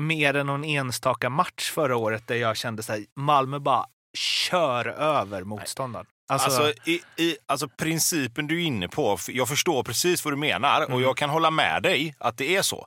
mer 0.00 0.34
än 0.34 0.46
någon 0.46 0.64
enstaka 0.64 1.30
match 1.30 1.70
förra 1.70 1.96
året 1.96 2.26
där 2.26 2.34
jag 2.34 2.56
kände 2.56 2.82
så 2.82 2.92
här, 2.92 3.04
Malmö 3.14 3.58
bara 3.58 3.86
kör 4.18 4.86
över 4.86 5.44
motståndaren. 5.44 6.06
Alltså, 6.28 6.62
Alltså, 6.62 6.90
i, 6.90 7.00
i, 7.16 7.36
alltså 7.46 7.68
principen 7.68 8.46
du 8.46 8.62
är 8.62 8.64
inne 8.66 8.88
på, 8.88 9.18
jag 9.28 9.48
förstår 9.48 9.82
precis 9.82 10.24
vad 10.24 10.32
du 10.32 10.38
menar 10.38 10.80
och 10.82 10.90
Mm. 10.90 11.02
jag 11.02 11.16
kan 11.16 11.30
hålla 11.30 11.50
med 11.50 11.82
dig 11.82 12.14
att 12.18 12.36
det 12.38 12.56
är 12.56 12.62
så. 12.62 12.86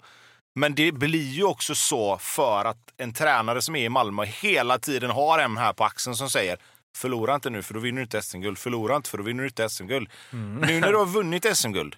Men 0.55 0.75
det 0.75 0.91
blir 0.91 1.29
ju 1.31 1.43
också 1.43 1.75
så 1.75 2.17
för 2.17 2.65
att 2.65 2.77
en 2.97 3.13
tränare 3.13 3.61
som 3.61 3.75
är 3.75 3.83
i 3.85 3.89
Malmö 3.89 4.25
hela 4.25 4.79
tiden 4.79 5.09
har 5.11 5.39
en 5.39 5.57
här 5.57 5.73
på 5.73 5.83
axeln 5.83 6.15
som 6.15 6.29
säger 6.29 6.57
Förlora 6.97 7.35
inte 7.35 7.49
nu 7.49 7.63
för 7.63 7.73
då 7.73 7.79
vinner 7.79 7.97
du 7.97 8.03
inte 8.03 8.21
SM-guld. 8.21 8.57
Förlora 8.57 8.95
inte 8.95 9.09
för 9.09 9.17
då 9.17 9.23
vinner 9.23 9.43
du 9.43 9.47
inte 9.49 9.69
SM-guld. 9.69 10.09
mm. 10.33 10.55
Nu 10.67 10.79
när 10.79 10.91
du 10.91 10.97
har 11.03 11.05
vunnit 11.05 11.57
SM-guld 11.57 11.95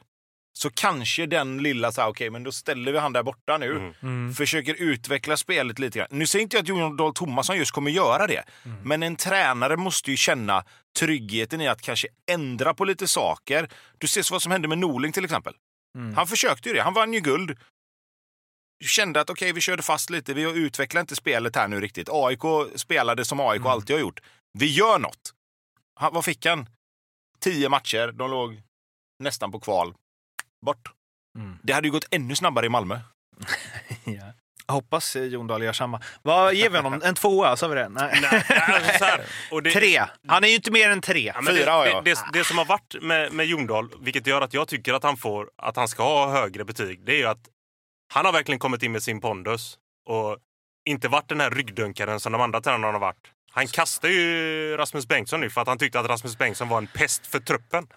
så 0.59 0.69
kanske 0.69 1.25
den 1.25 1.57
lilla 1.57 1.91
så 1.91 2.01
här, 2.01 2.09
okej, 2.09 2.29
men 2.29 2.43
då 2.43 2.51
ställer 2.51 2.91
vi 2.91 2.97
han 2.99 3.13
där 3.13 3.23
borta 3.23 3.57
nu. 3.57 3.71
Mm. 3.71 3.93
Mm. 4.01 4.33
Försöker 4.33 4.73
utveckla 4.73 5.37
spelet 5.37 5.79
lite 5.79 5.99
grann. 5.99 6.07
Nu 6.11 6.27
säger 6.27 6.43
inte 6.43 6.55
jag 6.57 6.63
att 6.63 6.67
Jon 6.67 6.97
Dahl 6.97 7.13
Tomasson 7.13 7.57
just 7.57 7.71
kommer 7.71 7.91
göra 7.91 8.27
det. 8.27 8.43
Mm. 8.65 8.77
Men 8.83 9.03
en 9.03 9.15
tränare 9.15 9.77
måste 9.77 10.11
ju 10.11 10.17
känna 10.17 10.63
tryggheten 10.99 11.61
i 11.61 11.67
att 11.67 11.81
kanske 11.81 12.07
ändra 12.31 12.73
på 12.73 12.85
lite 12.85 13.07
saker. 13.07 13.69
Du 13.97 14.07
ser 14.07 14.31
vad 14.31 14.41
som 14.41 14.51
hände 14.51 14.67
med 14.67 14.77
Norling 14.77 15.11
till 15.11 15.23
exempel. 15.25 15.53
Mm. 15.97 16.15
Han 16.15 16.27
försökte 16.27 16.69
ju 16.69 16.75
det. 16.75 16.81
Han 16.81 16.93
vann 16.93 17.13
ju 17.13 17.19
guld. 17.19 17.57
Kände 18.85 19.21
att 19.21 19.29
okej, 19.29 19.53
vi 19.53 19.61
körde 19.61 19.83
fast 19.83 20.09
lite. 20.09 20.33
Vi 20.33 20.41
utvecklar 20.41 21.01
inte 21.01 21.15
spelet 21.15 21.55
här 21.55 21.67
nu 21.67 21.79
riktigt. 21.81 22.09
AIK 22.11 22.41
spelade 22.75 23.25
som 23.25 23.39
AIK 23.39 23.59
Mm. 23.59 23.71
alltid 23.71 23.95
har 23.95 24.01
gjort. 24.01 24.19
Vi 24.53 24.65
gör 24.73 24.99
något. 24.99 25.33
Han, 25.95 26.13
vad 26.13 26.25
fick 26.25 26.45
han? 26.45 26.69
Tio 27.39 27.69
matcher. 27.69 28.11
De 28.11 28.31
låg 28.31 28.61
nästan 29.23 29.51
på 29.51 29.59
kval. 29.59 29.93
Bort. 30.65 30.91
Mm. 31.37 31.57
Det 31.63 31.73
hade 31.73 31.87
ju 31.87 31.91
gått 31.91 32.07
ännu 32.11 32.35
snabbare 32.35 32.65
i 32.65 32.69
Malmö. 32.69 32.99
Ja. 34.05 34.33
Jag 34.67 34.73
hoppas 34.73 35.15
eh, 35.15 35.23
Jon 35.23 35.47
Dahl 35.47 35.63
gör 35.63 35.73
samma. 35.73 36.01
Vad 36.21 36.53
ger 36.53 36.69
vi 36.69 36.77
honom? 36.77 37.01
En 37.03 37.15
tvåa, 37.15 37.55
sa 37.55 37.67
vi 37.67 37.75
det? 37.75 37.89
Nej. 37.89 38.19
Nej, 38.21 38.43
alltså 38.57 38.97
så 38.97 39.05
här, 39.05 39.21
och 39.51 39.63
det, 39.63 39.71
Tre. 39.71 40.03
Han 40.27 40.43
är 40.43 40.47
ju 40.47 40.55
inte 40.55 40.71
mer 40.71 40.89
än 40.89 41.01
tre. 41.01 41.33
Ja, 41.35 41.41
Fyra 41.49 41.71
har 41.71 41.85
det, 41.85 41.91
jag. 41.91 42.03
det, 42.03 42.13
det, 42.13 42.39
det 42.39 42.43
som 42.43 42.57
har 42.57 42.65
varit 42.65 42.95
med, 43.01 43.33
med 43.33 43.45
Jondal, 43.45 43.89
vilket 44.01 44.27
gör 44.27 44.41
att 44.41 44.53
jag 44.53 44.67
tycker 44.67 44.93
att 44.93 45.03
han, 45.03 45.17
får, 45.17 45.49
att 45.57 45.75
han 45.75 45.87
ska 45.87 46.03
ha 46.03 46.31
högre 46.31 46.65
betyg, 46.65 47.05
det 47.05 47.11
är 47.13 47.17
ju 47.17 47.25
att 47.25 47.47
han 48.13 48.25
har 48.25 48.33
verkligen 48.33 48.59
kommit 48.59 48.83
in 48.83 48.91
med 48.91 49.03
sin 49.03 49.21
pondus 49.21 49.77
och 50.09 50.37
inte 50.89 51.07
varit 51.07 51.29
den 51.29 51.39
här 51.39 51.49
ryggdunkaren 51.51 52.19
som 52.19 52.31
de 52.31 52.41
andra 52.41 52.61
tränarna 52.61 52.93
har 52.93 52.99
varit. 52.99 53.31
Han 53.51 53.67
kastade 53.67 54.13
ju 54.13 54.77
Rasmus 54.77 55.07
Bengtsson 55.07 55.41
nu 55.41 55.49
för 55.49 55.61
att 55.61 55.67
han 55.67 55.77
tyckte 55.77 55.99
att 55.99 56.05
Rasmus 56.05 56.37
Bengtsson 56.37 56.69
var 56.69 56.77
en 56.77 56.87
pest 56.87 57.27
för 57.27 57.39
truppen. 57.39 57.87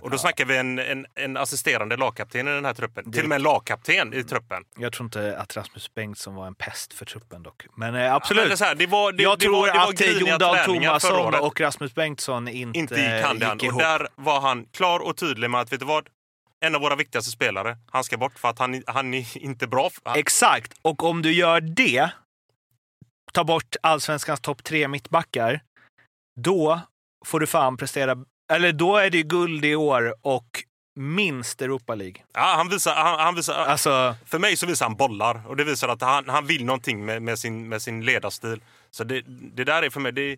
Och 0.00 0.10
då 0.10 0.18
snackar 0.18 0.44
vi 0.44 0.56
en, 0.56 0.78
en, 0.78 1.06
en 1.14 1.36
assisterande 1.36 1.96
lagkapten 1.96 2.48
i 2.48 2.50
den 2.50 2.64
här 2.64 2.74
truppen. 2.74 3.12
Till 3.12 3.22
och 3.22 3.28
med 3.28 3.36
en 3.36 3.42
lagkapten 3.42 4.14
i 4.14 4.24
truppen. 4.24 4.64
Jag 4.78 4.92
tror 4.92 5.04
inte 5.04 5.38
att 5.38 5.56
Rasmus 5.56 5.94
Bengtsson 5.94 6.34
var 6.34 6.46
en 6.46 6.54
pest 6.54 6.92
för 6.92 7.04
truppen 7.04 7.42
dock. 7.42 7.66
Men 7.76 7.94
eh, 7.94 8.02
Ja, 8.02 8.14
absolut. 8.14 8.48
men 8.48 8.58
det, 8.58 8.64
här, 8.64 8.74
det 8.74 8.86
var, 8.86 9.12
det, 9.12 9.22
jag 9.22 9.38
det 9.38 9.44
tror 9.44 9.52
var, 9.52 9.66
det 9.66 9.78
var 9.78 9.88
att 9.88 10.00
eh, 10.00 10.10
Jon 10.10 10.38
Dahl 10.38 10.58
Tomasson 10.58 11.34
och 11.34 11.60
Rasmus 11.60 11.94
Bengtsson 11.94 12.48
inte, 12.48 12.78
inte 12.78 12.94
gick 12.94 13.24
hand 13.24 13.42
i 13.42 13.44
hand. 13.44 13.62
Och 13.62 13.78
där 13.78 14.08
var 14.14 14.40
han 14.40 14.64
klar 14.64 15.00
och 15.00 15.16
tydlig 15.16 15.50
med 15.50 15.60
att, 15.60 15.72
vet 15.72 15.80
du 15.80 15.86
vad? 15.86 16.08
En 16.64 16.74
av 16.74 16.80
våra 16.80 16.96
viktigaste 16.96 17.30
spelare, 17.30 17.76
han 17.90 18.04
ska 18.04 18.16
bort 18.16 18.38
för 18.38 18.48
att 18.48 18.58
han, 18.58 18.82
han 18.86 19.14
är 19.14 19.38
inte 19.38 19.66
bra. 19.66 19.90
Han, 20.04 20.18
Exakt. 20.18 20.72
Och 20.82 21.02
om 21.02 21.22
du 21.22 21.32
gör 21.32 21.60
det, 21.60 22.10
ta 23.32 23.44
bort 23.44 23.76
allsvenskans 23.82 24.40
topp 24.40 24.64
tre 24.64 24.88
mittbackar, 24.88 25.60
då 26.40 26.80
får 27.26 27.40
du 27.40 27.46
fan 27.46 27.76
prestera. 27.76 28.16
Eller 28.52 28.72
då 28.72 28.96
är 28.96 29.10
det 29.10 29.16
ju 29.16 29.22
guld 29.22 29.64
i 29.64 29.74
år 29.76 30.14
och 30.22 30.64
minst 30.96 31.62
Europa 31.62 31.94
League. 31.94 32.22
ja, 32.34 32.54
han 32.56 32.68
visar, 32.68 32.94
han, 32.94 33.18
han 33.20 33.34
visar, 33.34 33.54
Alltså, 33.54 34.16
för 34.26 34.38
mig 34.38 34.56
så 34.56 34.66
visar 34.66 34.86
han 34.86 34.96
bollar 34.96 35.42
och 35.48 35.56
det 35.56 35.64
visar 35.64 35.88
att 35.88 36.00
han, 36.02 36.28
han 36.28 36.46
vill 36.46 36.64
någonting 36.64 37.04
med, 37.04 37.22
med, 37.22 37.38
sin, 37.38 37.68
med 37.68 37.82
sin 37.82 38.04
ledarstil. 38.04 38.60
Så 38.90 39.04
det, 39.04 39.22
det 39.26 39.64
där 39.64 39.82
är 39.82 39.90
för 39.90 40.00
mig, 40.00 40.12
det, 40.12 40.36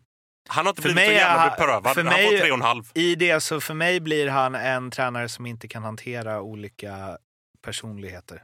han 0.49 0.67
har 0.67 0.71
inte 0.71 0.83
För 0.83 0.89
blivit 0.89 1.05
så 1.05 1.11
mig 1.11 1.17
jävla 1.19 1.51
beprövad. 1.51 1.95
för 1.95 2.03
Han 2.05 2.13
mig- 2.13 2.31
får 2.31 2.39
tre 2.39 2.51
och 2.51 2.57
en 2.57 2.63
halv. 2.63 2.85
i 2.95 3.15
det 3.15 3.41
så 3.41 3.61
för 3.61 3.75
mig 3.75 4.01
blir 4.01 4.29
han 4.29 4.55
en 4.55 4.91
tränare 4.91 5.29
som 5.29 5.47
inte 5.47 5.69
kan 5.69 5.83
hantera 5.83 6.41
olika 6.41 7.19
personligheter. 7.65 8.43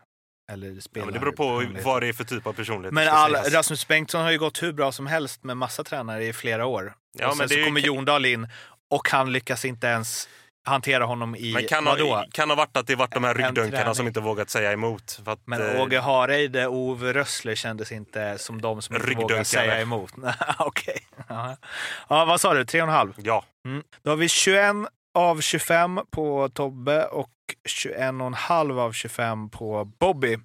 Eller 0.53 0.69
Ja, 0.71 0.81
spelare. 0.81 1.07
men 1.07 1.15
det 1.15 1.21
beror 1.21 1.33
på 1.33 1.81
vad 1.85 2.03
det 2.03 2.09
är 2.09 2.13
för 2.13 2.25
typ 2.25 2.47
av 2.47 2.53
personlighet. 2.53 2.95
Men 2.95 3.09
all. 3.09 3.35
Rasmus 3.35 3.89
Bengtsson 3.89 4.23
har 4.23 4.31
ju 4.31 4.39
gått 4.39 4.63
hur 4.63 4.73
bra 4.73 4.93
som 4.93 5.07
helst 5.07 5.45
med 5.45 5.57
massa 5.57 5.85
tränare 5.85 6.25
i 6.27 6.33
flera 6.33 6.67
år. 6.67 6.95
Ja, 7.19 7.27
och 7.27 7.33
sen 7.33 7.39
men 7.39 7.49
det 7.49 7.55
så 7.55 7.55
är 7.55 7.59
ju- 7.59 7.65
kommer 7.65 7.81
Jon 7.81 8.05
Dahl 8.05 8.27
in 8.27 8.49
och 8.91 9.09
han 9.09 9.33
lyckas 9.33 9.65
inte 9.65 9.87
ens 9.87 10.29
hantera 10.65 11.05
honom 11.05 11.37
i 11.37 11.53
Men 11.55 11.67
kan 11.67 11.85
vadå? 11.85 12.15
ha, 12.15 12.25
kan 12.33 12.51
ha 12.51 12.57
varit 12.57 12.77
att 12.77 12.87
det 12.87 12.95
varit 12.97 13.15
de 13.15 13.25
här 13.25 13.35
ryggdunkarna 13.35 13.95
som 13.95 14.07
inte 14.07 14.21
vågat 14.21 14.51
säga 14.51 14.73
emot. 14.73 15.21
Att, 15.27 15.39
Men 15.45 15.77
eh, 15.77 15.83
Åge 15.83 16.01
Hareide 16.01 16.67
och 16.67 16.75
Ove 16.77 17.13
Rössler 17.13 17.55
kändes 17.55 17.93
inte 17.93 18.39
som 18.39 18.61
de 18.63 18.83
som 18.83 18.97
inte 18.97 19.07
Ryggdunkare. 19.09 19.45
säga 19.45 19.81
emot. 19.81 20.13
Okej. 20.59 21.07
Ja. 21.29 21.57
ja, 22.09 22.25
vad 22.25 22.41
sa 22.41 22.55
du? 22.55 22.65
Tre 22.65 22.83
och 22.83 22.89
en 22.89 22.95
halv? 22.95 23.13
Ja, 23.17 23.45
Mm. 23.65 23.83
Då 24.03 24.11
har 24.11 24.17
vi 24.17 24.29
21 24.29 24.75
av 25.19 25.41
25 25.41 26.01
på 26.11 26.49
Tobbe 26.49 27.05
och 27.05 27.31
21,5 27.69 28.81
av 28.81 28.93
25 28.93 29.51
på 29.51 29.85
Bobby. 29.85 30.39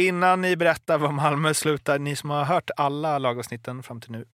Innan 0.00 0.40
ni 0.40 0.56
berättar 0.56 0.98
vad 0.98 1.14
Malmö 1.14 1.54
slutar, 1.54 1.98
ni 1.98 2.16
som 2.16 2.30
har 2.30 2.44
hört 2.44 2.70
alla 2.76 3.18
lagavsnitten 3.18 3.82
fram 3.82 4.00
till 4.00 4.10
nu 4.12 4.24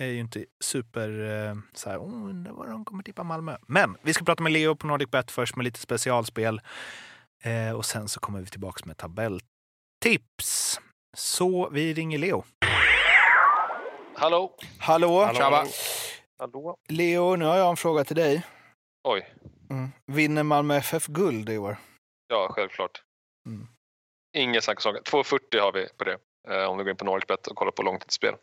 är 0.00 0.08
ju 0.08 0.18
inte 0.20 0.44
super 0.60 1.08
eh, 1.08 1.54
så 1.72 1.90
här, 1.90 1.98
oh, 1.98 2.28
undrar 2.30 2.52
vad 2.52 2.68
de 2.68 2.84
kommer 2.84 3.02
tippa 3.02 3.22
Malmö. 3.22 3.56
Men 3.66 3.96
vi 4.02 4.14
ska 4.14 4.24
prata 4.24 4.42
med 4.42 4.52
Leo 4.52 4.76
på 4.76 4.86
NordicBet 4.86 5.30
först 5.30 5.56
med 5.56 5.64
lite 5.64 5.80
specialspel. 5.80 6.60
Eh, 7.42 7.76
och 7.76 7.84
sen 7.84 8.08
så 8.08 8.20
kommer 8.20 8.40
vi 8.40 8.46
tillbaka 8.46 8.86
med 8.86 8.96
tabelltips. 8.96 10.80
Så 11.16 11.68
vi 11.70 11.94
ringer 11.94 12.18
Leo. 12.18 12.44
Hallå? 14.14 14.56
Hallå! 14.78 15.24
Hallå, 15.24 15.38
Tjaba. 15.38 15.66
hallå. 16.38 16.76
Leo, 16.88 17.36
nu 17.36 17.44
har 17.44 17.56
jag 17.56 17.70
en 17.70 17.76
fråga 17.76 18.04
till 18.04 18.16
dig. 18.16 18.46
Oj. 19.08 19.34
Mm. 19.70 19.88
Vinner 20.06 20.42
Malmö 20.42 20.76
FF 20.76 21.06
guld 21.06 21.48
i 21.48 21.58
år? 21.58 21.76
Ja, 22.28 22.48
självklart. 22.50 23.02
Mm. 23.46 23.66
Inget 24.36 24.64
snack 24.64 24.76
om 24.78 24.82
saken. 24.82 25.02
2,40 25.02 25.60
har 25.60 25.72
vi 25.72 25.88
på 25.98 26.04
det. 26.04 26.18
Eh, 26.48 26.64
om 26.70 26.78
du 26.78 26.84
går 26.84 26.90
in 26.90 26.96
på 26.96 27.04
Nordicsbet 27.04 27.46
och 27.46 27.56
kollar 27.56 27.72
på 27.72 27.82
långtidsspel. 27.82 28.34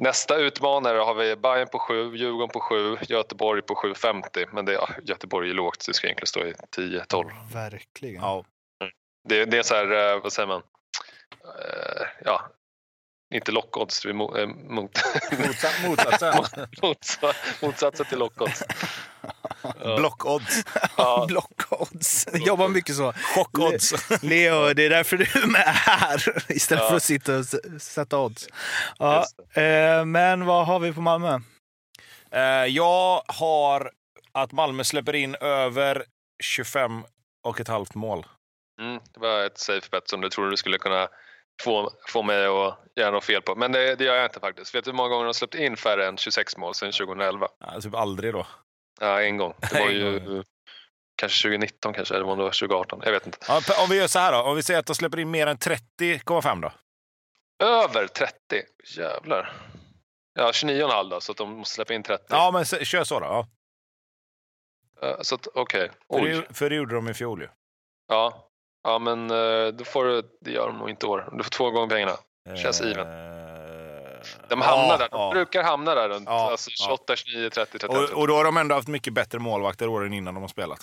Nästa 0.00 0.36
utmanare 0.36 0.98
har 0.98 1.14
vi 1.14 1.36
Bayern 1.36 1.68
på 1.68 1.78
7, 1.78 2.16
Djurgården 2.16 2.48
på 2.48 2.60
7, 2.60 2.96
Göteborg 3.08 3.62
på 3.62 3.74
7,50. 3.74 4.48
Men 4.52 4.64
det, 4.64 4.72
ja, 4.72 4.88
Göteborg 5.02 5.50
är 5.50 5.54
lågt 5.54 5.82
så 5.82 5.90
det 5.90 5.94
ska 5.94 6.06
egentligen 6.06 6.26
stå 6.26 6.40
i 6.40 6.52
10-12. 6.76 7.30
Verkligen. 7.52 8.22
Ja. 8.22 8.44
Det, 9.28 9.44
det 9.44 9.58
är 9.58 9.62
så 9.62 9.74
här, 9.74 10.14
eh, 10.14 10.22
vad 10.22 10.32
säger 10.32 10.46
man? 10.46 10.62
Eh, 11.44 12.06
ja, 12.24 12.50
inte 13.34 13.52
lockodds, 13.52 14.02
det 14.02 14.08
är 14.08 14.12
mo, 14.12 14.36
eh, 14.36 14.46
mot, 14.46 14.98
Motsa- 15.30 15.88
Motsatsen. 15.88 16.32
motsa- 16.82 17.34
motsatsen 17.62 18.06
till 18.06 18.18
lockodds. 18.18 18.62
Blockodds. 19.96 20.64
Ja, 20.96 21.24
Blockodds. 21.28 22.26
Jobbar 22.34 22.68
mycket 22.68 22.96
så. 22.96 23.12
Chockodds. 23.12 23.94
Leo, 24.22 24.74
det 24.74 24.86
är 24.86 24.90
därför 24.90 25.16
du 25.16 25.24
är 25.24 25.46
med 25.46 25.60
här 25.74 26.44
istället 26.52 26.82
Ja. 26.84 26.88
för 26.88 26.96
att 26.96 27.02
sitta 27.02 27.38
och 27.38 27.44
sätta 27.82 28.18
odds. 28.18 28.48
Ja, 28.98 29.24
eh, 29.54 30.04
men 30.04 30.46
vad 30.46 30.66
har 30.66 30.78
vi 30.80 30.92
på 30.92 31.00
Malmö? 31.00 31.40
Eh, 32.32 32.40
jag 32.66 33.22
har 33.26 33.90
att 34.32 34.52
Malmö 34.52 34.84
släpper 34.84 35.14
in 35.14 35.34
över 35.34 36.04
25 36.42 37.04
och 37.44 37.60
ett 37.60 37.68
halvt 37.68 37.94
mål. 37.94 38.26
Mm, 38.80 39.00
det 39.14 39.20
var 39.20 39.44
ett 39.44 39.58
safe 39.58 39.88
bet 39.90 40.08
som 40.08 40.20
du 40.20 40.28
trodde 40.28 40.50
du 40.50 40.56
skulle 40.56 40.78
kunna 40.78 41.08
få, 41.64 41.90
få 42.08 42.22
mig 42.22 42.46
att 42.46 42.78
göra 42.96 43.10
något 43.10 43.24
fel 43.24 43.42
på. 43.42 43.54
Men 43.54 43.72
det, 43.72 43.94
det 43.94 44.04
gör 44.04 44.14
jag 44.14 44.26
inte 44.26 44.40
faktiskt. 44.40 44.74
Vet 44.74 44.84
du 44.84 44.90
hur 44.90 44.96
många 44.96 45.08
gånger 45.08 45.24
de 45.24 45.26
har 45.26 45.32
släppt 45.32 45.54
in 45.54 45.76
färre 45.76 46.06
än 46.06 46.16
26 46.16 46.56
mål 46.56 46.74
sedan 46.74 46.92
2011? 46.92 47.48
Ja, 47.60 47.80
typ 47.80 47.94
aldrig 47.94 48.32
då. 48.32 48.46
Ja, 49.00 49.22
en 49.22 49.36
gång. 49.36 49.54
Det 49.72 49.80
var 49.80 49.90
ju 49.90 50.44
kanske 51.16 51.48
2019 51.48 51.94
kanske, 51.94 52.14
eller 52.14 52.26
om 52.28 52.38
det 52.38 52.44
var 52.44 52.50
2018. 52.50 53.00
Jag 53.04 53.12
vet 53.12 53.26
inte. 53.26 53.38
Ja, 53.48 53.60
om 53.82 53.90
vi 53.90 53.96
gör 53.96 54.06
så 54.06 54.18
här 54.18 54.32
då. 54.32 54.38
Om 54.38 54.56
vi 54.56 54.62
säger 54.62 54.80
att 54.80 54.86
de 54.86 54.94
släpper 54.94 55.18
in 55.18 55.30
mer 55.30 55.46
än 55.46 55.56
30,5 55.56 56.60
då? 56.60 56.72
Över 57.66 58.06
30! 58.06 58.32
Jävlar. 58.96 59.52
Ja, 60.34 60.50
29,5 60.50 61.10
då, 61.10 61.20
så 61.20 61.32
att 61.32 61.38
de 61.38 61.50
måste 61.50 61.74
släppa 61.74 61.94
in 61.94 62.02
30. 62.02 62.24
Ja, 62.28 62.50
men 62.50 62.64
kör 62.64 63.04
så 63.04 63.20
då. 63.20 63.46
Ja. 65.00 65.18
Så 65.22 65.34
att, 65.34 65.46
okej. 65.54 65.88
För, 65.88 66.22
Oj. 66.24 66.30
det, 66.30 66.54
för 66.54 66.70
det 66.70 66.76
gjorde 66.76 66.94
de 66.94 67.08
i 67.08 67.14
fjol 67.14 67.40
ju. 67.40 67.48
Ja. 68.08 68.49
Ja, 68.82 68.98
men 68.98 69.30
eh, 69.30 69.68
då 69.68 69.84
får 69.84 70.04
du, 70.04 70.22
det 70.40 70.50
gör 70.50 70.66
de 70.66 70.78
nog 70.78 70.90
inte 70.90 71.06
i 71.06 71.08
år. 71.08 71.28
Du 71.32 71.42
får 71.44 71.50
två 71.50 71.70
gånger 71.70 71.88
pengarna. 71.88 72.16
Känns 72.62 72.80
even. 72.80 72.98
Eh, 73.06 74.20
De 74.48 74.60
hamnar 74.60 74.88
ja, 74.90 74.96
där. 74.98 75.08
De 75.08 75.20
ja. 75.20 75.30
brukar 75.30 75.62
hamna 75.62 75.94
där 75.94 76.08
runt 76.08 76.28
Ja, 76.28 76.50
alltså 76.50 76.70
ja. 76.70 76.86
28, 76.86 77.16
29, 77.16 77.50
30, 77.50 77.78
31. 77.78 78.10
Och, 78.10 78.18
och 78.20 78.28
då 78.28 78.34
har 78.34 78.44
de 78.44 78.56
ändå 78.56 78.74
haft 78.74 78.88
mycket 78.88 79.12
bättre 79.12 79.38
målvakter 79.38 79.88
åren 79.88 80.12
innan 80.12 80.34
de 80.34 80.40
har 80.40 80.48
spelat. 80.48 80.80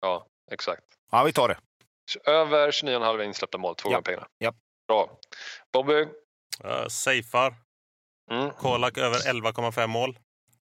Ja, 0.00 0.26
exakt. 0.52 0.82
Ja, 1.10 1.22
vi 1.24 1.32
tar 1.32 1.48
det. 1.48 1.58
Över 2.30 2.70
29,5 2.70 3.22
insläppta 3.24 3.58
mål, 3.58 3.74
två 3.74 3.88
Ja. 3.88 3.90
gånger 3.92 4.02
pengarna. 4.02 4.26
Ja. 4.38 4.52
Bra. 4.88 5.10
Bobby? 5.72 6.02
Uh, 6.64 6.86
safear. 6.88 7.54
Mm. 8.30 8.50
Kolak 8.50 8.98
över 8.98 9.16
11,5 9.16 9.86
mål. 9.86 10.18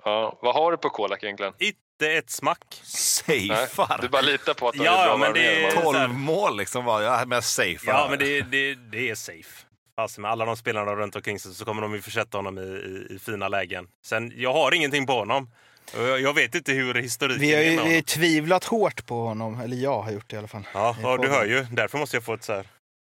Ja. 0.04 0.40
Vad 0.42 0.56
har 0.56 0.72
du 0.72 0.78
på 0.78 0.90
Kolak 0.90 1.24
egentligen? 1.24 1.54
Inte 2.02 2.14
ett 2.14 2.30
smack. 2.30 2.82
Safear. 2.84 4.02
Du 4.02 4.10
bara 4.10 4.22
litar 4.22 4.54
på 4.54 4.68
att 4.68 4.76
de 4.76 4.84
Ja, 4.86 5.04
är 5.04 5.08
bra 5.08 5.18
men 5.18 5.34
det 5.34 5.64
är- 5.66 5.76
Man- 5.76 5.94
12 5.94 6.10
mål 6.14 6.58
liksom 6.58 6.86
var 6.86 7.02
jag 7.02 7.28
med 7.28 7.44
safear. 7.44 7.78
Ja, 7.86 8.08
men 8.10 8.20
det, 8.20 8.42
det, 8.42 8.76
det 8.76 9.10
är 9.10 9.16
safe. 9.16 9.66
Alltså 9.98 10.22
med 10.22 10.32
alla 10.32 10.46
de 10.46 10.58
spelarna 10.58 10.96
runt 10.96 11.16
omkring 11.16 11.40
sig 11.40 11.54
så 11.54 11.66
kommer 11.66 11.82
de 11.82 11.94
ju 11.94 12.02
försätta 12.02 12.38
honom 12.38 12.58
i, 12.58 12.62
i, 12.62 13.16
i 13.16 13.20
fina 13.20 13.48
lägen. 13.48 13.88
Sen, 14.06 14.34
jag 14.36 14.54
har 14.54 14.74
ingenting 14.74 15.06
på 15.06 15.14
honom. 15.14 15.50
Jag, 15.96 16.22
jag 16.22 16.34
vet 16.34 16.56
inte 16.56 16.72
hur 16.72 16.94
historiken 16.94 17.42
Vi 17.42 17.54
har 17.54 17.62
är 17.62 17.64
med 17.64 17.66
ju 17.66 17.72
vi 17.72 17.78
honom. 17.82 17.94
har 17.96 18.02
tvivlat 18.02 18.64
hårt 18.64 19.06
på 19.06 19.22
honom, 19.22 19.62
eller 19.62 19.78
jag 19.78 20.02
har 20.02 20.12
gjort 20.12 20.30
det 20.30 20.36
i 20.36 20.40
alla 20.40 20.48
fall. 20.48 20.64
Ja, 20.74 20.96
ja, 21.02 21.18
du 21.18 21.28
hör 21.28 21.46
ju. 21.46 21.64
Därför 21.72 21.98
måste 21.98 22.16
jag 22.18 22.24
få 22.24 22.34
ett 22.34 22.44
så 22.44 22.54
här. 22.54 22.68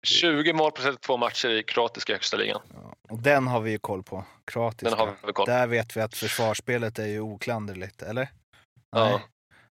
20 0.07 0.53
mål 0.53 0.71
på 0.71 0.81
32 0.81 1.17
matcher 1.17 1.49
i 1.49 1.63
kroatiska 1.63 2.13
högsta 2.13 2.37
ligan. 2.37 2.61
Ja, 2.73 2.93
och 3.09 3.19
den 3.19 3.47
har 3.47 3.61
vi 3.61 3.71
ju 3.71 3.79
koll 3.79 4.03
på. 4.03 4.25
Kroatiska. 4.51 4.89
Den 4.89 4.99
har 4.99 5.13
vi 5.27 5.33
koll. 5.33 5.45
Där 5.45 5.67
vet 5.67 5.97
vi 5.97 6.01
att 6.01 6.15
försvarsspelet 6.15 6.99
är 6.99 7.07
ju 7.07 7.19
oklanderligt, 7.19 8.01
eller? 8.01 8.27
Ja, 8.91 9.21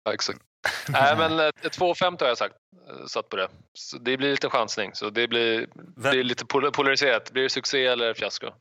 ja, 0.04 0.14
exakt. 0.14 0.40
Nej, 0.90 1.18
men 1.18 1.40
eh, 1.40 1.52
2,50 1.64 2.20
har 2.22 2.28
jag 2.28 2.38
sagt, 2.38 2.56
eh, 2.90 3.06
satt 3.06 3.30
på 3.30 3.36
det. 3.36 3.50
Så 3.74 3.98
det 3.98 4.18
blir 4.18 4.32
lite 4.32 4.50
chansning. 4.50 4.94
Så 4.96 5.10
det 5.10 5.28
blir, 5.28 5.68
det 5.96 6.10
är 6.10 6.24
lite 6.24 6.46
pol- 6.46 6.72
polariserat. 6.72 7.32
Blir 7.32 7.44
det 7.44 7.50
succé 7.50 7.86
eller 7.86 8.14
fiasko? 8.14 8.52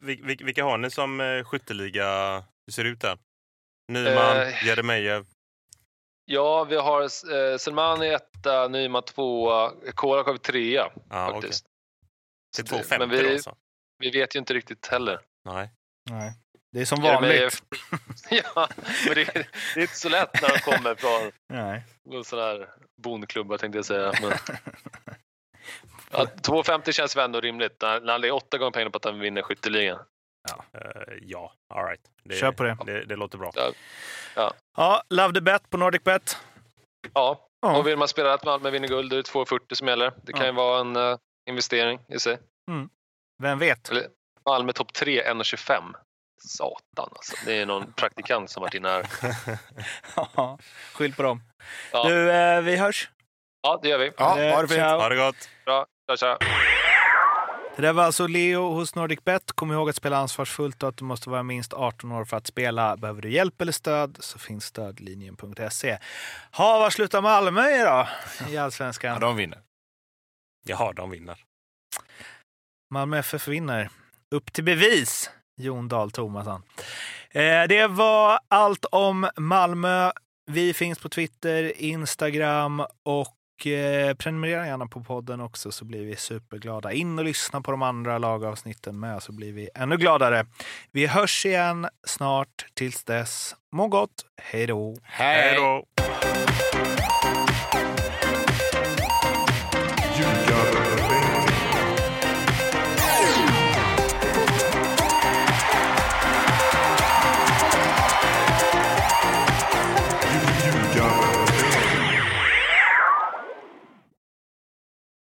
Vil, 0.00 0.22
vil, 0.24 0.44
vilka 0.44 0.64
har 0.64 0.78
ni 0.78 0.90
som 0.90 1.20
eh, 1.20 1.44
skytteliga? 1.44 2.34
Hur 2.66 2.72
ser 2.72 2.84
det 2.84 2.90
ut 2.90 3.00
där? 3.00 3.18
Nyman, 3.92 4.36
Eh, 4.36 4.64
Jeremejeff. 4.66 5.26
Ja, 6.24 6.64
vi 6.64 6.76
har 6.76 7.02
eh, 7.02 7.56
Selmani 7.58 8.08
etta, 8.08 8.68
Nyman 8.68 9.02
tvåa, 9.02 9.72
Kolak 9.94 10.26
har 10.26 10.32
vi 10.32 10.38
trea 10.38 10.86
okej. 10.86 11.32
faktiskt. 11.32 11.66
Till 12.56 12.66
Så 12.68 12.76
det- 12.76 12.82
2,50 12.82 12.98
men 12.98 13.10
vi- 13.10 13.22
då 13.22 13.28
alltså? 13.32 13.56
Vi 13.98 14.10
vet 14.10 14.34
ju 14.34 14.38
inte 14.38 14.54
riktigt 14.54 14.86
heller. 14.86 15.20
Nej. 15.44 15.70
Nej. 16.10 16.32
Det 16.74 16.80
är 16.80 16.84
som 16.84 17.02
vanligt. 17.02 17.62
ja, 18.30 18.68
men 19.06 19.14
det, 19.14 19.24
det 19.74 19.80
är 19.80 19.82
inte 19.82 19.96
så 19.96 20.08
lätt 20.08 20.42
när 20.42 20.48
de 20.48 20.58
kommer 20.58 20.94
från 20.94 21.32
någon 22.10 22.24
sån 22.24 22.38
här 22.38 22.68
bondklubba 23.02 23.58
tänkte 23.58 23.78
jag 23.78 23.84
säga. 23.84 24.12
Men... 24.22 24.32
Ja, 26.10 26.24
2,50 26.24 26.92
känns 26.92 27.16
väl 27.16 27.24
ändå 27.24 27.40
rimligt 27.40 27.76
när 27.82 28.00
när 28.00 28.12
han 28.12 28.20
lägger 28.20 28.34
åtta 28.34 28.58
gånger 28.58 28.70
pengarna 28.70 28.90
på 28.90 28.96
att 28.96 29.04
han 29.04 29.18
vinner 29.20 29.42
skytteligan. 29.42 29.98
Eh, 30.74 31.14
ja, 31.22 31.52
all 31.74 31.84
right. 31.86 32.00
Det, 32.24 32.34
Kör 32.36 32.52
på 32.52 32.62
det. 32.64 32.76
det. 32.86 33.04
Det 33.04 33.16
låter 33.16 33.38
bra. 33.38 33.52
Ja, 34.76 35.02
Love 35.10 35.34
the 35.34 35.40
bet 35.40 35.70
på 35.70 35.76
NordicBet. 35.76 36.38
Ja, 37.14 37.48
Ja. 37.60 37.76
och 37.78 37.86
vill 37.86 37.96
man 37.96 38.08
spela 38.08 38.34
att 38.34 38.44
Malmö 38.44 38.70
vinner 38.70 38.88
guld, 38.88 39.10
då 39.10 39.16
är 39.16 39.22
det 39.22 39.28
2,40 39.30 39.74
som 39.74 39.88
gäller. 39.88 40.12
Det 40.22 40.32
kan 40.32 40.40
Ja. 40.40 40.46
ju 40.46 40.52
vara 40.52 40.80
en 40.80 40.96
eh, 40.96 41.18
investering 41.50 42.00
i 42.08 42.18
sig. 42.18 42.38
Vem 43.42 43.58
vet? 43.58 43.90
Eller, 43.90 44.06
Malmö 44.48 44.72
topp 44.72 44.92
3, 44.92 45.22
1,25. 45.32 45.94
Satan 46.40 47.08
alltså. 47.16 47.36
Det 47.46 47.58
är 47.60 47.66
någon 47.66 47.92
praktikant 47.92 48.50
som 48.50 48.60
varit 48.60 48.74
inne 48.74 48.88
här. 48.88 49.06
Ja, 50.36 50.58
Skyll 50.94 51.14
på 51.14 51.22
dem. 51.22 51.42
Ja. 51.92 52.08
Du, 52.08 52.32
eh, 52.32 52.60
vi 52.60 52.76
hörs. 52.76 53.10
Ja, 53.62 53.78
det 53.82 53.88
gör 53.88 53.98
vi. 53.98 54.12
Ja, 54.16 54.24
ha 54.28 54.36
det 54.62 54.68
fint. 54.68 54.70
Ciao. 54.70 54.98
Ha 55.00 55.08
det 55.08 55.16
gott! 55.16 55.48
Bra, 55.64 55.86
tja 56.10 56.16
tja. 56.16 56.38
Det 57.76 57.82
där 57.82 57.92
var 57.92 58.04
alltså 58.04 58.26
Leo 58.26 58.70
hos 58.72 58.94
NordicBet. 58.94 59.52
Kom 59.52 59.72
ihåg 59.72 59.88
att 59.88 59.96
spela 59.96 60.16
ansvarsfullt 60.16 60.82
och 60.82 60.88
att 60.88 60.96
du 60.96 61.04
måste 61.04 61.30
vara 61.30 61.42
minst 61.42 61.72
18 61.72 62.12
år 62.12 62.24
för 62.24 62.36
att 62.36 62.46
spela. 62.46 62.96
Behöver 62.96 63.22
du 63.22 63.30
hjälp 63.30 63.60
eller 63.60 63.72
stöd 63.72 64.16
så 64.20 64.38
finns 64.38 64.64
stödlinjen.se. 64.64 65.98
Ha, 66.52 66.78
var 66.78 66.90
slutar 66.90 67.22
Malmö 67.22 67.70
idag 67.80 68.08
i 68.48 68.54
Ja, 68.54 68.62
Allsvenskan? 68.62 69.20
de 69.20 69.36
vinner. 69.36 69.58
Jaha, 70.66 70.92
de 70.92 71.10
vinner. 71.10 71.38
Malmö 72.90 73.18
FF 73.18 73.48
vinner. 73.48 73.90
Upp 74.34 74.52
till 74.52 74.64
bevis, 74.64 75.30
Jon 75.56 75.88
Dahl 75.88 76.10
Tomasson. 76.10 76.62
Eh, 77.30 77.62
det 77.68 77.86
var 77.86 78.38
allt 78.48 78.84
om 78.84 79.28
Malmö. 79.36 80.10
Vi 80.46 80.74
finns 80.74 80.98
på 80.98 81.08
Twitter, 81.08 81.72
Instagram 81.76 82.82
och 83.02 83.66
eh, 83.66 84.14
prenumerera 84.14 84.66
gärna 84.66 84.86
på 84.86 85.04
podden 85.04 85.40
också 85.40 85.72
så 85.72 85.84
blir 85.84 86.06
vi 86.06 86.16
superglada. 86.16 86.92
In 86.92 87.18
och 87.18 87.24
lyssna 87.24 87.60
på 87.60 87.70
de 87.70 87.82
andra 87.82 88.18
lagavsnitten 88.18 89.00
med 89.00 89.22
så 89.22 89.32
blir 89.32 89.52
vi 89.52 89.68
ännu 89.74 89.96
gladare. 89.96 90.46
Vi 90.92 91.06
hörs 91.06 91.46
igen 91.46 91.88
snart. 92.06 92.66
Tills 92.74 93.04
dess, 93.04 93.56
må 93.72 93.88
gott. 93.88 94.24
Hej 94.36 94.66
då! 94.66 94.96
Hej 95.02 95.56
då! 95.56 95.84